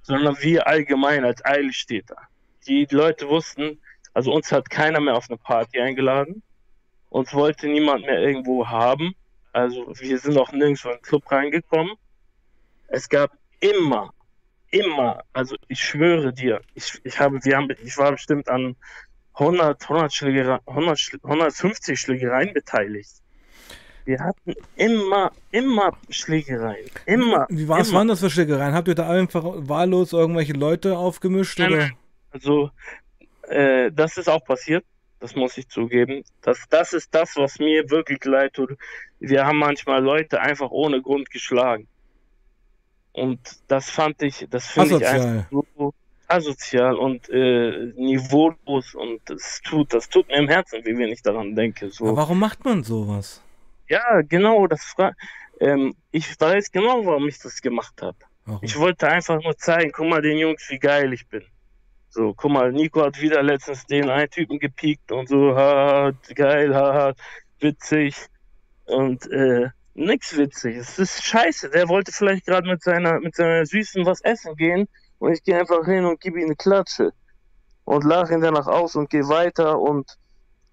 sondern 0.01 0.35
wir 0.41 0.67
allgemein 0.67 1.23
als 1.23 1.43
Eilstädter. 1.45 2.17
Die 2.67 2.87
Leute 2.89 3.29
wussten, 3.29 3.79
also 4.13 4.33
uns 4.33 4.51
hat 4.51 4.69
keiner 4.69 4.99
mehr 4.99 5.15
auf 5.15 5.29
eine 5.29 5.37
Party 5.37 5.79
eingeladen. 5.79 6.43
Uns 7.11 7.33
wollte 7.33 7.67
niemand 7.67 8.05
mehr 8.05 8.19
irgendwo 8.21 8.65
haben. 8.65 9.13
Also 9.51 9.93
wir 9.99 10.17
sind 10.17 10.37
auch 10.37 10.53
nirgendwo 10.53 10.89
in 10.89 10.95
den 10.95 11.01
Club 11.01 11.29
reingekommen. 11.29 11.95
Es 12.87 13.09
gab 13.09 13.31
immer, 13.59 14.13
immer, 14.69 15.21
also 15.33 15.57
ich 15.67 15.83
schwöre 15.83 16.31
dir, 16.31 16.61
ich, 16.73 17.01
ich 17.03 17.19
habe, 17.19 17.43
wir 17.43 17.57
haben, 17.57 17.67
ich 17.83 17.97
war 17.97 18.13
bestimmt 18.13 18.47
an 18.47 18.77
100, 19.33 19.83
100 19.83 20.13
Schlägerei, 20.13 20.59
100, 20.65 21.19
150 21.21 21.99
Schlägereien 21.99 22.53
beteiligt. 22.53 23.11
Wir 24.05 24.19
hatten 24.19 24.53
immer, 24.77 25.33
immer 25.51 25.91
Schlägereien. 26.09 26.89
Immer. 27.05 27.45
Wie 27.49 27.67
was 27.67 27.91
waren 27.91 28.07
das 28.07 28.21
für 28.21 28.29
Schlägereien? 28.29 28.73
Habt 28.73 28.87
ihr 28.87 28.95
da 28.95 29.09
einfach 29.09 29.43
wahllos 29.43 30.13
irgendwelche 30.13 30.53
Leute 30.53 30.97
aufgemischt? 30.97 31.59
Oder? 31.59 31.89
Also, 32.31 32.71
äh, 33.49 33.91
das 33.91 34.17
ist 34.17 34.29
auch 34.29 34.43
passiert. 34.45 34.85
Das 35.21 35.35
muss 35.35 35.57
ich 35.57 35.69
zugeben. 35.69 36.23
Das, 36.41 36.65
das 36.69 36.93
ist 36.93 37.13
das, 37.13 37.37
was 37.37 37.59
mir 37.59 37.89
wirklich 37.89 38.25
leid 38.25 38.53
tut. 38.53 38.75
Wir 39.19 39.45
haben 39.45 39.59
manchmal 39.59 40.03
Leute 40.03 40.41
einfach 40.41 40.71
ohne 40.71 41.01
Grund 41.01 41.29
geschlagen. 41.29 41.87
Und 43.13 43.39
das 43.67 43.89
fand 43.89 44.21
ich, 44.23 44.47
das 44.49 44.67
finde 44.67 44.97
ich 44.97 45.05
einfach 45.05 45.45
so 45.77 45.93
asozial 46.27 46.95
und 46.95 47.29
äh, 47.29 47.93
niveaulos 47.97 48.95
und 48.95 49.19
das 49.25 49.61
tut, 49.63 49.93
das 49.93 50.09
tut 50.09 50.27
mir 50.29 50.37
im 50.37 50.47
Herzen, 50.47 50.79
wie 50.85 50.97
wenn 50.97 51.09
ich 51.09 51.21
daran 51.21 51.55
denke. 51.55 51.89
So. 51.89 52.05
Aber 52.05 52.17
warum 52.17 52.39
macht 52.39 52.63
man 52.63 52.83
sowas? 52.83 53.43
Ja, 53.89 54.21
genau, 54.21 54.65
das 54.67 54.83
fra 54.85 55.11
ähm, 55.59 55.93
ich 56.11 56.39
weiß 56.39 56.71
genau, 56.71 57.05
warum 57.05 57.27
ich 57.27 57.37
das 57.39 57.61
gemacht 57.61 58.01
habe. 58.01 58.17
Ich 58.61 58.77
wollte 58.77 59.07
einfach 59.07 59.41
nur 59.41 59.55
zeigen, 59.57 59.91
guck 59.93 60.07
mal 60.07 60.21
den 60.21 60.37
Jungs, 60.37 60.67
wie 60.69 60.79
geil 60.79 61.13
ich 61.13 61.27
bin. 61.27 61.43
So, 62.13 62.33
guck 62.33 62.51
mal, 62.51 62.73
Nico 62.73 63.01
hat 63.05 63.21
wieder 63.21 63.41
letztens 63.41 63.85
den 63.85 64.09
einen 64.09 64.29
Typen 64.29 64.59
gepiekt 64.59 65.13
und 65.13 65.29
so, 65.29 65.55
ha, 65.55 66.11
geil, 66.35 66.75
ha, 66.75 67.13
witzig. 67.61 68.27
Und 68.85 69.31
äh, 69.31 69.69
nix 69.93 70.35
witzig. 70.35 70.75
Es 70.75 70.99
ist 70.99 71.23
scheiße. 71.23 71.69
Der 71.69 71.87
wollte 71.87 72.11
vielleicht 72.11 72.45
gerade 72.45 72.67
mit 72.67 72.83
seiner, 72.83 73.21
mit 73.21 73.35
seiner 73.35 73.65
Süßen 73.65 74.05
was 74.05 74.19
essen 74.21 74.57
gehen 74.57 74.89
und 75.19 75.31
ich 75.31 75.41
gehe 75.41 75.57
einfach 75.57 75.85
hin 75.85 76.03
und 76.03 76.19
gebe 76.19 76.39
ihm 76.41 76.47
eine 76.47 76.55
Klatsche 76.57 77.13
und 77.85 78.03
lache 78.03 78.33
ihn 78.33 78.41
danach 78.41 78.67
aus 78.67 78.97
und 78.97 79.09
gehe 79.09 79.29
weiter 79.29 79.79
und 79.79 80.17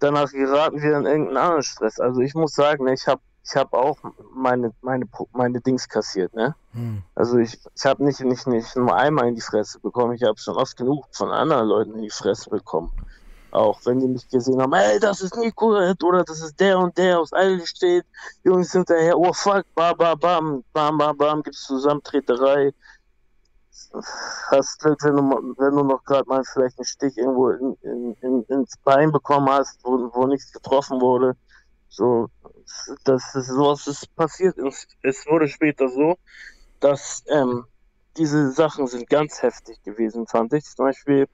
danach 0.00 0.32
geraten 0.32 0.82
wir 0.82 0.96
in 0.96 1.06
irgendeinen 1.06 1.36
anderen 1.36 1.62
Stress. 1.62 2.00
Also 2.00 2.20
ich 2.20 2.34
muss 2.34 2.52
sagen, 2.52 2.88
ich 2.88 3.06
habe 3.06 3.22
ich 3.48 3.56
habe 3.56 3.78
auch 3.78 3.96
meine, 4.34 4.72
meine, 4.82 5.06
meine 5.32 5.60
Dings 5.60 5.88
kassiert, 5.88 6.34
ne? 6.34 6.54
Hm. 6.72 7.02
Also 7.14 7.38
ich, 7.38 7.58
ich 7.74 7.84
habe 7.86 8.04
nicht, 8.04 8.20
nicht, 8.20 8.46
nicht 8.46 8.76
nur 8.76 8.94
einmal 8.94 9.28
in 9.28 9.34
die 9.34 9.40
Fresse 9.40 9.80
bekommen, 9.80 10.12
ich 10.12 10.22
habe 10.22 10.38
schon 10.38 10.56
oft 10.56 10.76
genug 10.76 11.06
von 11.12 11.30
anderen 11.30 11.66
Leuten 11.66 11.94
in 11.94 12.02
die 12.02 12.10
Fresse 12.10 12.50
bekommen. 12.50 12.92
Auch 13.50 13.80
wenn 13.86 14.00
die 14.00 14.06
mich 14.06 14.28
gesehen 14.28 14.60
haben, 14.60 14.74
ey, 14.74 15.00
das 15.00 15.22
ist 15.22 15.34
Nico 15.36 15.68
oder 15.68 16.24
das 16.24 16.42
ist 16.42 16.60
der 16.60 16.78
und 16.78 16.98
der 16.98 17.18
aus 17.18 17.32
Eile 17.32 17.66
steht, 17.66 18.04
Jungs 18.44 18.72
hinterher, 18.72 19.18
oh 19.18 19.32
fuck, 19.32 19.64
bam, 19.74 19.96
bam, 19.96 20.18
bam, 20.18 20.64
bam, 20.74 20.98
bam, 20.98 21.16
bam, 21.16 21.42
gibt's 21.42 21.64
Zusammentreterei. 21.64 22.74
Hast 24.50 24.80
Glück, 24.80 25.02
wenn 25.02 25.16
du, 25.16 25.22
wenn 25.56 25.74
du 25.74 25.84
noch 25.84 26.04
gerade 26.04 26.28
mal 26.28 26.44
vielleicht 26.44 26.78
einen 26.78 26.84
Stich 26.84 27.16
irgendwo 27.16 27.48
in, 27.48 27.74
in, 27.80 28.14
in, 28.20 28.42
ins 28.48 28.74
Bein 28.84 29.10
bekommen 29.10 29.48
hast, 29.48 29.78
wo, 29.82 30.10
wo 30.12 30.26
nichts 30.26 30.52
getroffen 30.52 31.00
wurde. 31.00 31.34
So, 31.88 32.28
dass 33.04 33.32
sowas 33.32 33.86
ist 33.86 34.14
passiert. 34.14 34.56
Es 35.02 35.26
wurde 35.26 35.48
später 35.48 35.88
so, 35.88 36.18
dass 36.80 37.24
ähm, 37.28 37.64
diese 38.16 38.52
Sachen 38.52 38.86
sind 38.86 39.08
ganz 39.08 39.42
heftig 39.42 39.82
gewesen, 39.82 40.26
fand 40.26 40.52
ich. 40.52 40.64
Zum 40.64 40.86
Beispiel, 40.86 41.28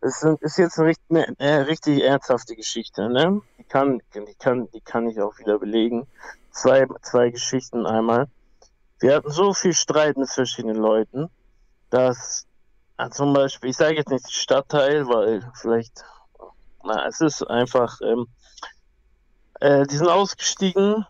es 0.00 0.20
sind, 0.20 0.40
ist 0.42 0.58
jetzt 0.58 0.78
eine, 0.78 0.94
eine, 1.10 1.34
eine 1.38 1.66
richtig 1.66 2.02
ernsthafte 2.02 2.56
Geschichte, 2.56 3.08
ne? 3.08 3.42
Die 3.58 3.64
kann, 3.64 4.00
die 4.14 4.34
kann, 4.34 4.68
die 4.72 4.80
kann 4.80 5.08
ich 5.08 5.20
auch 5.20 5.38
wieder 5.38 5.58
belegen. 5.58 6.06
Zwei, 6.52 6.86
zwei 7.02 7.30
Geschichten 7.30 7.86
einmal. 7.86 8.28
Wir 9.00 9.16
hatten 9.16 9.30
so 9.30 9.54
viel 9.54 9.72
Streit 9.72 10.16
mit 10.16 10.28
verschiedenen 10.28 10.76
Leuten, 10.76 11.30
dass 11.90 12.46
ja, 12.98 13.10
zum 13.10 13.32
Beispiel, 13.32 13.70
ich 13.70 13.76
sage 13.76 13.96
jetzt 13.96 14.10
nicht 14.10 14.30
Stadtteil, 14.30 15.06
weil 15.06 15.50
vielleicht, 15.54 16.04
na, 16.84 17.06
es 17.06 17.20
ist 17.22 17.42
einfach, 17.42 17.98
ähm, 18.02 18.26
äh, 19.60 19.86
die 19.86 19.96
sind 19.96 20.08
ausgestiegen 20.08 21.06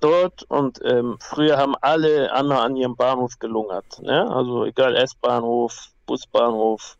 dort 0.00 0.44
und 0.44 0.80
ähm, 0.84 1.18
früher 1.20 1.58
haben 1.58 1.74
alle 1.80 2.32
Anna 2.32 2.62
an 2.62 2.76
ihrem 2.76 2.96
Bahnhof 2.96 3.38
gelungert. 3.38 4.00
Ne? 4.02 4.30
Also 4.30 4.64
egal, 4.64 4.96
S-Bahnhof, 4.96 5.88
Busbahnhof, 6.06 6.96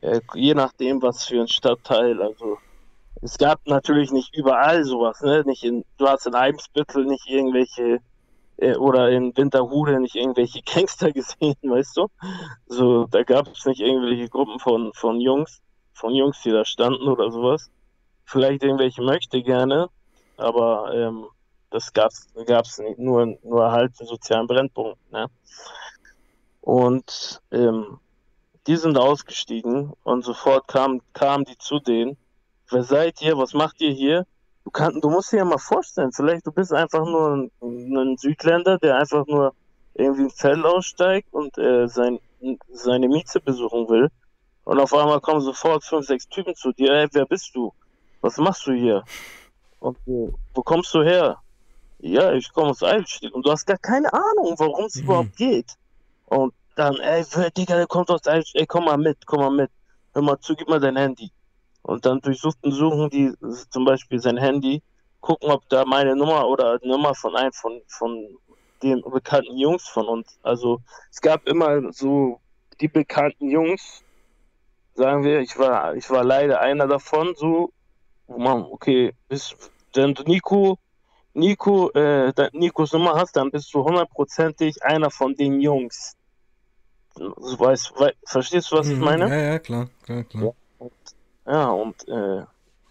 äh, 0.00 0.20
je 0.34 0.54
nachdem, 0.54 1.02
was 1.02 1.24
für 1.24 1.40
ein 1.40 1.48
Stadtteil. 1.48 2.20
Also 2.22 2.58
es 3.22 3.38
gab 3.38 3.66
natürlich 3.66 4.12
nicht 4.12 4.34
überall 4.36 4.84
sowas. 4.84 5.20
Ne? 5.20 5.42
Nicht 5.46 5.64
in, 5.64 5.84
du 5.98 6.06
hast 6.06 6.26
in 6.26 6.34
Eimsbüttel 6.34 7.04
nicht 7.04 7.28
irgendwelche 7.28 8.00
äh, 8.58 8.76
oder 8.76 9.10
in 9.10 9.36
Winterhude 9.36 10.00
nicht 10.00 10.16
irgendwelche 10.16 10.62
Gangster 10.74 11.12
gesehen, 11.12 11.56
weißt 11.62 11.96
du? 11.96 12.08
So, 12.66 13.06
da 13.06 13.22
gab 13.22 13.48
es 13.48 13.64
nicht 13.66 13.80
irgendwelche 13.80 14.28
Gruppen 14.28 14.58
von, 14.58 14.92
von 14.94 15.20
Jungs, 15.20 15.60
von 15.94 16.14
Jungs, 16.14 16.40
die 16.42 16.50
da 16.50 16.64
standen 16.64 17.08
oder 17.08 17.30
sowas. 17.30 17.70
Vielleicht 18.26 18.64
irgendwelche 18.64 19.02
möchte 19.02 19.42
gerne, 19.42 19.88
aber 20.36 20.92
ähm, 20.92 21.26
das 21.70 21.92
gab's 21.92 22.28
nicht, 22.78 22.98
nur, 22.98 23.38
nur 23.42 23.70
halt 23.70 23.92
einen 23.98 24.08
sozialen 24.08 24.46
Brennpunkt. 24.46 24.98
Ne? 25.12 25.26
Und 26.60 27.40
ähm, 27.52 27.98
die 28.66 28.76
sind 28.76 28.98
ausgestiegen 28.98 29.92
und 30.02 30.24
sofort 30.24 30.66
kamen 30.66 31.00
kam 31.12 31.44
die 31.44 31.56
zu 31.56 31.78
denen. 31.78 32.16
Wer 32.68 32.82
seid 32.82 33.22
ihr? 33.22 33.38
Was 33.38 33.54
macht 33.54 33.80
ihr 33.80 33.92
hier? 33.92 34.26
Du, 34.64 34.70
kann, 34.72 35.00
du 35.00 35.08
musst 35.08 35.32
dir 35.32 35.38
ja 35.38 35.44
mal 35.44 35.58
vorstellen, 35.58 36.10
vielleicht 36.12 36.44
du 36.44 36.50
bist 36.50 36.72
einfach 36.72 37.04
nur 37.04 37.50
ein, 37.62 37.96
ein 37.96 38.16
Südländer, 38.16 38.78
der 38.78 38.96
einfach 38.96 39.24
nur 39.26 39.54
irgendwie 39.94 40.24
ein 40.24 40.30
Feld 40.30 40.64
aussteigt 40.64 41.32
und 41.32 41.56
äh, 41.58 41.86
sein, 41.86 42.18
seine 42.72 43.06
Mieze 43.06 43.38
besuchen 43.38 43.88
will. 43.88 44.08
Und 44.64 44.80
auf 44.80 44.92
einmal 44.92 45.20
kommen 45.20 45.40
sofort 45.40 45.84
fünf, 45.84 46.04
sechs 46.04 46.26
Typen 46.28 46.56
zu 46.56 46.72
dir. 46.72 46.90
Ey, 46.90 47.08
wer 47.12 47.26
bist 47.26 47.54
du? 47.54 47.72
Was 48.20 48.38
machst 48.38 48.66
du 48.66 48.72
hier? 48.72 49.04
Und 49.78 49.98
wo, 50.06 50.34
wo 50.54 50.62
kommst 50.62 50.92
du 50.94 51.02
her? 51.02 51.38
Ja, 51.98 52.32
ich 52.32 52.52
komme 52.52 52.70
aus 52.70 52.82
Eilstedt 52.82 53.32
und 53.32 53.46
du 53.46 53.50
hast 53.50 53.66
gar 53.66 53.78
keine 53.78 54.12
Ahnung, 54.12 54.54
warum 54.58 54.84
es 54.84 54.96
mhm. 54.96 55.02
überhaupt 55.02 55.36
geht. 55.36 55.72
Und 56.26 56.52
dann, 56.74 56.96
ey, 56.96 57.24
Digga, 57.56 57.76
der 57.76 57.86
kommt 57.86 58.10
aus 58.10 58.26
Eilstedt, 58.26 58.60
ey, 58.60 58.66
komm 58.66 58.84
mal 58.84 58.98
mit, 58.98 59.26
komm 59.26 59.40
mal 59.40 59.50
mit. 59.50 59.70
Hör 60.12 60.22
mal 60.22 60.38
zu, 60.40 60.54
gib 60.54 60.68
mal 60.68 60.80
dein 60.80 60.96
Handy. 60.96 61.30
Und 61.82 62.04
dann 62.04 62.20
durchsuchten, 62.20 62.72
suchen 62.72 63.10
die 63.10 63.32
zum 63.70 63.84
Beispiel 63.84 64.18
sein 64.18 64.36
Handy, 64.36 64.82
gucken, 65.20 65.50
ob 65.50 65.68
da 65.68 65.84
meine 65.84 66.16
Nummer 66.16 66.46
oder 66.48 66.78
die 66.78 66.88
Nummer 66.88 67.14
von 67.14 67.36
einem 67.36 67.52
von, 67.52 67.80
von 67.86 68.38
den 68.82 69.02
bekannten 69.02 69.56
Jungs 69.56 69.88
von 69.88 70.06
uns. 70.06 70.38
Also 70.42 70.80
es 71.10 71.20
gab 71.20 71.46
immer 71.46 71.92
so 71.92 72.40
die 72.80 72.88
bekannten 72.88 73.50
Jungs, 73.50 74.02
sagen 74.94 75.24
wir, 75.24 75.40
ich 75.40 75.58
war, 75.58 75.94
ich 75.94 76.08
war 76.10 76.24
leider 76.24 76.60
einer 76.60 76.86
davon, 76.86 77.34
so, 77.36 77.72
man, 78.28 78.64
okay, 78.64 79.14
bis, 79.28 79.54
wenn 79.94 80.14
du 80.14 80.22
Nico 80.24 80.78
Nico, 81.36 81.90
äh, 81.90 82.32
Nikos 82.52 82.92
Nummer 82.94 83.14
hast, 83.14 83.36
dann 83.36 83.50
bist 83.50 83.72
du 83.74 83.84
hundertprozentig 83.84 84.82
einer 84.82 85.10
von 85.10 85.34
den 85.34 85.60
Jungs. 85.60 86.16
Du 87.14 87.58
weißt, 87.58 87.92
we 87.98 88.14
verstehst 88.24 88.72
du, 88.72 88.76
was 88.76 88.88
ich 88.88 88.96
mhm. 88.96 89.04
meine? 89.04 89.28
Ja, 89.28 89.52
ja, 89.52 89.58
klar, 89.58 89.88
klar, 90.02 90.24
klar. 90.24 90.42
Ja, 90.42 90.54
und, 90.78 90.92
ja, 91.46 91.68
und 91.68 92.08
äh, 92.08 92.44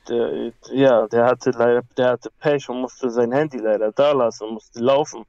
der, 0.07 0.51
ja, 0.71 1.07
der 1.07 1.25
hatte 1.25 1.49
leider, 1.51 1.81
der 1.97 2.09
hatte 2.11 2.29
Pech 2.39 2.69
und 2.69 2.81
musste 2.81 3.09
sein 3.09 3.31
Handy 3.31 3.57
leider 3.57 3.91
da 3.91 4.11
lassen, 4.11 4.53
musste 4.53 4.79
laufen. 4.79 5.25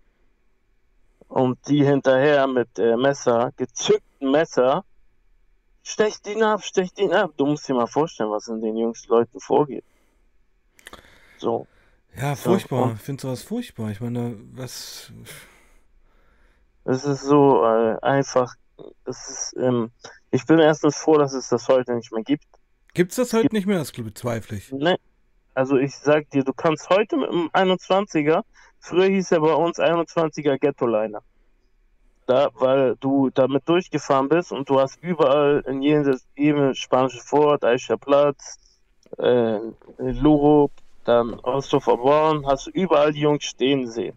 Und 1.28 1.58
die 1.68 1.84
hinterher 1.84 2.46
mit 2.46 2.78
äh, 2.78 2.96
Messer, 2.96 3.50
gezückten 3.56 4.30
Messer, 4.30 4.84
stecht 5.82 6.26
ihn 6.26 6.42
ab, 6.42 6.62
stecht 6.62 6.98
ihn 6.98 7.14
ab. 7.14 7.32
Du 7.38 7.46
musst 7.46 7.66
dir 7.66 7.74
mal 7.74 7.86
vorstellen, 7.86 8.30
was 8.30 8.48
in 8.48 8.60
den 8.60 8.76
Jungs 8.76 9.08
Leuten 9.08 9.40
vorgeht. 9.40 9.84
So. 11.38 11.66
Ja, 12.16 12.34
furchtbar. 12.34 12.92
ich 12.94 13.02
finde 13.02 13.22
sowas 13.22 13.42
furchtbar. 13.42 13.90
Ich 13.90 14.00
meine, 14.00 14.36
was. 14.52 15.12
Es 16.84 17.04
ist 17.04 17.22
so 17.22 17.64
äh, 17.64 17.98
einfach. 18.02 18.54
Es 19.04 19.28
ist, 19.28 19.56
ähm, 19.58 19.90
ich 20.30 20.44
bin 20.46 20.58
erstens 20.58 20.96
froh, 20.96 21.18
dass 21.18 21.32
es 21.32 21.48
das 21.48 21.68
heute 21.68 21.94
nicht 21.94 22.12
mehr 22.12 22.22
gibt. 22.22 22.44
Gibt 22.94 23.12
es 23.12 23.16
das 23.16 23.32
heute 23.32 23.42
gibt, 23.42 23.54
nicht 23.54 23.66
mehr? 23.66 23.78
Das 23.78 23.92
bezweifle 23.92 24.56
ich. 24.56 24.72
Ne. 24.72 24.96
Also 25.54 25.76
ich 25.78 25.94
sag 25.96 26.28
dir, 26.30 26.44
du 26.44 26.52
kannst 26.52 26.90
heute 26.90 27.16
mit 27.16 27.30
dem 27.30 27.48
21er, 27.50 28.42
früher 28.78 29.06
hieß 29.06 29.32
er 29.32 29.40
bei 29.40 29.54
uns 29.54 29.78
21er 29.78 30.58
Ghetto-Liner. 30.58 31.22
Da, 32.26 32.48
weil 32.54 32.96
du 32.96 33.30
damit 33.30 33.68
durchgefahren 33.68 34.28
bist 34.28 34.52
und 34.52 34.68
du 34.68 34.80
hast 34.80 35.02
überall 35.02 35.62
in 35.66 35.80
jedem, 35.80 36.18
jedem 36.36 36.74
spanischen 36.74 37.20
Fort, 37.20 37.64
Eicher 37.64 37.96
Platz, 37.96 38.58
äh, 39.18 39.58
Lurup, 39.98 40.72
dann 41.06 41.38
Osthofer 41.40 41.96
Born, 41.96 42.46
hast 42.46 42.66
du 42.66 42.70
überall 42.70 43.12
die 43.12 43.20
Jungs 43.20 43.44
stehen 43.44 43.88
sehen. 43.90 44.16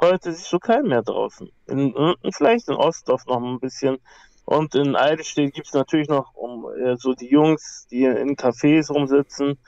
Heute 0.00 0.32
siehst 0.32 0.52
du 0.52 0.58
keinen 0.58 0.88
mehr 0.88 1.02
draußen. 1.02 1.50
In, 1.66 1.92
in, 1.94 2.32
vielleicht 2.32 2.68
in 2.68 2.76
Ostdorf 2.76 3.26
noch 3.26 3.42
ein 3.42 3.58
bisschen. 3.58 3.98
Und 4.44 4.74
in 4.74 4.94
Eidelstedt 4.94 5.52
gibt 5.52 5.66
es 5.66 5.74
natürlich 5.74 6.08
noch 6.08 6.34
um, 6.34 6.66
äh, 6.72 6.96
so 6.96 7.12
die 7.12 7.28
Jungs, 7.28 7.86
die 7.90 8.04
in 8.04 8.36
Cafés 8.36 8.90
rumsitzen. 8.92 9.58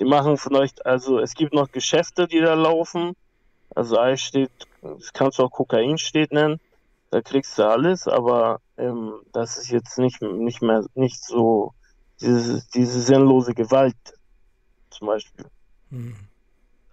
Die 0.00 0.04
machen 0.04 0.38
vielleicht, 0.38 0.86
also 0.86 1.18
es 1.18 1.34
gibt 1.34 1.52
noch 1.52 1.70
Geschäfte, 1.70 2.26
die 2.26 2.40
da 2.40 2.54
laufen. 2.54 3.14
Also 3.74 3.98
Eidelstedt, 3.98 4.50
das 4.80 5.12
kannst 5.12 5.38
du 5.38 5.44
auch 5.44 5.50
Kokainstedt 5.50 6.32
nennen. 6.32 6.58
Da 7.10 7.20
kriegst 7.20 7.58
du 7.58 7.64
alles, 7.64 8.08
aber 8.08 8.60
ähm, 8.76 9.12
das 9.32 9.58
ist 9.58 9.70
jetzt 9.70 9.98
nicht, 9.98 10.22
nicht 10.22 10.62
mehr, 10.62 10.84
nicht 10.94 11.22
so 11.22 11.74
diese, 12.20 12.62
diese 12.74 13.00
sinnlose 13.00 13.54
Gewalt 13.54 13.94
zum 14.90 15.08
Beispiel. 15.08 15.46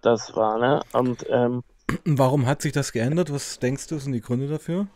Das 0.02 0.34
war, 0.34 0.58
ne? 0.58 0.80
Und 0.92 1.24
ähm, 1.28 1.62
warum 2.04 2.46
hat 2.46 2.62
sich 2.62 2.72
das 2.72 2.92
geändert? 2.92 3.32
Was 3.32 3.58
denkst 3.58 3.86
du, 3.86 3.98
sind 3.98 4.12
die 4.12 4.20
Gründe 4.20 4.48
dafür? 4.48 4.86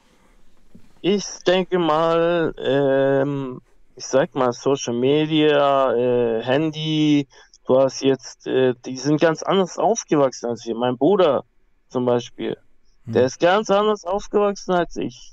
Ich 1.00 1.24
denke 1.46 1.78
mal, 1.78 2.54
ähm, 2.58 3.60
ich 3.94 4.06
sag 4.06 4.34
mal, 4.34 4.52
Social 4.52 4.94
Media, 4.94 5.94
äh, 5.94 6.42
Handy, 6.42 7.28
du 7.66 7.78
hast 7.78 8.02
jetzt, 8.02 8.46
äh, 8.46 8.74
die 8.84 8.96
sind 8.96 9.20
ganz 9.20 9.42
anders 9.42 9.78
aufgewachsen 9.78 10.46
als 10.46 10.66
wir. 10.66 10.74
Mein 10.74 10.96
Bruder 10.96 11.44
zum 11.88 12.04
Beispiel, 12.04 12.56
hm. 13.04 13.12
der 13.12 13.24
ist 13.26 13.38
ganz 13.38 13.70
anders 13.70 14.04
aufgewachsen 14.04 14.72
als 14.72 14.96
ich. 14.96 15.32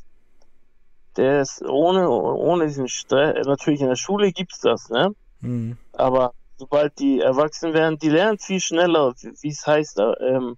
Der 1.17 1.41
ist 1.41 1.63
ohne, 1.63 2.09
ohne 2.09 2.67
diesen 2.67 2.87
Stress, 2.87 3.45
natürlich 3.45 3.81
in 3.81 3.89
der 3.89 3.95
Schule 3.95 4.31
gibt's 4.31 4.59
das, 4.61 4.89
ne? 4.89 5.15
Hm. 5.41 5.77
Aber 5.93 6.33
sobald 6.63 6.97
die 6.97 7.19
erwachsen 7.19 7.73
werden, 7.73 7.97
die 7.99 8.09
lernen 8.09 8.39
viel 8.39 8.59
schneller, 8.59 9.13
wie 9.41 9.49
es 9.49 9.67
heißt, 9.67 9.99
ähm, 10.21 10.55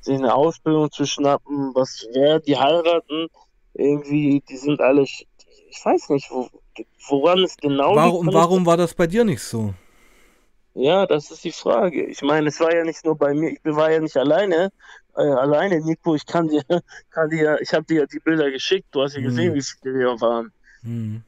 sich 0.00 0.16
eine 0.16 0.32
Ausbildung 0.32 0.90
zu 0.92 1.04
schnappen, 1.06 1.72
was 1.74 2.06
wer 2.12 2.38
die 2.38 2.56
heiraten, 2.56 3.28
irgendwie, 3.74 4.42
die 4.48 4.56
sind 4.56 4.80
alle, 4.80 5.02
ich 5.02 5.26
weiß 5.84 6.10
nicht, 6.10 6.30
wo, 6.30 6.48
woran 7.08 7.40
es 7.40 7.56
genau 7.56 7.96
warum, 7.96 8.26
liegt. 8.26 8.34
Warum 8.34 8.64
war 8.64 8.76
das 8.76 8.94
bei 8.94 9.08
dir 9.08 9.24
nicht 9.24 9.42
so? 9.42 9.74
Ja, 10.74 11.04
das 11.04 11.32
ist 11.32 11.42
die 11.42 11.52
Frage. 11.52 12.06
Ich 12.06 12.22
meine, 12.22 12.48
es 12.48 12.60
war 12.60 12.72
ja 12.72 12.84
nicht 12.84 13.04
nur 13.04 13.18
bei 13.18 13.34
mir, 13.34 13.50
ich 13.50 13.60
war 13.64 13.90
ja 13.90 13.98
nicht 13.98 14.16
alleine, 14.16 14.70
äh, 15.16 15.20
alleine, 15.20 15.80
Nico, 15.80 16.14
ich 16.14 16.26
kann 16.26 16.46
dir, 16.46 16.62
kann 17.10 17.28
dir, 17.28 17.58
ich 17.60 17.74
habe 17.74 17.84
dir 17.84 18.02
ja 18.02 18.06
die 18.06 18.20
Bilder 18.20 18.50
geschickt, 18.52 18.86
du 18.92 19.02
hast 19.02 19.16
ja 19.16 19.20
gesehen, 19.20 19.48
hm. 19.48 19.54
wie 19.54 19.62
viele 19.62 19.98
wir 19.98 20.20
waren. 20.20 20.52
Hm. 20.82 21.22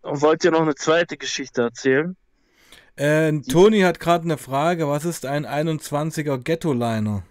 Und 0.00 0.22
wollte 0.22 0.48
dir 0.48 0.52
noch 0.52 0.62
eine 0.62 0.74
zweite 0.74 1.18
Geschichte 1.18 1.62
erzählen. 1.62 2.16
Äh, 2.98 3.40
Toni 3.42 3.82
hat 3.82 4.00
gerade 4.00 4.24
eine 4.24 4.38
Frage. 4.38 4.88
Was 4.88 5.04
ist 5.04 5.24
ein 5.24 5.46
21er 5.46 6.36
Ghetto-Liner? 6.36 7.22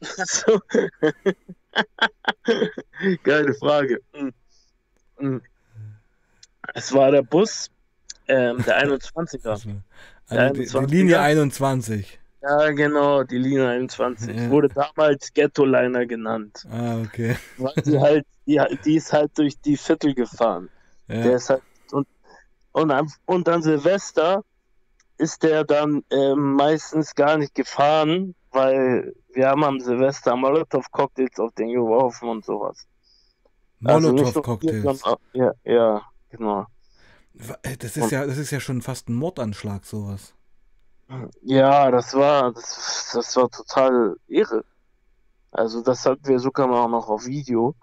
So. 0.00 0.60
Geile 3.22 3.54
Frage. 3.54 4.00
Hm. 4.12 4.34
Hm. 5.16 5.40
Es 6.74 6.92
war 6.92 7.10
der 7.10 7.22
Bus, 7.22 7.70
ähm, 8.28 8.62
der 8.64 8.86
21er. 8.86 9.80
Also, 10.28 10.44
der 10.44 10.52
die, 10.52 10.66
21er. 10.66 10.86
die, 10.86 10.96
Linie 10.96 11.20
21. 11.20 12.18
Ja, 12.42 12.70
genau, 12.70 13.22
die 13.22 13.38
Linie 13.38 13.68
21. 13.68 14.34
Ja. 14.34 14.50
Wurde 14.50 14.68
damals 14.68 15.32
Ghetto-Liner 15.32 16.06
genannt. 16.06 16.66
Ah, 16.70 17.00
okay. 17.02 17.36
Weil 17.58 17.74
die 17.84 17.98
halt, 17.98 18.26
die, 18.46 18.60
die 18.84 18.96
ist 18.96 19.12
halt 19.12 19.36
durch 19.36 19.58
die 19.60 19.76
Viertel 19.76 20.14
gefahren. 20.14 20.70
Ja. 21.08 21.22
Der 21.22 21.36
ist 21.36 21.50
halt, 21.50 21.62
und, 21.90 22.06
und, 22.72 22.92
und 23.26 23.48
an 23.48 23.62
Silvester 23.62 24.42
ist 25.18 25.42
der 25.42 25.64
dann 25.64 26.02
äh, 26.10 26.34
meistens 26.34 27.14
gar 27.14 27.36
nicht 27.36 27.54
gefahren, 27.54 28.34
weil 28.50 29.14
wir 29.32 29.48
haben 29.48 29.64
am 29.64 29.80
Silvester 29.80 30.36
Molotow-Cocktails 30.36 31.38
auf 31.38 31.52
den 31.54 31.68
geworfen 31.68 32.28
und 32.28 32.44
sowas. 32.44 32.86
Also 33.84 34.12
Molotow-Cocktails? 34.12 34.86
Also 34.86 35.16
ja, 35.32 35.52
ja, 35.64 36.02
genau. 36.30 36.66
Das 37.78 37.96
ist 37.96 38.10
ja, 38.10 38.26
das 38.26 38.38
ist 38.38 38.50
ja 38.50 38.60
schon 38.60 38.82
fast 38.82 39.08
ein 39.08 39.14
Mordanschlag, 39.14 39.84
sowas. 39.84 40.34
Ja, 41.42 41.90
das 41.90 42.14
war, 42.14 42.52
das, 42.52 43.10
das 43.14 43.36
war 43.36 43.50
total 43.50 44.16
irre. 44.28 44.64
Also 45.50 45.82
das 45.82 46.06
hatten 46.06 46.26
wir 46.26 46.38
sogar 46.38 46.70
auch 46.70 46.88
noch 46.88 47.08
auf 47.08 47.26
Video. 47.26 47.74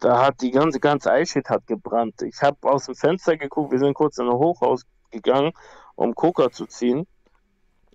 Da 0.00 0.26
hat 0.26 0.40
die 0.40 0.50
ganze, 0.50 0.80
ganze 0.80 1.10
Eichit 1.10 1.48
hat 1.48 1.66
gebrannt. 1.66 2.22
Ich 2.22 2.40
habe 2.42 2.56
aus 2.68 2.86
dem 2.86 2.94
Fenster 2.94 3.36
geguckt, 3.36 3.72
wir 3.72 3.78
sind 3.78 3.94
kurz 3.94 4.18
in 4.18 4.26
ein 4.26 4.32
Hochhaus 4.32 4.82
gegangen 5.10 5.52
um 5.96 6.14
Coca 6.14 6.50
zu 6.50 6.66
ziehen. 6.66 7.06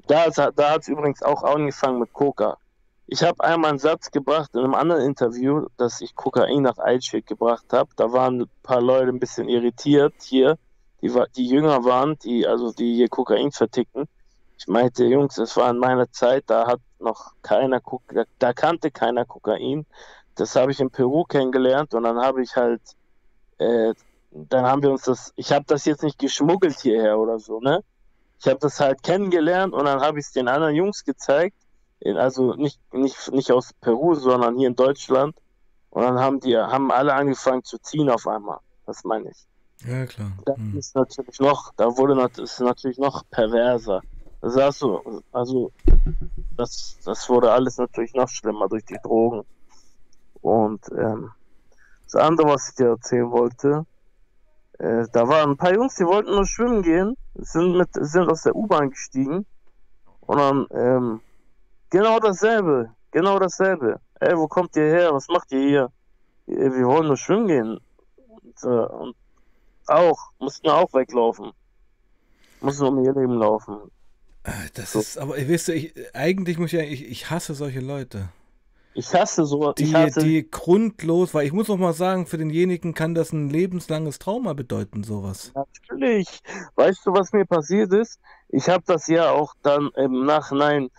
Da, 0.07 0.29
da 0.29 0.71
hat 0.71 0.81
es 0.81 0.87
übrigens 0.87 1.21
auch 1.21 1.43
angefangen 1.43 1.99
mit 1.99 2.13
Coca. 2.13 2.57
ich 3.07 3.23
habe 3.23 3.43
einmal 3.43 3.71
einen 3.71 3.79
Satz 3.79 4.11
gebracht 4.11 4.51
in 4.53 4.61
einem 4.61 4.73
anderen 4.73 5.03
Interview, 5.03 5.67
dass 5.77 6.01
ich 6.01 6.15
Kokain 6.15 6.63
nach 6.63 6.77
Eichweg 6.77 7.25
gebracht 7.25 7.65
habe. 7.71 7.89
Da 7.95 8.11
waren 8.11 8.41
ein 8.41 8.49
paar 8.63 8.81
Leute 8.81 9.09
ein 9.09 9.19
bisschen 9.19 9.49
irritiert 9.49 10.13
hier, 10.21 10.57
die, 11.01 11.13
die 11.35 11.47
jünger 11.47 11.83
waren, 11.83 12.17
die 12.19 12.47
also 12.47 12.71
die 12.71 12.95
hier 12.95 13.09
Kokain 13.09 13.51
verticken. 13.51 14.07
Ich 14.57 14.67
meinte, 14.67 15.05
Jungs, 15.05 15.37
es 15.37 15.55
war 15.55 15.69
in 15.69 15.77
meiner 15.77 16.11
Zeit, 16.11 16.45
da 16.47 16.67
hat 16.67 16.79
noch 16.99 17.33
keiner, 17.41 17.81
da, 18.09 18.23
da 18.39 18.53
kannte 18.53 18.91
keiner 18.91 19.25
Kokain. 19.25 19.85
Das 20.35 20.55
habe 20.55 20.71
ich 20.71 20.79
in 20.79 20.89
Peru 20.89 21.23
kennengelernt 21.23 21.93
und 21.93 22.03
dann 22.03 22.17
habe 22.17 22.41
ich 22.41 22.55
halt, 22.55 22.81
äh, 23.59 23.93
dann 24.31 24.65
haben 24.65 24.83
wir 24.83 24.91
uns 24.91 25.03
das, 25.03 25.33
ich 25.35 25.51
habe 25.51 25.65
das 25.67 25.85
jetzt 25.85 26.03
nicht 26.03 26.19
geschmuggelt 26.19 26.79
hierher 26.79 27.17
oder 27.17 27.39
so, 27.39 27.59
ne? 27.59 27.83
Ich 28.39 28.47
habe 28.47 28.59
das 28.59 28.79
halt 28.79 29.01
kennengelernt 29.01 29.73
und 29.73 29.85
dann 29.85 29.99
habe 29.99 30.19
ich 30.19 30.25
es 30.25 30.31
den 30.31 30.47
anderen 30.47 30.75
Jungs 30.75 31.03
gezeigt 31.03 31.55
also 32.05 32.53
nicht, 32.53 32.79
nicht, 32.93 33.31
nicht 33.31 33.51
aus 33.51 33.73
Peru, 33.81 34.13
sondern 34.15 34.57
hier 34.57 34.67
in 34.67 34.75
Deutschland. 34.75 35.35
Und 35.89 36.03
dann 36.03 36.19
haben 36.19 36.39
die, 36.39 36.55
haben 36.55 36.91
alle 36.91 37.13
angefangen 37.13 37.63
zu 37.63 37.77
ziehen 37.79 38.09
auf 38.09 38.27
einmal. 38.27 38.59
Das 38.85 39.03
meine 39.03 39.31
ich. 39.31 39.47
Ja, 39.87 40.05
klar. 40.05 40.31
Das 40.45 40.57
hm. 40.57 40.77
ist 40.77 40.95
natürlich 40.95 41.39
noch, 41.39 41.73
da 41.75 41.97
wurde 41.97 42.15
das 42.15 42.37
ist 42.37 42.59
natürlich 42.59 42.97
noch 42.97 43.23
perverser. 43.29 44.01
Das 44.41 44.55
heißt 44.55 44.79
so, 44.79 45.23
also 45.31 45.71
das, 46.55 46.97
das 47.03 47.27
wurde 47.29 47.51
alles 47.51 47.77
natürlich 47.77 48.13
noch 48.13 48.29
schlimmer 48.29 48.67
durch 48.67 48.85
die 48.85 48.97
Drogen. 49.03 49.43
Und 50.41 50.81
ähm, 50.91 51.31
das 52.03 52.15
andere, 52.15 52.49
was 52.49 52.69
ich 52.69 52.75
dir 52.75 52.89
erzählen 52.89 53.31
wollte, 53.31 53.85
äh, 54.79 55.05
da 55.11 55.27
waren 55.27 55.51
ein 55.51 55.57
paar 55.57 55.73
Jungs, 55.73 55.95
die 55.95 56.05
wollten 56.05 56.31
nur 56.31 56.45
schwimmen 56.45 56.81
gehen, 56.83 57.15
sind 57.35 57.77
mit, 57.77 57.89
sind 57.93 58.29
aus 58.29 58.43
der 58.43 58.55
U-Bahn 58.55 58.89
gestiegen 58.89 59.45
und 60.21 60.37
dann 60.37 60.67
ähm, 60.71 61.21
Genau 61.89 62.19
dasselbe. 62.19 62.91
Genau 63.11 63.39
dasselbe. 63.39 63.99
Ey, 64.19 64.35
wo 64.35 64.47
kommt 64.47 64.75
ihr 64.75 64.87
her? 64.87 65.13
Was 65.13 65.27
macht 65.29 65.51
ihr 65.51 65.61
hier? 65.61 65.91
Wir 66.45 66.85
wollen 66.85 67.07
nur 67.07 67.17
schwimmen 67.17 67.47
gehen. 67.47 67.79
Und, 68.15 68.63
äh, 68.63 68.67
und 68.67 69.15
auch, 69.87 70.31
mussten 70.39 70.69
auch 70.69 70.93
weglaufen. 70.93 71.51
Mussten 72.59 72.85
um 72.85 73.03
ihr 73.03 73.13
Leben 73.13 73.37
laufen. 73.37 73.91
Äh, 74.43 74.51
das 74.73 74.93
so. 74.93 74.99
ist, 74.99 75.17
aber 75.17 75.37
ihr 75.37 75.47
wisst, 75.47 75.69
ich, 75.69 75.93
eigentlich 76.13 76.57
muss 76.57 76.73
ich 76.73 76.79
ja, 76.79 76.85
ich, 76.85 77.09
ich 77.09 77.29
hasse 77.29 77.53
solche 77.53 77.79
Leute. 77.79 78.29
Ich 78.97 79.13
hasse 79.13 79.45
so. 79.45 79.73
Die, 79.73 79.93
hasse 79.93 80.21
die 80.21 80.49
grundlos, 80.49 81.33
weil 81.33 81.45
ich 81.45 81.53
muss 81.53 81.67
noch 81.67 81.77
mal 81.77 81.93
sagen, 81.93 82.25
für 82.25 82.37
denjenigen 82.37 82.93
kann 82.93 83.13
das 83.13 83.31
ein 83.31 83.49
lebenslanges 83.49 84.19
Trauma 84.19 84.53
bedeuten, 84.53 85.03
sowas. 85.03 85.51
Natürlich. 85.53 86.41
Weißt 86.75 87.05
du, 87.05 87.13
was 87.13 87.31
mir 87.31 87.45
passiert 87.45 87.93
ist? 87.93 88.19
Ich 88.49 88.69
habe 88.69 88.83
das 88.87 89.07
ja 89.07 89.31
auch 89.31 89.53
dann 89.61 89.89
im 89.95 90.25
Nachhinein 90.25 90.89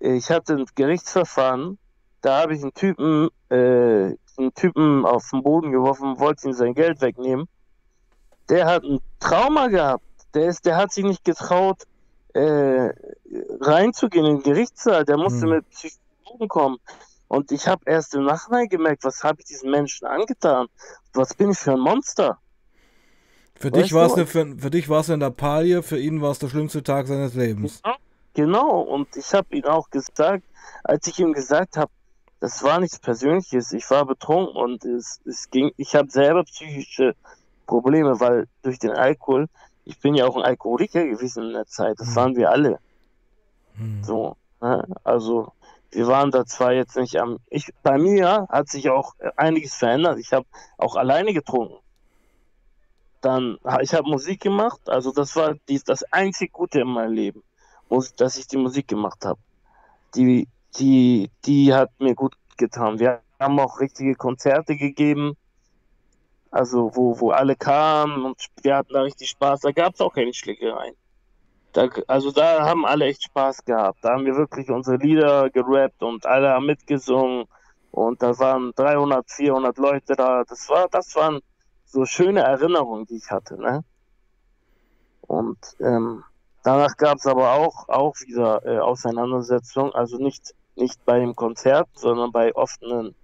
ich 0.00 0.30
hatte 0.30 0.54
ein 0.54 0.66
Gerichtsverfahren, 0.74 1.78
da 2.20 2.42
habe 2.42 2.54
ich 2.54 2.62
einen 2.62 2.74
Typen, 2.74 3.30
äh, 3.50 4.14
einen 4.36 4.54
Typen 4.54 5.04
auf 5.04 5.28
den 5.30 5.42
Boden 5.42 5.72
geworfen, 5.72 6.18
wollte 6.20 6.48
ihm 6.48 6.52
sein 6.52 6.74
Geld 6.74 7.00
wegnehmen. 7.00 7.48
Der 8.48 8.66
hat 8.66 8.84
ein 8.84 9.00
Trauma 9.18 9.66
gehabt. 9.68 10.04
Der 10.34 10.46
ist, 10.46 10.64
der 10.66 10.76
hat 10.76 10.92
sich 10.92 11.04
nicht 11.04 11.24
getraut, 11.24 11.84
äh, 12.34 12.90
reinzugehen 13.60 14.24
in 14.24 14.36
den 14.36 14.42
Gerichtssaal. 14.42 15.04
Der 15.04 15.16
musste 15.16 15.42
hm. 15.42 15.50
mit 15.50 15.70
Psychologen 15.70 16.48
kommen. 16.48 16.76
Und 17.28 17.52
ich 17.52 17.68
habe 17.68 17.82
erst 17.86 18.14
im 18.14 18.24
Nachhinein 18.24 18.68
gemerkt, 18.68 19.04
was 19.04 19.22
habe 19.22 19.40
ich 19.40 19.46
diesen 19.46 19.70
Menschen 19.70 20.06
angetan? 20.06 20.66
Was 21.12 21.34
bin 21.34 21.50
ich 21.50 21.58
für 21.58 21.72
ein 21.72 21.80
Monster? 21.80 22.38
Für 23.54 23.70
dich 23.70 23.92
war 23.92 24.06
es 24.06 24.14
eine, 24.14 24.26
für, 24.26 24.56
für 24.56 24.70
dich 24.70 24.88
war 24.88 25.00
es 25.00 25.10
eine 25.10 25.24
Lappalie, 25.24 25.82
für 25.82 25.98
ihn 25.98 26.22
war 26.22 26.30
es 26.30 26.38
der 26.38 26.48
schlimmste 26.48 26.82
Tag 26.82 27.06
seines 27.06 27.34
Lebens. 27.34 27.82
Genau. 27.82 27.96
Genau, 28.38 28.82
und 28.82 29.16
ich 29.16 29.34
habe 29.34 29.56
ihm 29.56 29.64
auch 29.64 29.90
gesagt, 29.90 30.44
als 30.84 31.08
ich 31.08 31.18
ihm 31.18 31.32
gesagt 31.32 31.76
habe, 31.76 31.90
das 32.38 32.62
war 32.62 32.78
nichts 32.78 33.00
Persönliches, 33.00 33.72
ich 33.72 33.90
war 33.90 34.06
betrunken 34.06 34.54
und 34.54 34.84
es, 34.84 35.20
es 35.24 35.50
ging, 35.50 35.72
ich 35.76 35.96
habe 35.96 36.08
selber 36.08 36.44
psychische 36.44 37.16
Probleme, 37.66 38.20
weil 38.20 38.46
durch 38.62 38.78
den 38.78 38.92
Alkohol, 38.92 39.48
ich 39.84 39.98
bin 39.98 40.14
ja 40.14 40.24
auch 40.24 40.36
ein 40.36 40.44
Alkoholiker 40.44 41.04
gewesen 41.04 41.48
in 41.48 41.52
der 41.54 41.66
Zeit, 41.66 41.98
das 41.98 42.10
mhm. 42.10 42.14
waren 42.14 42.36
wir 42.36 42.50
alle. 42.50 42.78
Mhm. 43.74 44.04
So, 44.04 44.36
ne? 44.60 44.86
also 45.02 45.52
wir 45.90 46.06
waren 46.06 46.30
da 46.30 46.44
zwar 46.44 46.72
jetzt 46.72 46.96
nicht 46.96 47.16
am, 47.16 47.38
ich, 47.48 47.72
bei 47.82 47.98
mir 47.98 48.46
hat 48.50 48.68
sich 48.68 48.90
auch 48.90 49.14
einiges 49.36 49.74
verändert, 49.74 50.18
ich 50.18 50.32
habe 50.32 50.46
auch 50.76 50.96
alleine 50.96 51.32
getrunken. 51.32 51.78
Dann, 53.20 53.58
ich 53.80 53.94
habe 53.94 54.08
Musik 54.08 54.40
gemacht, 54.40 54.88
also 54.88 55.12
das 55.12 55.34
war 55.34 55.56
dies, 55.68 55.82
das 55.84 56.04
einzig 56.04 56.52
Gute 56.52 56.80
in 56.80 56.88
meinem 56.88 57.12
Leben 57.12 57.42
dass 58.16 58.36
ich 58.36 58.46
die 58.46 58.56
Musik 58.56 58.88
gemacht 58.88 59.24
habe. 59.24 59.40
Die, 60.14 60.48
die, 60.78 61.30
die 61.44 61.74
hat 61.74 61.90
mir 61.98 62.14
gut 62.14 62.34
getan. 62.56 62.98
Wir 62.98 63.22
haben 63.40 63.58
auch 63.60 63.80
richtige 63.80 64.14
Konzerte 64.14 64.76
gegeben, 64.76 65.36
also 66.50 66.94
wo, 66.94 67.20
wo 67.20 67.30
alle 67.30 67.56
kamen 67.56 68.24
und 68.24 68.46
wir 68.62 68.76
hatten 68.76 68.92
da 68.92 69.02
richtig 69.02 69.30
Spaß. 69.30 69.60
Da 69.60 69.72
gab 69.72 69.94
es 69.94 70.00
auch 70.00 70.14
keine 70.14 70.34
Schlägereien. 70.34 70.94
Da, 71.72 71.88
also 72.06 72.30
da 72.32 72.64
haben 72.66 72.86
alle 72.86 73.06
echt 73.06 73.24
Spaß 73.24 73.64
gehabt. 73.64 73.98
Da 74.02 74.14
haben 74.14 74.24
wir 74.24 74.36
wirklich 74.36 74.70
unsere 74.70 74.96
Lieder 74.96 75.50
gerappt 75.50 76.02
und 76.02 76.26
alle 76.26 76.50
haben 76.50 76.66
mitgesungen. 76.66 77.46
Und 77.90 78.22
da 78.22 78.38
waren 78.38 78.72
300, 78.76 79.30
400 79.30 79.78
Leute 79.78 80.14
da. 80.14 80.44
Das 80.44 80.68
war, 80.68 80.88
das 80.88 81.14
waren 81.16 81.40
so 81.84 82.04
schöne 82.04 82.40
Erinnerungen, 82.40 83.06
die 83.06 83.16
ich 83.16 83.30
hatte. 83.30 83.60
Ne? 83.60 83.84
Und 85.22 85.58
ähm, 85.80 86.24
Danach 86.68 86.98
gab 86.98 87.16
es 87.16 87.26
aber 87.26 87.52
auch, 87.52 87.88
auch 87.88 88.14
wieder 88.20 88.62
äh, 88.66 88.78
Auseinandersetzungen, 88.78 89.94
also 89.94 90.18
nicht, 90.18 90.54
nicht 90.76 91.02
bei 91.06 91.18
dem 91.18 91.34
Konzert, 91.34 91.88
sondern 91.94 92.30
bei 92.30 92.54
offenen, 92.54 93.14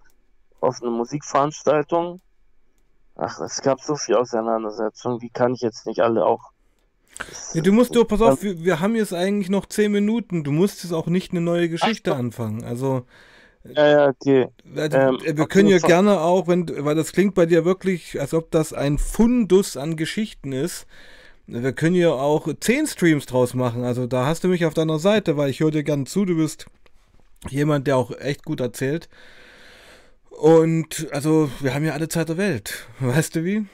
offenen 0.61 0.95
Musikveranstaltungen. 0.95 2.23
Ach, 3.17 3.39
es 3.41 3.61
gab 3.61 3.83
so 3.83 3.97
viel 3.97 4.17
Auseinandersetzungen, 4.17 5.19
die 5.19 5.29
kann 5.29 5.53
ich 5.53 5.61
jetzt 5.61 5.87
nicht 5.87 6.01
alle 6.01 6.25
auch. 6.25 6.53
Ja, 7.55 7.63
du 7.63 7.73
musst 7.73 7.95
doch, 7.95 8.05
pass 8.05 8.21
auf, 8.21 8.43
wir, 8.43 8.65
wir, 8.65 8.81
haben 8.81 8.97
jetzt 8.97 9.15
eigentlich 9.15 9.49
noch 9.49 9.67
zehn 9.67 9.93
Minuten. 9.93 10.45
Du 10.45 10.53
musst 10.53 10.83
jetzt 10.83 10.93
auch 10.93 11.07
nicht 11.07 11.33
eine 11.33 11.41
neue 11.41 11.69
Geschichte 11.69 12.13
Ach, 12.13 12.19
anfangen. 12.19 12.65
Also. 12.65 13.07
Ja, 13.65 13.89
ja, 13.89 14.09
okay. 14.09 14.49
Also, 14.77 14.97
ähm, 14.97 15.19
wir 15.23 15.47
können 15.47 15.69
ja 15.69 15.79
gerne 15.79 16.21
auch, 16.21 16.49
wenn, 16.49 16.67
weil 16.85 16.97
das 16.97 17.13
klingt 17.13 17.35
bei 17.35 17.47
dir 17.47 17.65
wirklich, 17.65 18.21
als 18.21 18.35
ob 18.35 18.51
das 18.51 18.73
ein 18.73 18.99
Fundus 18.99 19.77
an 19.77 19.97
Geschichten 19.97 20.53
ist. 20.53 20.87
Wir 21.47 21.73
können 21.73 21.95
ja 21.95 22.11
auch 22.11 22.49
zehn 22.61 22.87
Streams 22.87 23.27
draus 23.27 23.55
machen. 23.55 23.85
Also 23.85 24.07
da 24.07 24.27
hast 24.27 24.45
du 24.45 24.49
mich 24.49 24.65
auf 24.65 24.75
deiner 24.75 24.99
Seite, 24.99 25.37
weil 25.37 25.51
ich 25.51 25.61
höre 25.61 25.71
dir 25.71 25.85
gerne 25.85 26.05
zu. 26.05 26.25
Du 26.25 26.37
bist 26.37 26.67
jemand, 27.51 27.87
der 27.87 27.97
auch 27.97 28.11
echt 28.19 28.45
gut 28.45 28.61
erzählt. 28.61 29.09
Und 30.31 31.07
also, 31.13 31.51
wir 31.61 31.75
haben 31.75 31.85
ja 31.85 31.93
alle 31.93 32.09
Zeit 32.09 32.29
der 32.29 32.39
Welt. 32.39 32.87
Weißt 32.99 33.37
du 33.37 33.45
wie? 33.45 33.67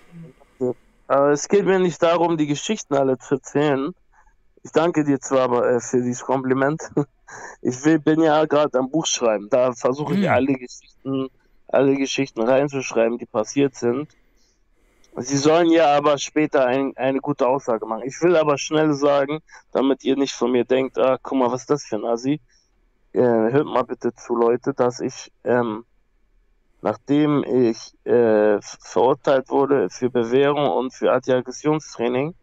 Aber 1.10 1.30
es 1.30 1.48
geht 1.48 1.66
mir 1.66 1.80
nicht 1.80 2.00
darum, 2.04 2.36
die 2.36 2.46
Geschichten 2.46 2.94
alle 2.94 3.18
zu 3.18 3.34
erzählen. 3.34 3.92
Ich 4.62 4.70
danke 4.70 5.02
dir 5.02 5.18
zwar 5.18 5.40
aber 5.40 5.68
äh, 5.68 5.80
für 5.80 6.00
dieses 6.02 6.22
Kompliment. 6.22 6.82
Ich 7.62 7.84
will, 7.84 8.00
bin 8.00 8.20
ja 8.22 8.44
gerade 8.44 8.76
am 8.76 8.90
Buch 8.90 9.06
schreiben. 9.06 9.48
Da 9.50 9.72
versuche 9.72 10.14
ich 10.14 10.24
hm. 10.24 10.32
alle 10.32 10.54
Geschichten, 10.54 11.28
alle 11.68 11.94
Geschichten 11.94 12.42
reinzuschreiben, 12.42 13.18
die 13.18 13.26
passiert 13.26 13.76
sind. 13.76 14.08
Sie 15.16 15.36
sollen 15.36 15.70
ja 15.70 15.96
aber 15.96 16.18
später 16.18 16.66
ein, 16.66 16.92
eine 16.96 17.20
gute 17.20 17.46
Aussage 17.46 17.86
machen. 17.86 18.02
Ich 18.04 18.20
will 18.20 18.36
aber 18.36 18.58
schnell 18.58 18.92
sagen, 18.94 19.38
damit 19.70 20.02
ihr 20.02 20.16
nicht 20.16 20.32
von 20.32 20.50
mir 20.50 20.64
denkt, 20.64 20.98
ah, 20.98 21.18
guck 21.22 21.38
mal, 21.38 21.52
was 21.52 21.60
ist 21.60 21.70
das 21.70 21.84
für 21.84 21.96
ein 21.96 22.04
Asi? 22.04 22.40
Äh, 23.12 23.20
hört 23.20 23.66
mal 23.66 23.84
bitte 23.84 24.12
zu, 24.12 24.34
Leute, 24.34 24.74
dass 24.74 24.98
ich, 24.98 25.30
ähm, 25.44 25.84
nachdem 26.82 27.44
ich 27.44 27.94
äh, 28.06 28.58
verurteilt 28.60 29.50
wurde 29.50 29.90
für 29.90 30.10
Bewährung 30.10 30.68
und 30.68 30.92
für 30.92 31.12
Antiaggressionstraining, 31.12 32.34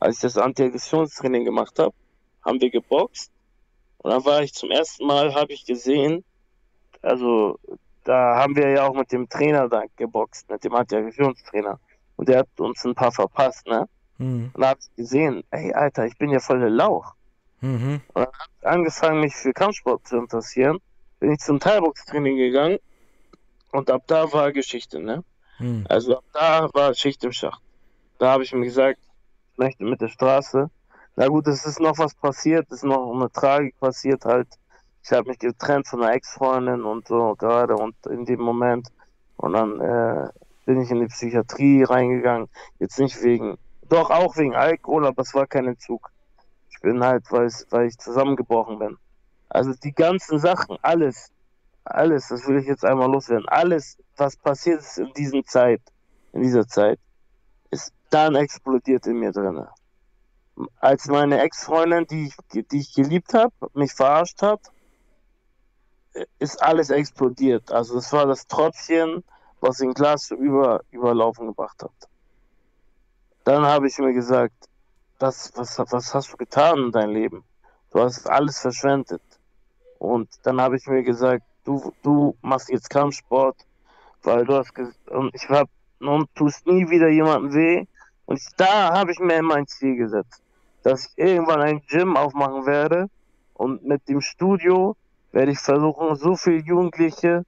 als 0.00 0.16
ich 0.16 0.20
das 0.22 0.38
Antiaggressionstraining 0.38 1.44
gemacht 1.44 1.78
habe, 1.78 1.94
haben 2.44 2.60
wir 2.60 2.70
geboxt. 2.70 3.30
Und 3.98 4.12
dann 4.12 4.24
war 4.24 4.42
ich 4.42 4.54
zum 4.54 4.70
ersten 4.70 5.06
Mal, 5.06 5.34
habe 5.34 5.52
ich 5.52 5.66
gesehen, 5.66 6.24
also 7.02 7.58
da 8.04 8.36
haben 8.36 8.56
wir 8.56 8.70
ja 8.70 8.86
auch 8.86 8.94
mit 8.94 9.10
dem 9.12 9.28
Trainer 9.28 9.68
da 9.68 9.82
geboxt, 9.96 10.48
mit 10.48 10.64
dem 10.64 10.74
Antiaggressionstrainer. 10.74 11.78
Und 12.16 12.28
der 12.28 12.38
hat 12.40 12.48
uns 12.58 12.84
ein 12.84 12.94
paar 12.94 13.12
verpasst, 13.12 13.66
ne? 13.66 13.88
Mhm. 14.18 14.50
Und 14.54 14.62
da 14.62 14.70
hab 14.70 14.78
ich 14.78 14.96
gesehen, 14.96 15.42
ey, 15.50 15.72
Alter, 15.74 16.06
ich 16.06 16.16
bin 16.16 16.30
ja 16.30 16.38
voll 16.38 16.60
der 16.60 16.70
Lauch. 16.70 17.14
Mhm. 17.60 18.00
Und 18.14 18.14
dann 18.14 18.26
hab 18.26 18.48
ich 18.60 18.66
angefangen, 18.66 19.20
mich 19.20 19.34
für 19.34 19.52
Kampfsport 19.52 20.06
zu 20.06 20.16
interessieren. 20.16 20.78
Bin 21.18 21.32
ich 21.32 21.40
zum 21.40 21.60
Teilbox-Training 21.60 22.36
gegangen 22.36 22.78
und 23.72 23.90
ab 23.90 24.02
da 24.06 24.32
war 24.32 24.52
Geschichte, 24.52 25.00
ne? 25.00 25.24
Mhm. 25.58 25.86
Also 25.88 26.18
ab 26.18 26.24
da 26.32 26.68
war 26.72 26.94
Schicht 26.94 27.24
im 27.24 27.32
Schacht. 27.32 27.62
Da 28.18 28.32
habe 28.32 28.42
ich 28.42 28.52
mir 28.52 28.64
gesagt, 28.64 29.00
ich 29.52 29.58
möchte 29.58 29.84
mit 29.84 30.00
der 30.00 30.08
Straße. 30.08 30.70
Na 31.16 31.28
gut, 31.28 31.46
es 31.46 31.64
ist 31.64 31.80
noch 31.80 31.98
was 31.98 32.14
passiert, 32.14 32.66
es 32.70 32.78
ist 32.78 32.84
noch 32.84 33.12
eine 33.12 33.30
Tragik 33.30 33.78
passiert 33.80 34.24
halt. 34.24 34.48
Ich 35.02 35.12
habe 35.12 35.28
mich 35.28 35.38
getrennt 35.38 35.86
von 35.86 36.02
einer 36.02 36.14
Ex-Freundin 36.14 36.84
und 36.84 37.06
so 37.06 37.34
gerade 37.36 37.76
und 37.76 37.94
in 38.06 38.24
dem 38.24 38.40
Moment. 38.40 38.88
Und 39.36 39.52
dann 39.52 39.80
äh, 39.80 40.28
bin 40.64 40.80
ich 40.80 40.90
in 40.90 41.00
die 41.00 41.06
Psychiatrie 41.06 41.84
reingegangen. 41.84 42.48
Jetzt 42.78 42.98
nicht 42.98 43.22
wegen, 43.22 43.56
doch 43.88 44.10
auch 44.10 44.36
wegen 44.36 44.54
Alkohol, 44.54 45.06
aber 45.06 45.22
es 45.22 45.32
war 45.34 45.46
kein 45.46 45.68
Entzug. 45.68 46.10
Ich 46.70 46.80
bin 46.80 47.02
halt, 47.02 47.24
weil, 47.30 47.50
weil 47.70 47.86
ich 47.86 47.96
zusammengebrochen 47.98 48.78
bin. 48.78 48.98
Also 49.48 49.72
die 49.72 49.92
ganzen 49.92 50.38
Sachen, 50.38 50.76
alles, 50.82 51.30
alles, 51.86 52.28
das 52.28 52.46
will 52.46 52.58
ich 52.58 52.66
jetzt 52.66 52.84
einmal 52.84 53.10
loswerden, 53.10 53.48
alles, 53.48 53.98
was 54.16 54.36
passiert 54.36 54.80
ist 54.80 54.98
in 54.98 55.12
dieser 55.14 55.42
Zeit, 55.44 55.82
in 56.32 56.42
dieser 56.42 56.66
Zeit, 56.66 56.98
ist 57.70 57.92
dann 58.10 58.34
explodiert 58.34 59.06
in 59.06 59.18
mir 59.18 59.32
drin. 59.32 59.66
Als 60.80 61.06
meine 61.06 61.40
Ex-Freundin, 61.40 62.06
die 62.06 62.26
ich, 62.26 62.66
die 62.68 62.78
ich 62.78 62.94
geliebt 62.94 63.34
habe, 63.34 63.52
mich 63.74 63.92
verarscht 63.92 64.42
hat, 64.42 64.60
ist 66.38 66.62
alles 66.62 66.90
explodiert. 66.90 67.70
Also 67.70 67.94
das 67.94 68.12
war 68.12 68.26
das 68.26 68.46
Tröpfchen, 68.46 69.22
was 69.60 69.78
den 69.78 69.92
Glas 69.92 70.30
über, 70.30 70.80
überlaufen 70.90 71.46
gebracht 71.48 71.82
hat. 71.82 72.08
Dann 73.44 73.64
habe 73.64 73.86
ich 73.86 73.98
mir 73.98 74.12
gesagt, 74.12 74.68
das, 75.18 75.52
was, 75.56 75.78
was 75.78 76.14
hast 76.14 76.32
du 76.32 76.36
getan 76.36 76.78
in 76.78 76.92
deinem 76.92 77.12
Leben? 77.12 77.44
Du 77.90 78.00
hast 78.00 78.28
alles 78.28 78.58
verschwendet. 78.58 79.22
Und 79.98 80.28
dann 80.42 80.60
habe 80.60 80.76
ich 80.76 80.86
mir 80.86 81.02
gesagt, 81.02 81.44
du, 81.66 81.92
du 82.02 82.36
machst 82.40 82.70
jetzt 82.70 82.88
Kampfsport, 82.88 83.56
weil 84.22 84.44
du 84.44 84.54
hast 84.54 84.72
und 85.10 85.34
ich 85.34 85.48
habe 85.48 85.68
und 86.00 86.34
tust 86.34 86.66
nie 86.66 86.88
wieder 86.88 87.08
jemandem 87.08 87.52
weh. 87.54 87.86
Und 88.26 88.40
da 88.56 88.92
habe 88.94 89.12
ich 89.12 89.18
mir 89.18 89.42
mein 89.42 89.66
Ziel 89.66 89.96
gesetzt, 89.96 90.42
dass 90.82 91.06
ich 91.06 91.18
irgendwann 91.18 91.60
ein 91.60 91.82
Gym 91.88 92.16
aufmachen 92.16 92.66
werde 92.66 93.08
und 93.54 93.84
mit 93.84 94.08
dem 94.08 94.20
Studio 94.20 94.96
werde 95.32 95.52
ich 95.52 95.58
versuchen, 95.58 96.16
so 96.16 96.34
viele 96.34 96.62
Jugendliche 96.62 97.44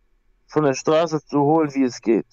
von 0.46 0.64
der 0.64 0.74
Straße 0.74 1.24
zu 1.24 1.40
holen, 1.40 1.74
wie 1.74 1.84
es 1.84 2.00
geht. 2.00 2.26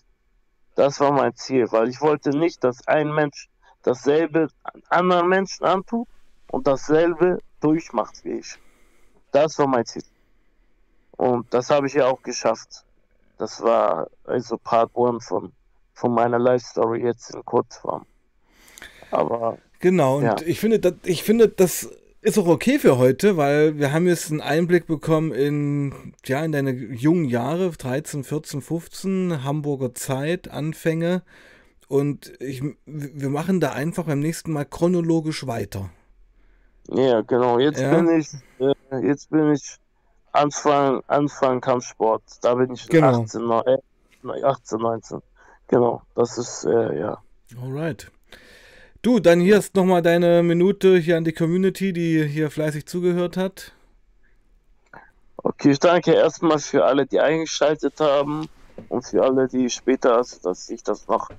Das 0.76 1.00
war 1.00 1.12
mein 1.12 1.34
Ziel, 1.36 1.72
weil 1.72 1.90
ich 1.90 2.02
wollte 2.02 2.32
nicht, 2.32 2.64
dass 2.64 2.86
ein 2.88 3.14
Mensch 3.14 3.48
dasselbe 3.84 4.50
anderen 4.90 5.30
Menschen 5.30 5.66
antut 5.66 6.08
und 6.52 6.68
dasselbe 6.68 7.40
durchmacht 7.62 8.24
wie 8.24 8.40
ich. 8.40 8.58
Das 9.32 9.58
war 9.60 9.68
mein 9.68 9.86
Ziel. 9.86 10.04
Und 11.18 11.54
das 11.54 11.70
habe 11.70 11.88
ich 11.88 11.94
ja 11.94 12.08
auch 12.08 12.22
geschafft. 12.22 12.84
Das 13.38 13.62
war 13.62 14.08
also 14.26 14.58
Part 14.58 14.92
1 14.96 15.26
von, 15.26 15.52
von 15.94 16.14
meiner 16.14 16.40
Life 16.40 16.66
Story 16.66 17.04
jetzt 17.04 17.34
in 17.34 17.44
Kurzform. 17.44 18.06
Aber. 19.12 19.58
Genau, 19.80 20.18
und 20.18 20.24
ja. 20.24 20.36
ich 20.46 20.60
finde, 20.60 20.80
das, 20.80 20.94
ich 21.04 21.24
finde, 21.24 21.48
das 21.50 21.90
ist 22.22 22.40
auch 22.40 22.48
okay 22.48 22.80
für 22.80 22.98
heute, 22.98 23.38
weil 23.38 23.78
wir 23.78 23.94
haben 23.94 24.08
jetzt 24.08 24.32
einen 24.32 24.42
Einblick 24.42 24.88
bekommen 24.88 25.32
in, 25.32 26.14
ja, 26.26 26.44
in 26.44 26.52
deine 26.52 26.72
jungen 26.72 27.26
Jahre, 27.26 27.70
13, 27.70 28.24
14, 28.24 28.62
15, 28.62 29.44
Hamburger 29.44 29.94
Zeit, 29.94 30.50
Anfänge. 30.50 31.22
Und 31.88 32.34
ich, 32.42 32.64
wir 32.86 33.30
machen 33.30 33.60
da 33.60 33.74
einfach 33.74 34.06
beim 34.06 34.22
nächsten 34.22 34.52
Mal 34.52 34.66
chronologisch 34.66 35.46
weiter. 35.46 35.92
Ja, 36.90 37.22
genau. 37.22 37.60
Jetzt 37.60 37.80
ja. 37.80 37.96
bin 37.96 38.20
ich, 38.20 38.30
äh, 38.60 39.08
jetzt 39.08 39.30
bin 39.30 39.52
ich 39.52 39.78
Anfang, 40.36 41.02
Anfang 41.08 41.62
Kampfsport. 41.62 42.24
Da 42.42 42.56
bin 42.56 42.74
ich 42.74 42.88
genau. 42.88 43.22
18, 43.22 43.42
äh, 43.50 44.44
18, 44.44 44.80
19. 44.80 45.22
Genau. 45.68 46.02
Das 46.16 46.38
ist, 46.38 46.66
äh, 46.66 47.00
ja. 47.00 47.18
Alright. 47.62 48.12
Du, 49.02 49.20
dann 49.20 49.40
hier 49.40 49.58
ist 49.58 49.76
nochmal 49.76 50.02
deine 50.02 50.42
Minute 50.42 50.98
hier 50.98 51.18
an 51.18 51.24
die 51.24 51.34
Community, 51.34 51.94
die 51.94 52.24
hier 52.26 52.50
fleißig 52.50 52.88
zugehört 52.88 53.38
hat. 53.38 53.72
Okay, 55.38 55.72
ich 55.72 55.80
danke 55.80 56.14
erstmal 56.14 56.58
für 56.58 56.86
alle, 56.86 57.06
die 57.06 57.20
eingeschaltet 57.20 58.00
haben 58.00 58.50
und 58.90 59.06
für 59.06 59.24
alle, 59.24 59.48
die 59.48 59.70
später, 59.70 60.24
dass 60.42 60.66
sich 60.66 60.82
das 60.82 61.08
noch 61.08 61.30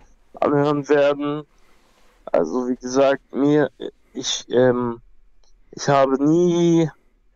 anhören 0.41 0.89
werden. 0.89 1.43
Also 2.27 2.69
wie 2.69 2.77
gesagt, 2.77 3.35
mir, 3.35 3.71
ich, 4.13 4.47
ähm, 4.49 5.01
ich 5.73 5.89
habe 5.89 6.23
nie 6.23 6.89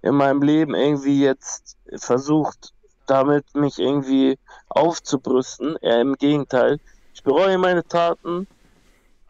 in 0.02 0.14
meinem 0.14 0.42
Leben 0.42 0.74
irgendwie 0.74 1.22
jetzt 1.22 1.76
versucht, 1.96 2.72
damit 3.06 3.54
mich 3.54 3.78
irgendwie 3.78 4.38
aufzubrüsten. 4.68 5.76
Eher 5.80 6.00
im 6.00 6.14
Gegenteil. 6.14 6.78
Ich 7.14 7.22
bereue 7.22 7.58
meine 7.58 7.84
Taten, 7.84 8.46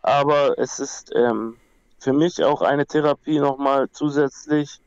aber 0.02 0.58
es 0.58 0.78
ist 0.78 1.12
ähm, 1.14 1.56
für 1.98 2.12
mich 2.12 2.44
auch 2.44 2.62
eine 2.62 2.86
Therapie 2.86 3.38
nochmal 3.38 3.90
zusätzlich 3.90 4.80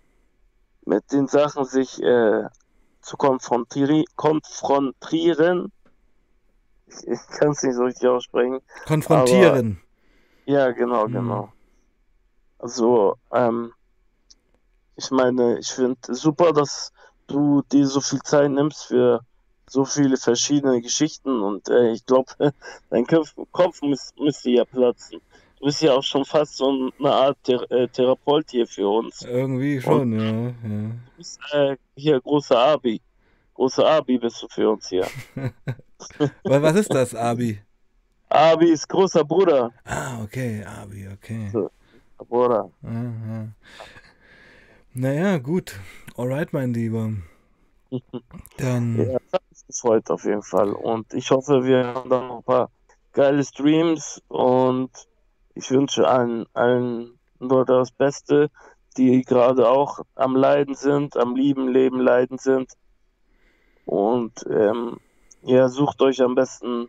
mit 0.85 1.11
den 1.11 1.27
Sachen 1.27 1.65
sich 1.65 2.01
äh, 2.01 2.43
zu 3.01 3.17
konfrontieren, 3.17 4.05
konfrontieren 4.15 5.71
ich 7.01 7.19
kann 7.39 7.51
es 7.51 7.63
nicht 7.63 7.75
so 7.75 7.83
richtig 7.83 8.07
aussprechen. 8.07 8.59
Konfrontieren. 8.85 9.81
Aber, 10.45 10.51
ja, 10.51 10.71
genau, 10.71 11.07
mhm. 11.07 11.13
genau. 11.13 11.53
Also, 12.59 13.17
ähm, 13.31 13.73
ich 14.95 15.11
meine, 15.11 15.59
ich 15.59 15.69
finde 15.69 15.97
super, 16.09 16.53
dass 16.53 16.91
du 17.27 17.61
dir 17.71 17.87
so 17.87 18.01
viel 18.01 18.21
Zeit 18.21 18.51
nimmst 18.51 18.85
für 18.85 19.21
so 19.67 19.85
viele 19.85 20.17
verschiedene 20.17 20.81
Geschichten 20.81 21.41
und 21.41 21.69
äh, 21.69 21.91
ich 21.91 22.05
glaube, 22.05 22.31
dein 22.89 23.07
Kopf, 23.07 23.33
Kopf 23.51 23.81
müß, 23.81 24.13
müsste 24.19 24.51
ja 24.51 24.65
platzen. 24.65 25.19
Du 25.59 25.65
bist 25.65 25.81
ja 25.81 25.93
auch 25.93 26.03
schon 26.03 26.25
fast 26.25 26.57
so 26.57 26.91
eine 26.99 27.11
Art 27.11 27.37
Thera 27.43 27.63
äh, 27.69 27.87
Therapeut 27.87 28.51
hier 28.51 28.67
für 28.67 28.87
uns. 28.87 29.21
Irgendwie 29.21 29.79
schon, 29.79 30.01
und 30.01 30.19
ja, 30.19 30.25
ja. 30.25 30.51
Du 30.61 31.17
bist 31.17 31.39
äh, 31.53 31.77
hier 31.95 32.19
großer 32.19 32.57
Abi. 32.57 33.01
Großer 33.53 33.87
Abi 33.87 34.17
bist 34.17 34.43
du 34.43 34.47
für 34.49 34.69
uns 34.69 34.89
hier. 34.89 35.07
Was 36.43 36.75
ist 36.75 36.93
das, 36.93 37.15
Abi? 37.15 37.61
Abi 38.27 38.71
ist 38.71 38.89
großer 38.89 39.23
Bruder. 39.23 39.71
Ah, 39.85 40.21
okay, 40.23 40.65
Abi, 40.65 41.07
okay. 41.07 41.49
So, 41.53 41.71
Bruder. 42.17 42.69
Aha. 42.83 43.47
Naja, 44.93 45.37
gut. 45.37 45.79
Alright, 46.17 46.53
mein 46.53 46.73
Lieber. 46.73 47.11
Dann. 48.57 48.97
Ja, 48.97 49.19
das 49.19 49.33
hat 49.33 49.43
mich 49.49 49.67
gefreut 49.67 50.09
auf 50.11 50.25
jeden 50.25 50.43
Fall. 50.43 50.73
Und 50.73 51.13
ich 51.13 51.31
hoffe, 51.31 51.63
wir 51.63 51.85
haben 51.87 52.09
dann 52.09 52.27
noch 52.27 52.37
ein 52.37 52.43
paar 52.43 52.69
geile 53.11 53.43
Streams 53.43 54.21
und 54.27 54.91
ich 55.55 55.69
wünsche 55.71 56.07
allen, 56.07 56.45
allen 56.53 57.19
nur 57.39 57.65
das 57.65 57.91
Beste, 57.91 58.49
die 58.97 59.21
gerade 59.23 59.69
auch 59.69 59.99
am 60.15 60.35
Leiden 60.35 60.75
sind, 60.75 61.17
am 61.17 61.35
lieben 61.35 61.67
Leben 61.67 61.99
leiden 61.99 62.37
sind. 62.37 62.73
Und 63.85 64.45
ähm, 64.49 64.99
Ihr 65.45 65.67
sucht 65.67 66.01
euch 66.01 66.21
am 66.21 66.35
besten. 66.35 66.87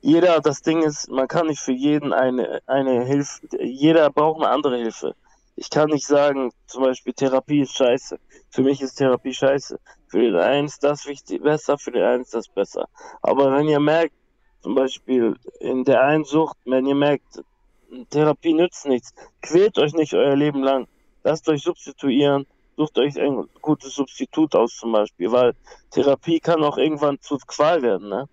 Jeder, 0.00 0.40
das 0.40 0.60
Ding 0.62 0.82
ist, 0.82 1.08
man 1.08 1.28
kann 1.28 1.46
nicht 1.46 1.60
für 1.60 1.72
jeden 1.72 2.12
eine, 2.12 2.60
eine 2.66 3.04
Hilfe, 3.04 3.40
jeder 3.60 4.10
braucht 4.10 4.42
eine 4.42 4.50
andere 4.52 4.76
Hilfe. 4.76 5.14
Ich 5.56 5.70
kann 5.70 5.90
nicht 5.90 6.06
sagen, 6.06 6.50
zum 6.66 6.82
Beispiel 6.82 7.12
Therapie 7.12 7.60
ist 7.60 7.76
scheiße. 7.76 8.18
Für 8.50 8.62
mich 8.62 8.80
ist 8.80 8.96
Therapie 8.96 9.32
scheiße. 9.32 9.78
Für 10.08 10.20
den 10.20 10.36
einen 10.36 10.66
ist 10.66 10.82
das 10.82 11.06
wichtig, 11.06 11.42
besser, 11.42 11.78
für 11.78 11.92
den 11.92 12.02
einen 12.02 12.22
ist 12.22 12.34
das 12.34 12.48
besser. 12.48 12.88
Aber 13.22 13.52
wenn 13.52 13.68
ihr 13.68 13.80
merkt, 13.80 14.14
zum 14.62 14.74
Beispiel 14.74 15.36
in 15.60 15.84
der 15.84 16.02
Einsucht, 16.02 16.56
wenn 16.64 16.86
ihr 16.86 16.94
merkt, 16.94 17.42
Therapie 18.10 18.54
nützt 18.54 18.86
nichts, 18.86 19.14
quält 19.42 19.78
euch 19.78 19.92
nicht 19.94 20.14
euer 20.14 20.34
Leben 20.34 20.62
lang. 20.62 20.88
Lasst 21.22 21.48
euch 21.48 21.62
substituieren 21.62 22.46
sucht 22.76 22.98
euch 22.98 23.18
ein 23.20 23.48
gutes 23.60 23.94
Substitut 23.94 24.54
aus 24.54 24.76
zum 24.76 24.92
Beispiel, 24.92 25.30
weil 25.30 25.54
Therapie 25.90 26.40
kann 26.40 26.62
auch 26.64 26.76
irgendwann 26.76 27.20
zu 27.20 27.38
Qual 27.46 27.82
werden, 27.82 28.08
ne? 28.08 28.28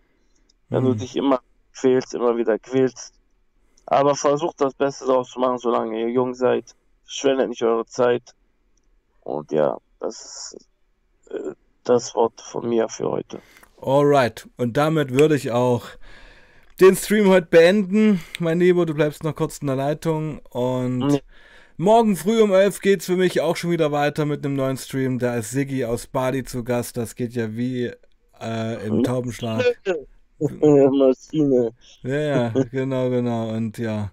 Wenn 0.69 0.83
mhm. 0.83 0.87
du 0.87 0.95
dich 0.95 1.15
immer 1.15 1.41
quälst, 1.73 2.13
immer 2.13 2.37
wieder 2.37 2.57
quälst. 2.59 3.13
Aber 3.85 4.15
versucht 4.15 4.61
das 4.61 4.73
Beste 4.73 5.05
daraus 5.05 5.31
zu 5.31 5.39
machen, 5.39 5.57
solange 5.57 5.99
ihr 5.99 6.09
jung 6.09 6.33
seid. 6.33 6.75
Verschwendet 7.11 7.49
nicht 7.49 7.61
eure 7.61 7.85
Zeit. 7.85 8.23
Und 9.19 9.51
ja, 9.51 9.77
das 9.99 10.55
ist 10.55 10.67
äh, 11.29 11.53
das 11.83 12.15
Wort 12.15 12.39
von 12.39 12.69
mir 12.69 12.87
für 12.87 13.11
heute. 13.11 13.39
Alright. 13.81 14.47
Und 14.55 14.77
damit 14.77 15.11
würde 15.11 15.35
ich 15.35 15.51
auch 15.51 15.87
den 16.79 16.95
Stream 16.95 17.27
heute 17.27 17.47
beenden. 17.47 18.21
Mein 18.39 18.61
Lieber, 18.61 18.85
du 18.85 18.93
bleibst 18.93 19.25
noch 19.25 19.35
kurz 19.35 19.57
in 19.57 19.67
der 19.67 19.75
Leitung 19.75 20.39
und. 20.51 21.11
Ja. 21.11 21.19
Morgen 21.75 22.15
früh 22.15 22.41
um 22.41 22.53
11 22.53 22.79
geht 22.79 22.99
es 22.99 23.07
für 23.07 23.17
mich 23.17 23.41
auch 23.41 23.55
schon 23.55 23.71
wieder 23.71 23.91
weiter 23.91 24.25
mit 24.25 24.45
einem 24.45 24.55
neuen 24.55 24.77
Stream. 24.77 25.19
Da 25.19 25.35
ist 25.35 25.51
Siggi 25.51 25.83
aus 25.83 26.07
Bali 26.07 26.43
zu 26.43 26.63
Gast. 26.63 26.95
Das 26.95 27.15
geht 27.15 27.33
ja 27.33 27.55
wie 27.55 27.91
äh, 28.39 28.87
im 28.87 29.03
Taubenschlag. 29.03 29.63
Maschine. 30.39 31.71
Ja, 32.03 32.19
ja, 32.19 32.49
genau, 32.71 33.09
genau. 33.09 33.49
Und 33.49 33.79
ja. 33.79 34.11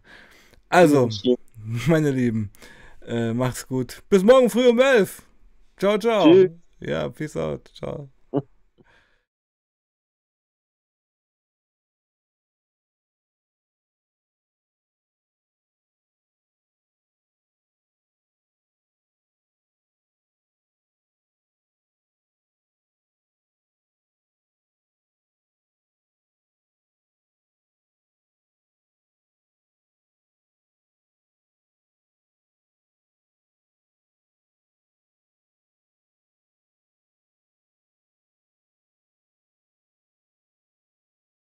Also, 0.69 1.09
meine 1.87 2.11
Lieben, 2.11 2.51
äh, 3.09 3.33
macht's 3.33 3.67
gut. 3.67 4.03
Bis 4.09 4.23
morgen 4.23 4.51
früh 4.51 4.69
um 4.69 4.79
11. 4.79 5.23
Ciao, 5.77 5.99
ciao. 5.99 6.33
Tschüss. 6.33 6.51
Ja, 6.81 7.09
peace 7.09 7.37
out. 7.37 7.71
Ciao. 7.75 8.09